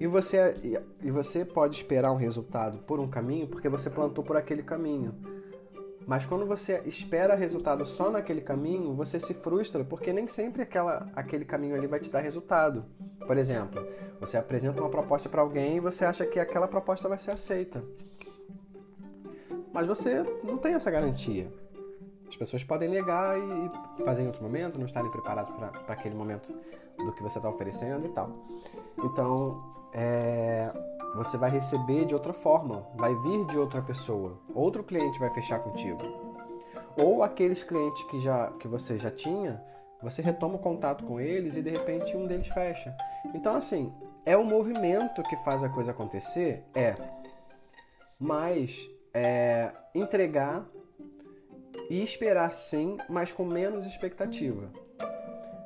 E 0.00 0.06
você, 0.06 0.56
e 1.02 1.10
você 1.10 1.44
pode 1.44 1.76
esperar 1.76 2.10
um 2.10 2.16
resultado 2.16 2.78
por 2.78 3.00
um 3.00 3.08
caminho 3.08 3.46
porque 3.46 3.68
você 3.68 3.90
plantou 3.90 4.24
por 4.24 4.36
aquele 4.36 4.62
caminho. 4.62 5.14
Mas 6.06 6.26
quando 6.26 6.46
você 6.46 6.82
espera 6.84 7.34
resultado 7.34 7.86
só 7.86 8.10
naquele 8.10 8.40
caminho, 8.40 8.94
você 8.94 9.18
se 9.18 9.32
frustra 9.34 9.84
porque 9.84 10.12
nem 10.12 10.28
sempre 10.28 10.62
aquela, 10.62 11.08
aquele 11.14 11.44
caminho 11.44 11.74
ali 11.74 11.86
vai 11.86 11.98
te 11.98 12.10
dar 12.10 12.20
resultado. 12.20 12.84
Por 13.26 13.38
exemplo, 13.38 13.86
você 14.20 14.36
apresenta 14.36 14.80
uma 14.80 14.90
proposta 14.90 15.28
para 15.28 15.40
alguém 15.40 15.76
e 15.76 15.80
você 15.80 16.04
acha 16.04 16.26
que 16.26 16.38
aquela 16.38 16.68
proposta 16.68 17.08
vai 17.08 17.18
ser 17.18 17.30
aceita. 17.30 17.82
Mas 19.72 19.88
você 19.88 20.22
não 20.44 20.58
tem 20.58 20.74
essa 20.74 20.90
garantia. 20.90 21.50
As 22.28 22.36
pessoas 22.36 22.64
podem 22.64 22.88
negar 22.88 23.36
e 23.38 24.02
fazer 24.04 24.22
em 24.22 24.26
outro 24.26 24.42
momento, 24.42 24.78
não 24.78 24.86
estarem 24.86 25.10
preparados 25.10 25.54
para 25.54 25.68
aquele 25.88 26.14
momento 26.14 26.52
do 26.98 27.12
que 27.12 27.22
você 27.22 27.38
está 27.38 27.48
oferecendo 27.48 28.06
e 28.06 28.08
tal. 28.10 28.30
Então, 29.02 29.62
é, 29.92 30.70
você 31.14 31.36
vai 31.36 31.50
receber 31.50 32.04
de 32.04 32.14
outra 32.14 32.32
forma, 32.32 32.86
vai 32.96 33.14
vir 33.14 33.46
de 33.46 33.58
outra 33.58 33.80
pessoa, 33.80 34.38
outro 34.54 34.82
cliente 34.82 35.18
vai 35.18 35.30
fechar 35.30 35.60
contigo. 35.60 36.00
Ou 36.96 37.22
aqueles 37.22 37.62
clientes 37.62 38.02
que 38.04 38.20
já 38.20 38.50
que 38.52 38.68
você 38.68 38.98
já 38.98 39.10
tinha, 39.10 39.62
você 40.02 40.20
retoma 40.20 40.56
o 40.56 40.58
contato 40.58 41.04
com 41.04 41.20
eles 41.20 41.56
e 41.56 41.62
de 41.62 41.70
repente 41.70 42.16
um 42.16 42.26
deles 42.26 42.48
fecha. 42.48 42.94
Então 43.34 43.54
assim, 43.56 43.92
é 44.26 44.36
o 44.36 44.44
movimento 44.44 45.22
que 45.22 45.36
faz 45.38 45.62
a 45.62 45.68
coisa 45.68 45.92
acontecer, 45.92 46.64
é. 46.74 46.94
Mas 48.18 48.78
é, 49.12 49.70
entregar 49.94 50.66
e 51.88 52.02
esperar 52.02 52.52
sim, 52.52 52.96
mas 53.08 53.32
com 53.32 53.44
menos 53.44 53.86
expectativa. 53.86 54.70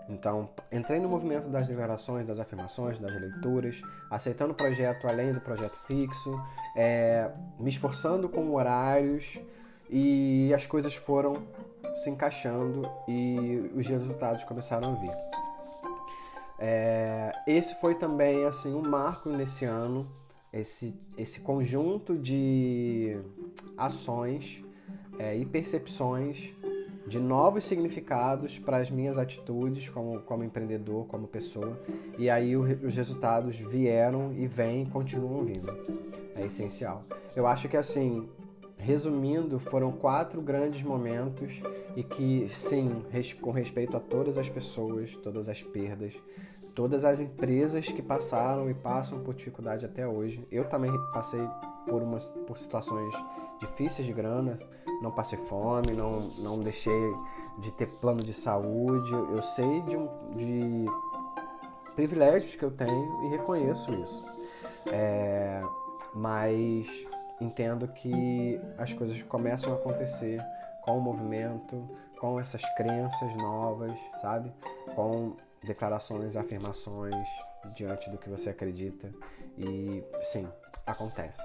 Então, 0.09 0.49
entrei 0.73 0.99
no 0.99 1.09
movimento 1.09 1.49
das 1.49 1.69
declarações, 1.69 2.27
das 2.27 2.41
afirmações, 2.41 2.99
das 2.99 3.13
leituras, 3.13 3.83
aceitando 4.11 4.53
o 4.53 4.55
projeto 4.55 5.07
além 5.07 5.33
do 5.33 5.41
projeto 5.41 5.79
fixo, 5.87 6.41
é, 6.75 7.31
me 7.59 7.69
esforçando 7.69 8.29
com 8.29 8.55
horários 8.55 9.39
e 9.91 10.53
as 10.55 10.67
coisas 10.67 10.95
foram 10.95 11.43
se 11.97 12.09
encaixando 12.09 12.89
e 13.07 13.71
os 13.75 13.87
resultados 13.87 14.45
começaram 14.45 14.93
a 14.93 14.95
vir. 14.95 15.13
É, 16.59 17.33
esse 17.47 17.75
foi 17.81 17.95
também 17.95 18.45
assim 18.47 18.75
um 18.75 18.83
marco 18.83 19.29
nesse 19.29 19.65
ano, 19.65 20.09
esse, 20.53 20.99
esse 21.17 21.41
conjunto 21.41 22.17
de 22.17 23.17
ações 23.77 24.65
é, 25.19 25.37
e 25.37 25.45
percepções 25.45 26.53
de 27.09 27.19
novos 27.19 27.65
significados 27.65 28.59
para 28.59 28.77
as 28.77 28.91
minhas 28.91 29.19
atitudes 29.19 29.89
como, 29.89 30.21
como 30.21 30.45
empreendedor, 30.45 31.07
como 31.07 31.27
pessoa. 31.27 31.79
E 32.19 32.29
aí 32.29 32.57
os 32.57 32.95
resultados 32.95 33.57
vieram 33.57 34.33
e 34.35 34.47
vêm 34.47 34.83
e 34.83 34.87
continuam 34.87 35.45
vindo. 35.45 35.73
É 36.37 36.45
essencial. 36.45 37.05
Eu 37.35 37.47
acho 37.47 37.69
que 37.69 37.77
assim, 37.77 38.29
resumindo, 38.77 39.59
foram 39.59 39.91
quatro 39.91 40.41
grandes 40.41 40.83
momentos 40.83 41.61
e 41.97 42.03
que, 42.03 42.49
sim, 42.51 43.03
com 43.41 43.51
respeito 43.51 43.97
a 43.97 44.01
todas 44.01 44.39
as 44.39 44.49
pessoas, 44.49 45.15
todas 45.17 45.49
as 45.49 45.63
perdas, 45.63 46.15
todas 46.75 47.05
as 47.05 47.21
empresas 47.21 47.87
que 47.87 48.03
passaram 48.03 48.71
e 48.71 48.75
passam 48.75 49.21
por 49.21 49.35
dificuldade 49.35 49.85
até 49.85 50.07
hoje. 50.07 50.47
Eu 50.51 50.65
também 50.65 50.93
passei 51.13 51.45
por 51.89 52.03
umas 52.03 52.29
por 52.47 52.57
situações 52.57 53.15
difíceis 53.59 54.07
de 54.07 54.13
grana, 54.13 54.55
não 55.01 55.11
passei 55.11 55.39
fome, 55.39 55.93
não, 55.93 56.29
não 56.39 56.59
deixei 56.59 57.15
de 57.59 57.71
ter 57.73 57.87
plano 57.87 58.23
de 58.23 58.33
saúde. 58.33 59.13
Eu 59.13 59.43
sei 59.43 59.81
de, 59.83 59.97
um, 59.97 60.09
de 60.37 60.87
privilégios 61.95 62.55
que 62.57 62.65
eu 62.65 62.71
tenho 62.71 63.25
e 63.25 63.29
reconheço 63.29 63.93
isso. 63.95 64.25
É, 64.87 65.63
mas 66.15 66.87
entendo 67.41 67.87
que 67.89 68.61
as 68.77 68.93
coisas 68.93 69.23
começam 69.23 69.73
a 69.73 69.77
acontecer 69.77 70.41
com 70.83 70.99
o 70.99 71.01
movimento, 71.01 71.89
com 72.19 72.41
essas 72.41 72.63
crenças 72.77 73.35
novas, 73.37 73.93
sabe? 74.21 74.53
Com 74.95 75.37
declarações, 75.63 76.37
afirmações 76.37 77.27
diante 77.75 78.11
do 78.11 78.19
que 78.19 78.29
você 78.29 78.51
acredita. 78.51 79.13
E 79.57 80.03
sim, 80.23 80.49
acontece. 80.87 81.43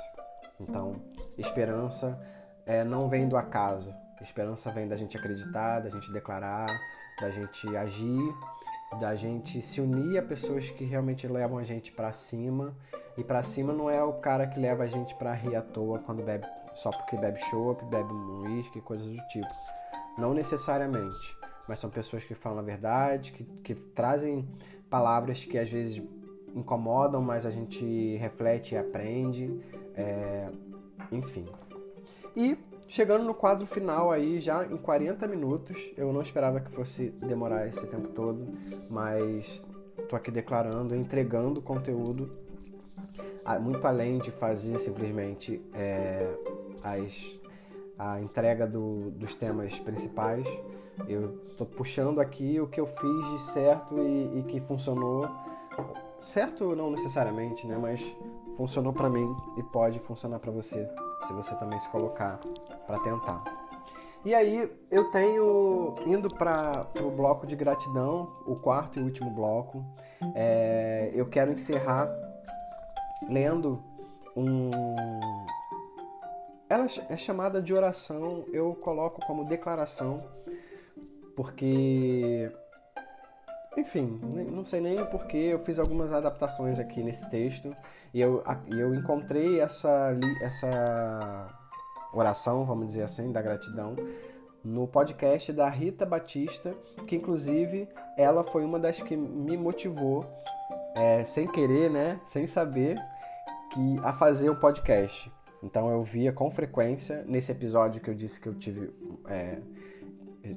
Então, 0.59 0.95
esperança 1.37 2.19
é, 2.65 2.83
não 2.83 3.09
vem 3.09 3.27
do 3.27 3.37
acaso. 3.37 3.93
Esperança 4.21 4.71
vem 4.71 4.87
da 4.87 4.95
gente 4.95 5.17
acreditar, 5.17 5.81
da 5.81 5.89
gente 5.89 6.11
declarar, 6.11 6.67
da 7.19 7.29
gente 7.29 7.75
agir, 7.75 8.33
da 8.99 9.15
gente 9.15 9.61
se 9.61 9.81
unir 9.81 10.17
a 10.17 10.21
pessoas 10.21 10.69
que 10.69 10.85
realmente 10.85 11.27
levam 11.27 11.57
a 11.57 11.63
gente 11.63 11.91
para 11.91 12.13
cima. 12.13 12.73
E 13.17 13.23
para 13.23 13.43
cima 13.43 13.73
não 13.73 13.89
é 13.89 14.01
o 14.01 14.13
cara 14.13 14.47
que 14.47 14.59
leva 14.59 14.83
a 14.83 14.87
gente 14.87 15.13
para 15.15 15.33
rir 15.33 15.55
à 15.55 15.61
toa 15.61 15.99
quando 15.99 16.23
bebe 16.23 16.47
só 16.75 16.91
porque 16.91 17.15
bebe 17.17 17.39
chopp, 17.39 17.83
bebe 17.85 18.11
um 18.11 18.41
uísque, 18.43 18.81
coisas 18.81 19.07
do 19.07 19.27
tipo. 19.27 19.47
Não 20.17 20.33
necessariamente, 20.33 21.37
mas 21.67 21.79
são 21.79 21.89
pessoas 21.89 22.23
que 22.23 22.33
falam 22.33 22.59
a 22.59 22.63
verdade, 22.63 23.31
que, 23.31 23.43
que 23.43 23.75
trazem 23.75 24.47
palavras 24.89 25.45
que 25.45 25.57
às 25.57 25.69
vezes 25.69 26.01
incomodam, 26.55 27.21
mas 27.21 27.45
a 27.45 27.51
gente 27.51 28.15
reflete 28.17 28.75
e 28.75 28.77
aprende. 28.77 29.59
É, 29.95 30.49
enfim. 31.11 31.47
E 32.35 32.57
chegando 32.87 33.23
no 33.23 33.33
quadro 33.33 33.65
final 33.65 34.11
aí, 34.11 34.39
já 34.39 34.65
em 34.65 34.77
40 34.77 35.27
minutos, 35.27 35.77
eu 35.97 36.11
não 36.11 36.21
esperava 36.21 36.59
que 36.59 36.71
fosse 36.71 37.09
demorar 37.09 37.67
esse 37.67 37.85
tempo 37.87 38.09
todo, 38.09 38.47
mas 38.89 39.65
tô 40.09 40.15
aqui 40.15 40.31
declarando, 40.31 40.95
entregando 40.95 41.61
conteúdo, 41.61 42.31
muito 43.61 43.85
além 43.85 44.19
de 44.19 44.31
fazer 44.31 44.77
simplesmente 44.79 45.61
é, 45.73 46.27
as, 46.83 47.39
a 47.97 48.19
entrega 48.21 48.65
do, 48.65 49.11
dos 49.11 49.35
temas 49.35 49.77
principais. 49.79 50.47
Eu 51.07 51.39
tô 51.57 51.65
puxando 51.65 52.19
aqui 52.19 52.59
o 52.59 52.67
que 52.67 52.79
eu 52.79 52.85
fiz 52.85 53.31
de 53.31 53.43
certo 53.43 53.97
e, 53.97 54.39
e 54.39 54.43
que 54.43 54.59
funcionou. 54.59 55.27
Certo 56.19 56.75
não 56.75 56.91
necessariamente, 56.91 57.65
né? 57.67 57.77
Mas 57.77 58.01
funcionou 58.57 58.93
para 58.93 59.09
mim 59.09 59.35
e 59.57 59.63
pode 59.63 59.99
funcionar 59.99 60.39
para 60.39 60.51
você, 60.51 60.87
se 61.27 61.33
você 61.33 61.55
também 61.55 61.79
se 61.79 61.89
colocar 61.89 62.39
para 62.85 62.99
tentar. 62.99 63.43
E 64.25 64.33
aí 64.33 64.71
eu 64.89 65.11
tenho 65.11 65.95
indo 66.05 66.33
para 66.33 66.87
o 67.01 67.11
bloco 67.11 67.45
de 67.45 67.55
gratidão, 67.57 68.31
o 68.45 68.55
quarto 68.55 68.99
e 68.99 69.03
último 69.03 69.29
bloco. 69.29 69.83
É, 70.33 71.11
eu 71.13 71.27
quero 71.27 71.51
encerrar 71.51 72.09
lendo 73.27 73.83
um. 74.35 74.71
Ela 76.69 76.87
é 77.09 77.17
chamada 77.17 77.61
de 77.61 77.73
oração, 77.73 78.45
eu 78.53 78.73
coloco 78.75 79.19
como 79.27 79.45
declaração, 79.45 80.23
porque 81.35 82.49
enfim, 83.77 84.19
não 84.51 84.63
sei 84.63 84.79
nem 84.79 85.05
porque 85.09 85.37
eu 85.37 85.59
fiz 85.59 85.79
algumas 85.79 86.13
adaptações 86.13 86.79
aqui 86.79 87.01
nesse 87.01 87.29
texto 87.29 87.75
e 88.13 88.21
eu, 88.21 88.43
eu 88.67 88.93
encontrei 88.93 89.59
essa, 89.59 90.11
essa 90.41 91.47
oração, 92.13 92.65
vamos 92.65 92.87
dizer 92.87 93.03
assim, 93.03 93.31
da 93.31 93.41
gratidão 93.41 93.95
no 94.63 94.87
podcast 94.87 95.51
da 95.51 95.67
Rita 95.67 96.05
Batista, 96.05 96.73
que 97.05 97.15
inclusive 97.15 97.87
ela 98.17 98.43
foi 98.43 98.63
uma 98.63 98.79
das 98.79 99.01
que 99.01 99.15
me 99.15 99.57
motivou, 99.57 100.25
é, 100.95 101.23
sem 101.25 101.47
querer, 101.47 101.89
né, 101.89 102.19
sem 102.25 102.47
saber, 102.47 102.97
que 103.73 103.99
a 104.03 104.13
fazer 104.13 104.49
um 104.49 104.55
podcast. 104.55 105.29
Então 105.61 105.89
eu 105.89 106.01
via 106.03 106.31
com 106.31 106.49
frequência 106.49 107.23
nesse 107.27 107.51
episódio 107.51 108.01
que 108.01 108.09
eu 108.09 108.13
disse 108.13 108.39
que 108.39 108.47
eu 108.47 108.53
tive 108.53 108.93
é, 109.27 109.57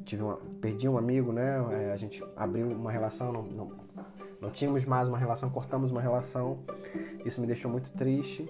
tive 0.05 0.23
uma, 0.23 0.37
perdi 0.61 0.89
um 0.89 0.99
amigo, 0.99 1.33
né? 1.33 1.65
É, 1.73 1.93
a 1.93 1.97
gente 1.97 2.23
abriu 2.37 2.69
uma 2.69 2.91
relação, 2.91 3.33
não, 3.33 3.43
não, 3.43 3.73
não 4.41 4.51
tínhamos 4.51 4.85
mais 4.85 5.09
uma 5.09 5.19
relação, 5.19 5.49
cortamos 5.51 5.93
uma 5.93 6.01
relação. 6.01 6.59
Isso 7.25 7.41
me 7.41 7.47
deixou 7.47 7.71
muito 7.71 7.93
triste. 7.93 8.49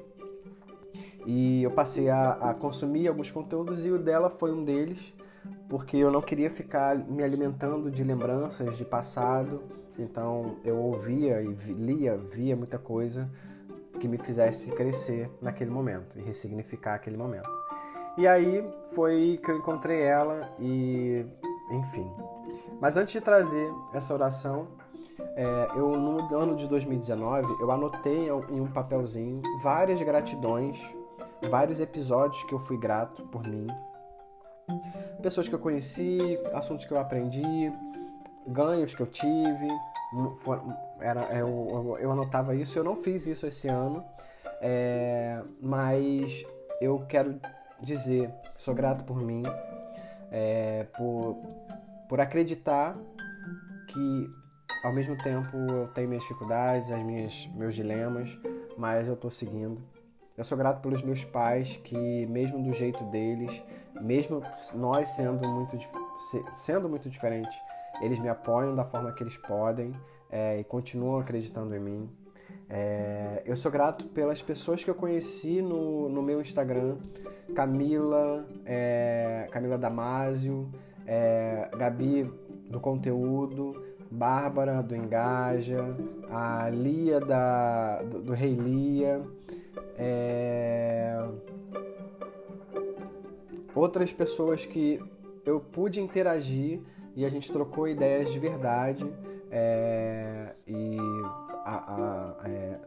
E 1.27 1.63
eu 1.63 1.71
passei 1.73 2.09
a, 2.09 2.33
a 2.33 2.55
consumir 2.55 3.09
alguns 3.09 3.31
conteúdos 3.31 3.85
e 3.85 3.91
o 3.91 3.99
dela 3.99 4.31
foi 4.31 4.53
um 4.53 4.65
deles, 4.65 5.13
porque 5.69 5.97
eu 5.97 6.11
não 6.11 6.23
queria 6.23 6.49
ficar 6.49 6.97
me 6.97 7.23
alimentando 7.23 7.91
de 7.91 8.05
lembranças 8.05 8.77
de 8.77 8.85
passado. 8.85 9.63
Então 9.99 10.57
eu 10.65 10.77
ouvia 10.77 11.43
e 11.43 11.53
lia, 11.73 12.17
via 12.17 12.55
muita 12.55 12.79
coisa 12.79 13.29
que 13.99 14.07
me 14.07 14.19
fizesse 14.19 14.71
crescer 14.73 15.31
naquele 15.41 15.71
momento 15.71 16.19
e 16.19 16.23
ressignificar 16.23 16.95
aquele 16.95 17.17
momento. 17.17 17.49
E 18.17 18.27
aí 18.27 18.67
foi 18.95 19.39
que 19.45 19.51
eu 19.51 19.59
encontrei 19.59 20.03
ela 20.03 20.51
e 20.59 21.25
enfim. 21.71 22.11
Mas 22.81 22.97
antes 22.97 23.13
de 23.13 23.21
trazer 23.21 23.71
essa 23.93 24.15
oração, 24.15 24.69
é, 25.35 25.69
eu 25.77 25.91
no 25.91 26.35
ano 26.37 26.57
de 26.57 26.67
2019 26.67 27.57
eu 27.61 27.71
anotei 27.71 28.29
em 28.29 28.61
um 28.61 28.67
papelzinho 28.67 29.43
várias 29.63 30.01
gratidões, 30.01 30.79
vários 31.51 31.81
episódios 31.81 32.43
que 32.45 32.55
eu 32.55 32.59
fui 32.59 32.79
grato 32.79 33.23
por 33.25 33.47
mim, 33.47 33.67
pessoas 35.23 35.49
que 35.49 35.55
eu 35.55 35.59
conheci, 35.59 36.19
assuntos 36.55 36.85
que 36.85 36.93
eu 36.93 36.99
aprendi, 36.99 37.73
ganhos 38.47 38.95
que 38.95 39.03
eu 39.03 39.07
tive. 39.07 39.69
Era, 41.01 41.23
eu, 41.37 41.97
eu 41.99 42.13
anotava 42.13 42.55
isso, 42.55 42.79
eu 42.79 42.85
não 42.85 42.97
fiz 42.97 43.27
isso 43.27 43.47
esse 43.47 43.69
ano, 43.69 44.05
é, 44.61 45.43
mas 45.61 46.45
eu 46.81 47.05
quero 47.09 47.41
dizer 47.81 48.31
que 48.55 48.63
sou 48.63 48.75
grato 48.75 49.05
por 49.05 49.21
mim, 49.21 49.43
é, 50.31 50.85
por, 50.97 51.37
por 52.09 52.21
acreditar 52.21 52.97
que 53.89 54.31
ao 54.85 54.93
mesmo 54.93 55.17
tempo 55.19 55.57
eu 55.57 55.89
tenho 55.89 56.09
minhas 56.09 56.23
dificuldades, 56.23 56.91
as 56.91 57.03
minhas, 57.03 57.49
meus 57.55 57.75
dilemas, 57.75 58.39
mas 58.77 59.09
eu 59.09 59.15
estou 59.15 59.31
seguindo. 59.31 59.83
Eu 60.37 60.45
sou 60.45 60.57
grato 60.57 60.83
pelos 60.83 61.03
meus 61.03 61.25
pais 61.25 61.77
que, 61.83 62.27
mesmo 62.27 62.63
do 62.63 62.73
jeito 62.73 63.03
deles, 63.05 63.63
mesmo 64.01 64.43
nós 64.75 65.11
sendo 65.11 65.49
muito, 65.49 65.79
sendo 66.55 66.89
muito 66.89 67.09
diferentes, 67.09 67.57
eles 68.01 68.19
me 68.19 68.29
apoiam 68.29 68.75
da 68.75 68.85
forma 68.85 69.13
que 69.13 69.23
eles 69.23 69.37
podem 69.39 69.95
é, 70.31 70.61
e 70.61 70.65
continuam 70.65 71.19
acreditando 71.19 71.75
em 71.75 71.81
mim. 71.81 72.26
É, 72.69 73.43
eu 73.45 73.55
sou 73.55 73.71
grato 73.71 74.07
pelas 74.07 74.43
pessoas 74.43 74.83
que 74.83 74.91
eu 74.91 74.95
conheci 74.95 75.63
no, 75.63 76.09
no 76.09 76.23
meu 76.23 76.41
Instagram, 76.41 76.97
Camila, 77.55 78.47
é, 78.65 79.47
Camila 79.53 79.79
Damasio, 79.79 80.69
é, 81.07 81.71
Gabi 81.77 82.29
do 82.69 82.81
conteúdo, 82.81 83.85
Bárbara 84.11 84.83
do 84.83 84.97
Engaja, 84.97 85.97
a 86.29 86.69
Lia 86.69 87.21
da, 87.21 88.03
do, 88.03 88.23
do 88.23 88.33
Rei 88.33 88.55
Lia, 88.55 89.23
é, 89.97 91.25
outras 93.75 94.13
pessoas 94.13 94.67
que 94.67 95.01
eu 95.45 95.61
pude 95.61 96.01
interagir 96.01 96.81
e 97.15 97.25
a 97.25 97.29
gente 97.29 97.51
trocou 97.53 97.87
ideias 97.87 98.33
de 98.33 98.39
verdade 98.39 99.07
é, 99.51 100.55
e 100.67 100.97
a, 101.67 102.37
a, 102.45 102.49
é, 102.49 102.79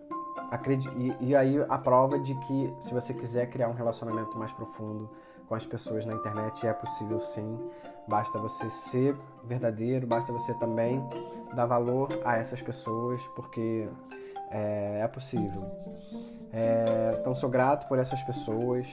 e, 0.98 1.30
e 1.30 1.36
aí 1.36 1.62
a 1.68 1.78
prova 1.78 2.18
de 2.20 2.34
que 2.34 2.74
se 2.80 2.94
você 2.94 3.14
quiser 3.14 3.50
criar 3.50 3.68
um 3.68 3.74
relacionamento 3.74 4.38
mais 4.38 4.54
profundo 4.54 5.10
com 5.48 5.56
as 5.56 5.66
pessoas 5.66 6.06
na 6.06 6.14
internet 6.14 6.66
é 6.66 6.74
possível 6.74 7.20
sim. 7.20 7.60
Basta 8.08 8.40
você 8.40 8.70
ser 8.70 9.16
verdadeiro, 9.44 10.08
basta 10.08 10.32
você 10.32 10.54
também 10.56 11.04
dar 11.54 11.66
valor 11.66 12.22
a 12.24 12.38
essas 12.38 12.62
pessoas, 12.62 13.22
porque 13.36 13.88
é, 14.52 15.02
é 15.04 15.08
possível. 15.08 15.66
É, 16.52 17.18
então 17.20 17.36
sou 17.36 17.50
grato 17.50 17.88
por 17.88 18.00
essas 18.00 18.22
pessoas. 18.24 18.88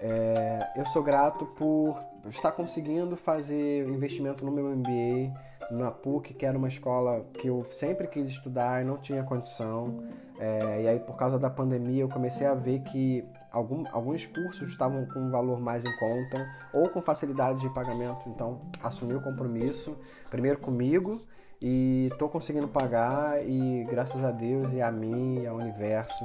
É, 0.00 0.72
eu 0.76 0.84
sou 0.86 1.02
grato 1.02 1.44
por 1.44 2.00
estar 2.28 2.52
conseguindo 2.52 3.16
fazer 3.16 3.88
investimento 3.88 4.44
no 4.44 4.52
meu 4.52 4.66
MBA 4.76 5.32
na 5.70 5.90
PUC, 5.90 6.34
que 6.34 6.46
era 6.46 6.56
uma 6.56 6.68
escola 6.68 7.26
que 7.34 7.48
eu 7.48 7.66
sempre 7.70 8.06
quis 8.06 8.28
estudar 8.28 8.82
e 8.82 8.84
não 8.84 8.96
tinha 8.96 9.22
condição. 9.22 10.02
É, 10.38 10.82
e 10.82 10.88
aí, 10.88 10.98
por 11.00 11.16
causa 11.16 11.38
da 11.38 11.50
pandemia, 11.50 12.02
eu 12.02 12.08
comecei 12.08 12.46
a 12.46 12.54
ver 12.54 12.80
que 12.80 13.24
algum, 13.50 13.84
alguns 13.92 14.24
cursos 14.24 14.70
estavam 14.70 15.04
com 15.06 15.20
um 15.20 15.30
valor 15.30 15.60
mais 15.60 15.84
em 15.84 15.98
conta 15.98 16.48
ou 16.72 16.88
com 16.88 17.02
facilidades 17.02 17.60
de 17.60 17.68
pagamento. 17.70 18.28
Então, 18.28 18.60
assumi 18.82 19.14
o 19.14 19.20
compromisso, 19.20 19.98
primeiro 20.30 20.58
comigo, 20.58 21.20
e 21.60 22.08
estou 22.12 22.28
conseguindo 22.28 22.68
pagar. 22.68 23.44
E 23.44 23.84
graças 23.84 24.24
a 24.24 24.30
Deus 24.30 24.72
e 24.72 24.80
a 24.80 24.90
mim 24.90 25.42
e 25.42 25.46
ao 25.46 25.56
universo, 25.56 26.24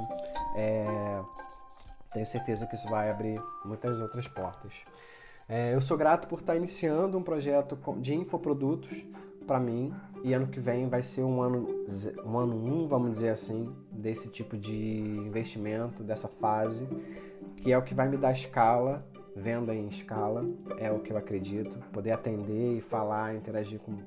é, 0.56 1.20
tenho 2.14 2.26
certeza 2.26 2.66
que 2.66 2.76
isso 2.76 2.88
vai 2.88 3.10
abrir 3.10 3.38
muitas 3.64 4.00
outras 4.00 4.26
portas. 4.28 4.72
É, 5.48 5.74
eu 5.74 5.80
sou 5.80 5.98
grato 5.98 6.26
por 6.28 6.38
estar 6.38 6.56
iniciando 6.56 7.18
um 7.18 7.22
projeto 7.22 7.76
de 7.98 8.14
infoprodutos 8.14 9.04
para 9.46 9.60
mim 9.60 9.92
e 10.22 10.32
ano 10.32 10.46
que 10.46 10.58
vem 10.58 10.88
vai 10.88 11.02
ser 11.02 11.22
um 11.22 11.42
ano 11.42 11.84
um 12.24 12.38
ano 12.38 12.56
um, 12.56 12.86
vamos 12.86 13.10
dizer 13.10 13.28
assim, 13.28 13.70
desse 13.92 14.30
tipo 14.30 14.56
de 14.56 15.00
investimento, 15.00 16.02
dessa 16.02 16.28
fase, 16.28 16.88
que 17.56 17.70
é 17.70 17.76
o 17.76 17.82
que 17.82 17.94
vai 17.94 18.08
me 18.08 18.16
dar 18.16 18.32
escala, 18.32 19.04
venda 19.36 19.74
em 19.74 19.88
escala, 19.88 20.46
é 20.78 20.90
o 20.90 21.00
que 21.00 21.12
eu 21.12 21.16
acredito, 21.18 21.78
poder 21.92 22.12
atender 22.12 22.78
e 22.78 22.80
falar, 22.80 23.34
interagir 23.34 23.80
com, 23.80 23.98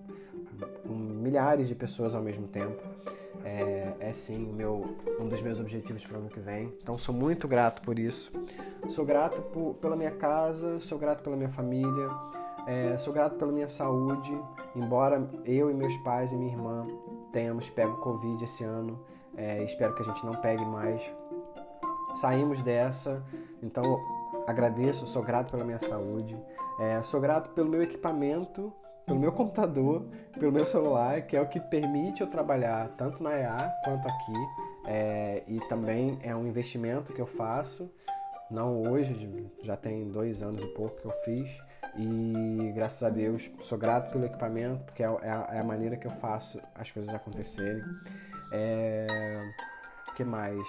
com 0.87 0.93
milhares 0.93 1.67
de 1.67 1.75
pessoas 1.75 2.15
ao 2.15 2.23
mesmo 2.23 2.47
tempo. 2.47 2.81
É, 3.43 3.93
é, 3.99 4.11
sim 4.11 4.45
meu, 4.53 4.95
um 5.19 5.27
dos 5.27 5.41
meus 5.41 5.59
objetivos 5.59 6.05
para 6.05 6.17
o 6.17 6.19
ano 6.19 6.29
que 6.29 6.39
vem. 6.39 6.73
Então 6.81 6.97
sou 6.97 7.13
muito 7.13 7.47
grato 7.47 7.81
por 7.81 7.97
isso. 7.97 8.31
Sou 8.87 9.05
grato 9.05 9.41
por, 9.41 9.75
pela 9.75 9.95
minha 9.95 10.11
casa, 10.11 10.79
sou 10.79 10.97
grato 10.97 11.23
pela 11.23 11.35
minha 11.35 11.49
família, 11.49 12.09
é, 12.67 12.97
sou 12.97 13.13
grato 13.13 13.35
pela 13.37 13.51
minha 13.51 13.69
saúde, 13.69 14.37
embora 14.75 15.29
eu 15.45 15.71
e 15.71 15.73
meus 15.73 15.95
pais 15.97 16.33
e 16.33 16.35
minha 16.35 16.51
irmã 16.51 16.85
tenhamos 17.31 17.69
pego 17.69 17.97
Covid 17.97 18.43
esse 18.43 18.63
ano, 18.63 18.99
é, 19.35 19.63
espero 19.63 19.95
que 19.95 20.01
a 20.01 20.05
gente 20.05 20.25
não 20.25 20.33
pegue 20.41 20.65
mais. 20.65 21.01
Saímos 22.15 22.61
dessa, 22.63 23.23
então 23.61 23.83
agradeço, 24.45 25.05
sou 25.07 25.23
grato 25.23 25.51
pela 25.51 25.63
minha 25.63 25.79
saúde, 25.79 26.37
é, 26.79 27.01
sou 27.01 27.21
grato 27.21 27.51
pelo 27.51 27.69
meu 27.69 27.81
equipamento, 27.81 28.73
pelo 29.07 29.19
meu 29.19 29.31
computador, 29.31 30.05
pelo 30.37 30.51
meu 30.51 30.65
celular, 30.65 31.21
que 31.21 31.37
é 31.37 31.41
o 31.41 31.47
que 31.47 31.61
permite 31.61 32.19
eu 32.19 32.27
trabalhar 32.27 32.89
tanto 32.97 33.23
na 33.23 33.33
EA 33.33 33.73
quanto 33.85 34.05
aqui, 34.05 34.33
é, 34.85 35.43
e 35.47 35.61
também 35.61 36.19
é 36.21 36.35
um 36.35 36.45
investimento 36.45 37.13
que 37.13 37.21
eu 37.21 37.25
faço, 37.25 37.89
não 38.51 38.81
hoje, 38.83 39.49
já 39.63 39.77
tem 39.77 40.11
dois 40.11 40.43
anos 40.43 40.61
e 40.61 40.67
pouco 40.67 41.01
que 41.01 41.05
eu 41.05 41.11
fiz, 41.23 41.49
e 41.95 42.71
graças 42.75 43.01
a 43.01 43.09
Deus 43.09 43.49
sou 43.61 43.77
grato 43.77 44.11
pelo 44.11 44.25
equipamento, 44.25 44.83
porque 44.83 45.01
é, 45.01 45.05
é 45.05 45.31
a, 45.31 45.49
é 45.53 45.59
a 45.59 45.63
maneira 45.63 45.95
que 45.95 46.05
eu 46.05 46.11
faço 46.11 46.59
as 46.75 46.91
coisas 46.91 47.13
acontecerem. 47.13 47.81
É... 48.51 49.07
que 50.15 50.23
mais? 50.23 50.61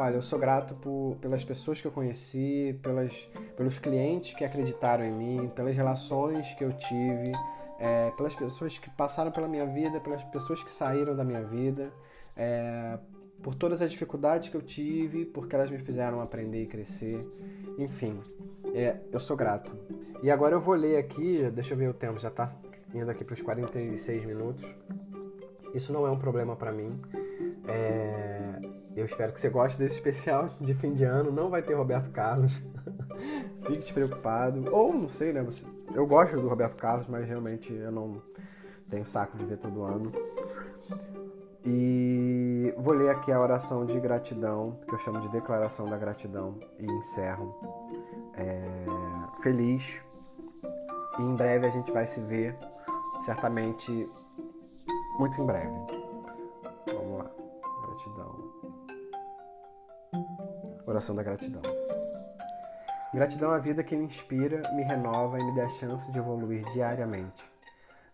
Olha, 0.00 0.14
eu 0.14 0.22
sou 0.22 0.38
grato 0.38 0.76
por, 0.76 1.16
pelas 1.20 1.44
pessoas 1.44 1.80
que 1.80 1.86
eu 1.88 1.90
conheci, 1.90 2.78
pelas, 2.84 3.12
pelos 3.56 3.80
clientes 3.80 4.32
que 4.32 4.44
acreditaram 4.44 5.04
em 5.04 5.10
mim, 5.10 5.48
pelas 5.56 5.74
relações 5.74 6.54
que 6.54 6.62
eu 6.62 6.72
tive, 6.72 7.32
é, 7.80 8.08
pelas 8.12 8.36
pessoas 8.36 8.78
que 8.78 8.88
passaram 8.90 9.32
pela 9.32 9.48
minha 9.48 9.66
vida, 9.66 9.98
pelas 9.98 10.22
pessoas 10.22 10.62
que 10.62 10.70
saíram 10.70 11.16
da 11.16 11.24
minha 11.24 11.42
vida, 11.42 11.92
é, 12.36 12.96
por 13.42 13.56
todas 13.56 13.82
as 13.82 13.90
dificuldades 13.90 14.48
que 14.48 14.56
eu 14.56 14.62
tive, 14.62 15.24
porque 15.24 15.56
elas 15.56 15.68
me 15.68 15.78
fizeram 15.78 16.20
aprender 16.20 16.62
e 16.62 16.66
crescer. 16.68 17.26
Enfim, 17.76 18.22
é, 18.72 19.00
eu 19.10 19.18
sou 19.18 19.36
grato. 19.36 19.76
E 20.22 20.30
agora 20.30 20.54
eu 20.54 20.60
vou 20.60 20.76
ler 20.76 20.96
aqui, 20.96 21.42
deixa 21.52 21.74
eu 21.74 21.76
ver 21.76 21.90
o 21.90 21.94
tempo, 21.94 22.20
já 22.20 22.28
está 22.28 22.48
indo 22.94 23.10
aqui 23.10 23.24
para 23.24 23.34
os 23.34 23.42
46 23.42 24.24
minutos. 24.26 24.64
Isso 25.74 25.92
não 25.92 26.06
é 26.06 26.10
um 26.12 26.18
problema 26.18 26.54
para 26.54 26.70
mim. 26.70 27.00
É, 27.66 28.77
eu 28.98 29.04
espero 29.04 29.32
que 29.32 29.40
você 29.40 29.48
goste 29.48 29.78
desse 29.78 29.96
especial 29.96 30.46
de 30.60 30.74
fim 30.74 30.92
de 30.92 31.04
ano. 31.04 31.30
Não 31.30 31.48
vai 31.50 31.62
ter 31.62 31.74
Roberto 31.74 32.10
Carlos. 32.10 32.62
Fique 33.66 33.78
despreocupado. 33.78 34.74
Ou 34.74 34.92
não 34.92 35.08
sei, 35.08 35.32
né? 35.32 35.46
Eu 35.94 36.06
gosto 36.06 36.40
do 36.40 36.48
Roberto 36.48 36.76
Carlos, 36.76 37.06
mas 37.08 37.26
realmente 37.28 37.72
eu 37.72 37.92
não 37.92 38.22
tenho 38.90 39.06
saco 39.06 39.36
de 39.36 39.44
ver 39.44 39.58
todo 39.58 39.82
ano. 39.82 40.12
E 41.64 42.74
vou 42.78 42.94
ler 42.94 43.10
aqui 43.10 43.30
a 43.30 43.40
oração 43.40 43.84
de 43.84 43.98
gratidão, 44.00 44.78
que 44.86 44.94
eu 44.94 44.98
chamo 44.98 45.20
de 45.20 45.28
declaração 45.28 45.88
da 45.88 45.96
gratidão, 45.96 46.58
e 46.78 46.86
encerro. 46.86 47.54
É, 48.34 48.64
feliz. 49.42 50.00
E 51.18 51.22
em 51.22 51.34
breve 51.34 51.66
a 51.66 51.70
gente 51.70 51.92
vai 51.92 52.06
se 52.06 52.20
ver, 52.20 52.56
certamente 53.20 54.08
muito 55.18 55.40
em 55.40 55.46
breve. 55.46 55.76
Vamos 56.86 57.18
lá. 57.18 57.30
Gratidão. 57.82 58.57
Oração 60.88 61.14
da 61.14 61.22
gratidão. 61.22 61.60
Gratidão 63.12 63.50
à 63.50 63.58
vida 63.58 63.84
que 63.84 63.94
me 63.94 64.06
inspira, 64.06 64.62
me 64.74 64.82
renova 64.82 65.38
e 65.38 65.44
me 65.44 65.54
dá 65.54 65.66
a 65.66 65.68
chance 65.68 66.10
de 66.10 66.18
evoluir 66.18 66.64
diariamente. 66.72 67.44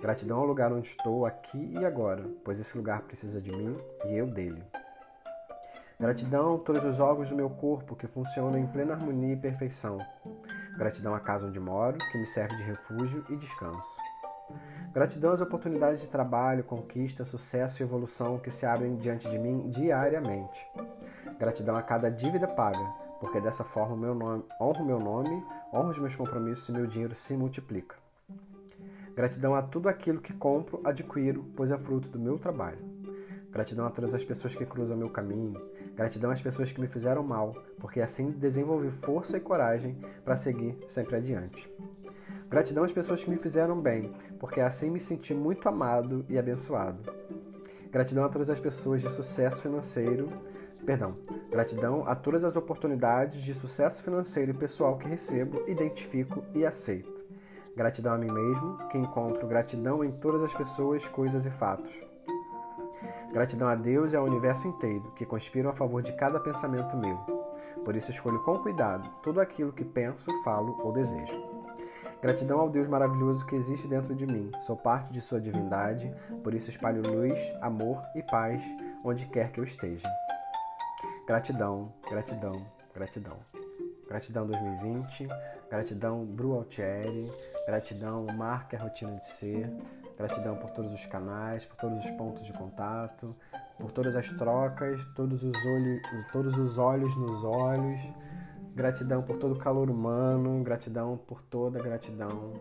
Gratidão 0.01 0.41
ao 0.41 0.45
lugar 0.45 0.73
onde 0.73 0.89
estou 0.89 1.25
aqui 1.25 1.73
e 1.73 1.87
agora, 1.87 2.29
pois 2.45 2.59
esse 2.59 2.77
lugar 2.77 3.03
precisa 3.03 3.41
de 3.41 3.53
mim 3.53 3.79
e 4.07 4.17
eu 4.17 4.27
dele. 4.27 4.61
Gratidão 6.01 6.57
a 6.57 6.59
todos 6.59 6.85
os 6.85 6.99
órgãos 6.99 7.29
do 7.29 7.37
meu 7.37 7.49
corpo 7.49 7.95
que 7.95 8.09
funcionam 8.09 8.59
em 8.59 8.67
plena 8.67 8.95
harmonia 8.95 9.35
e 9.35 9.41
perfeição. 9.41 9.99
Gratidão 10.77 11.15
à 11.15 11.21
casa 11.21 11.47
onde 11.47 11.61
moro, 11.61 11.99
que 12.11 12.19
me 12.19 12.27
serve 12.27 12.57
de 12.57 12.65
refúgio 12.65 13.25
e 13.31 13.37
descanso. 13.37 13.97
Gratidão 14.93 15.31
às 15.31 15.41
oportunidades 15.41 16.01
de 16.01 16.09
trabalho, 16.09 16.65
conquista, 16.65 17.25
sucesso 17.25 17.81
e 17.81 17.85
evolução 17.85 18.37
que 18.37 18.51
se 18.51 18.67
abrem 18.67 18.97
diante 18.97 19.29
de 19.29 19.39
mim 19.39 19.71
diariamente. 19.71 20.67
Gratidão 21.39 21.77
a 21.77 21.83
cada 21.83 22.11
dívida 22.11 22.47
paga, 22.47 22.85
porque 23.21 23.41
dessa 23.41 23.65
forma 23.65 23.97
meu 23.97 24.15
nome, 24.15 24.45
honro 24.61 24.85
meu 24.85 24.99
nome, 24.99 25.45
honro 25.73 25.91
os 25.91 25.99
meus 25.99 26.15
compromissos 26.15 26.69
e 26.69 26.73
meu 26.73 26.87
dinheiro 26.87 27.15
se 27.15 27.37
multiplica. 27.37 27.97
Gratidão 29.15 29.55
a 29.55 29.63
tudo 29.63 29.89
aquilo 29.89 30.21
que 30.21 30.33
compro, 30.33 30.81
adquiro, 30.85 31.45
pois 31.57 31.71
é 31.71 31.79
fruto 31.79 32.09
do 32.09 32.19
meu 32.19 32.39
trabalho. 32.39 32.79
Gratidão 33.51 33.87
a 33.87 33.91
todas 33.91 34.13
as 34.13 34.25
pessoas 34.25 34.55
que 34.57 34.67
cruzam 34.67 34.97
meu 34.97 35.09
caminho. 35.09 35.55
Gratidão 35.95 36.33
às 36.33 36.43
pessoas 36.43 36.73
que 36.73 36.81
me 36.81 36.89
fizeram 36.89 37.23
mal, 37.23 37.55
porque 37.79 38.01
assim 38.01 38.33
desenvolvi 38.33 38.91
força 38.91 39.37
e 39.37 39.41
coragem 39.41 39.97
para 40.25 40.35
seguir 40.35 40.77
sempre 40.89 41.15
adiante. 41.15 41.73
Gratidão 42.51 42.83
às 42.83 42.93
pessoas 42.93 43.23
que 43.23 43.31
me 43.31 43.39
fizeram 43.39 43.81
bem, 43.81 44.13
porque 44.41 44.61
assim 44.61 44.91
me 44.91 44.99
senti 44.99 45.33
muito 45.33 45.69
amado 45.69 46.25
e 46.29 46.37
abençoado. 46.37 47.09
Gratidão 47.93 48.25
a 48.25 48.29
todas 48.29 48.51
as 48.51 48.59
pessoas 48.59 49.01
de 49.01 49.09
sucesso 49.09 49.63
financeiro, 49.63 50.29
perdão, 50.85 51.17
gratidão 51.51 52.07
a 52.07 52.15
todas 52.15 52.45
as 52.45 52.57
oportunidades 52.57 53.43
de 53.43 53.55
sucesso 53.55 54.03
financeiro 54.03 54.51
e 54.51 54.55
pessoal 54.55 54.99
que 54.99 55.09
recebo, 55.09 55.63
identifico 55.69 56.45
e 56.55 56.65
aceito. 56.65 57.25
Gratidão 57.77 58.13
a 58.13 58.19
mim 58.19 58.31
mesmo, 58.31 58.77
que 58.89 58.99
encontro 58.99 59.49
gratidão 59.49 60.05
em 60.05 60.13
todas 60.13 60.43
as 60.43 60.55
pessoas, 60.55 61.09
coisas 61.09 61.45
e 61.47 61.51
fatos. 61.51 61.93
Gratidão 63.33 63.67
a 63.67 63.75
Deus 63.75 64.13
e 64.13 64.17
ao 64.17 64.25
universo 64.25 64.69
inteiro, 64.69 65.13
que 65.17 65.27
conspiram 65.27 65.71
a 65.71 65.75
favor 65.75 66.01
de 66.01 66.13
cada 66.13 66.39
pensamento 66.39 66.97
meu. 66.97 67.17
Por 67.85 67.97
isso 67.97 68.11
escolho 68.11 68.43
com 68.45 68.59
cuidado 68.59 69.11
tudo 69.23 69.41
aquilo 69.41 69.73
que 69.73 69.85
penso, 69.85 70.31
falo 70.45 70.79
ou 70.83 70.93
desejo. 70.93 71.55
Gratidão 72.23 72.61
ao 72.61 72.71
Deus 72.71 72.87
maravilhoso 72.87 73.45
que 73.45 73.57
existe 73.57 73.89
dentro 73.89 74.15
de 74.15 74.25
mim. 74.25 74.51
Sou 74.61 74.77
parte 74.77 75.13
de 75.13 75.21
sua 75.21 75.41
divindade, 75.41 76.15
por 76.43 76.55
isso 76.55 76.71
espalho 76.71 77.03
luz, 77.03 77.39
amor 77.61 78.01
e 78.15 78.23
paz 78.23 78.63
onde 79.05 79.27
quer 79.27 79.51
que 79.51 79.61
eu 79.61 79.65
esteja. 79.65 80.09
Gratidão, 81.27 81.91
gratidão, 82.07 82.67
gratidão. 82.95 83.39
Gratidão 84.07 84.47
2020, 84.47 85.27
gratidão 85.71 86.23
Bru 86.23 86.53
Altieri, 86.53 87.33
gratidão 87.67 88.27
Marque 88.37 88.77
a 88.77 88.79
Rotina 88.79 89.17
de 89.17 89.27
Ser, 89.27 89.73
gratidão 90.19 90.55
por 90.57 90.71
todos 90.73 90.93
os 90.93 91.07
canais, 91.07 91.65
por 91.65 91.77
todos 91.77 92.05
os 92.05 92.11
pontos 92.11 92.45
de 92.47 92.53
contato, 92.53 93.35
por 93.79 93.91
todas 93.91 94.15
as 94.15 94.31
trocas, 94.33 95.03
todos 95.17 95.43
os 95.43 95.57
olhos, 95.57 96.03
todos 96.31 96.59
os 96.59 96.77
olhos 96.77 97.17
nos 97.17 97.43
olhos, 97.43 98.01
gratidão 98.75 99.23
por 99.23 99.39
todo 99.39 99.55
o 99.55 99.59
calor 99.59 99.89
humano, 99.89 100.63
gratidão 100.63 101.17
por 101.17 101.41
toda 101.41 101.81
a 101.81 101.83
gratidão 101.83 102.53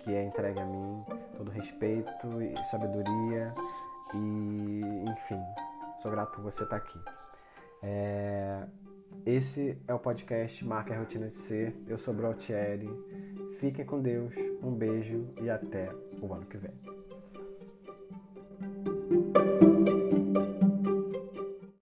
que 0.00 0.12
é 0.12 0.24
entregue 0.24 0.58
a 0.58 0.64
mim, 0.64 1.04
todo 1.36 1.52
respeito 1.52 2.42
e 2.42 2.64
sabedoria 2.64 3.54
e 4.12 5.04
enfim, 5.08 5.40
sou 6.02 6.10
grato 6.10 6.32
por 6.32 6.42
você 6.42 6.64
estar 6.64 6.74
aqui. 6.74 6.98
É, 7.82 8.64
esse 9.26 9.76
é 9.88 9.94
o 9.94 9.98
podcast 9.98 10.64
Marca 10.64 10.94
a 10.94 10.98
Rotina 10.98 11.28
de 11.28 11.36
Ser. 11.36 11.74
Eu 11.86 11.98
sou 11.98 12.14
Brotieri. 12.14 12.88
Fiquem 13.58 13.84
com 13.84 14.00
Deus, 14.00 14.34
um 14.62 14.72
beijo 14.72 15.28
e 15.40 15.50
até 15.50 15.90
o 16.20 16.32
ano 16.32 16.46
que 16.46 16.56
vem. 16.56 17.01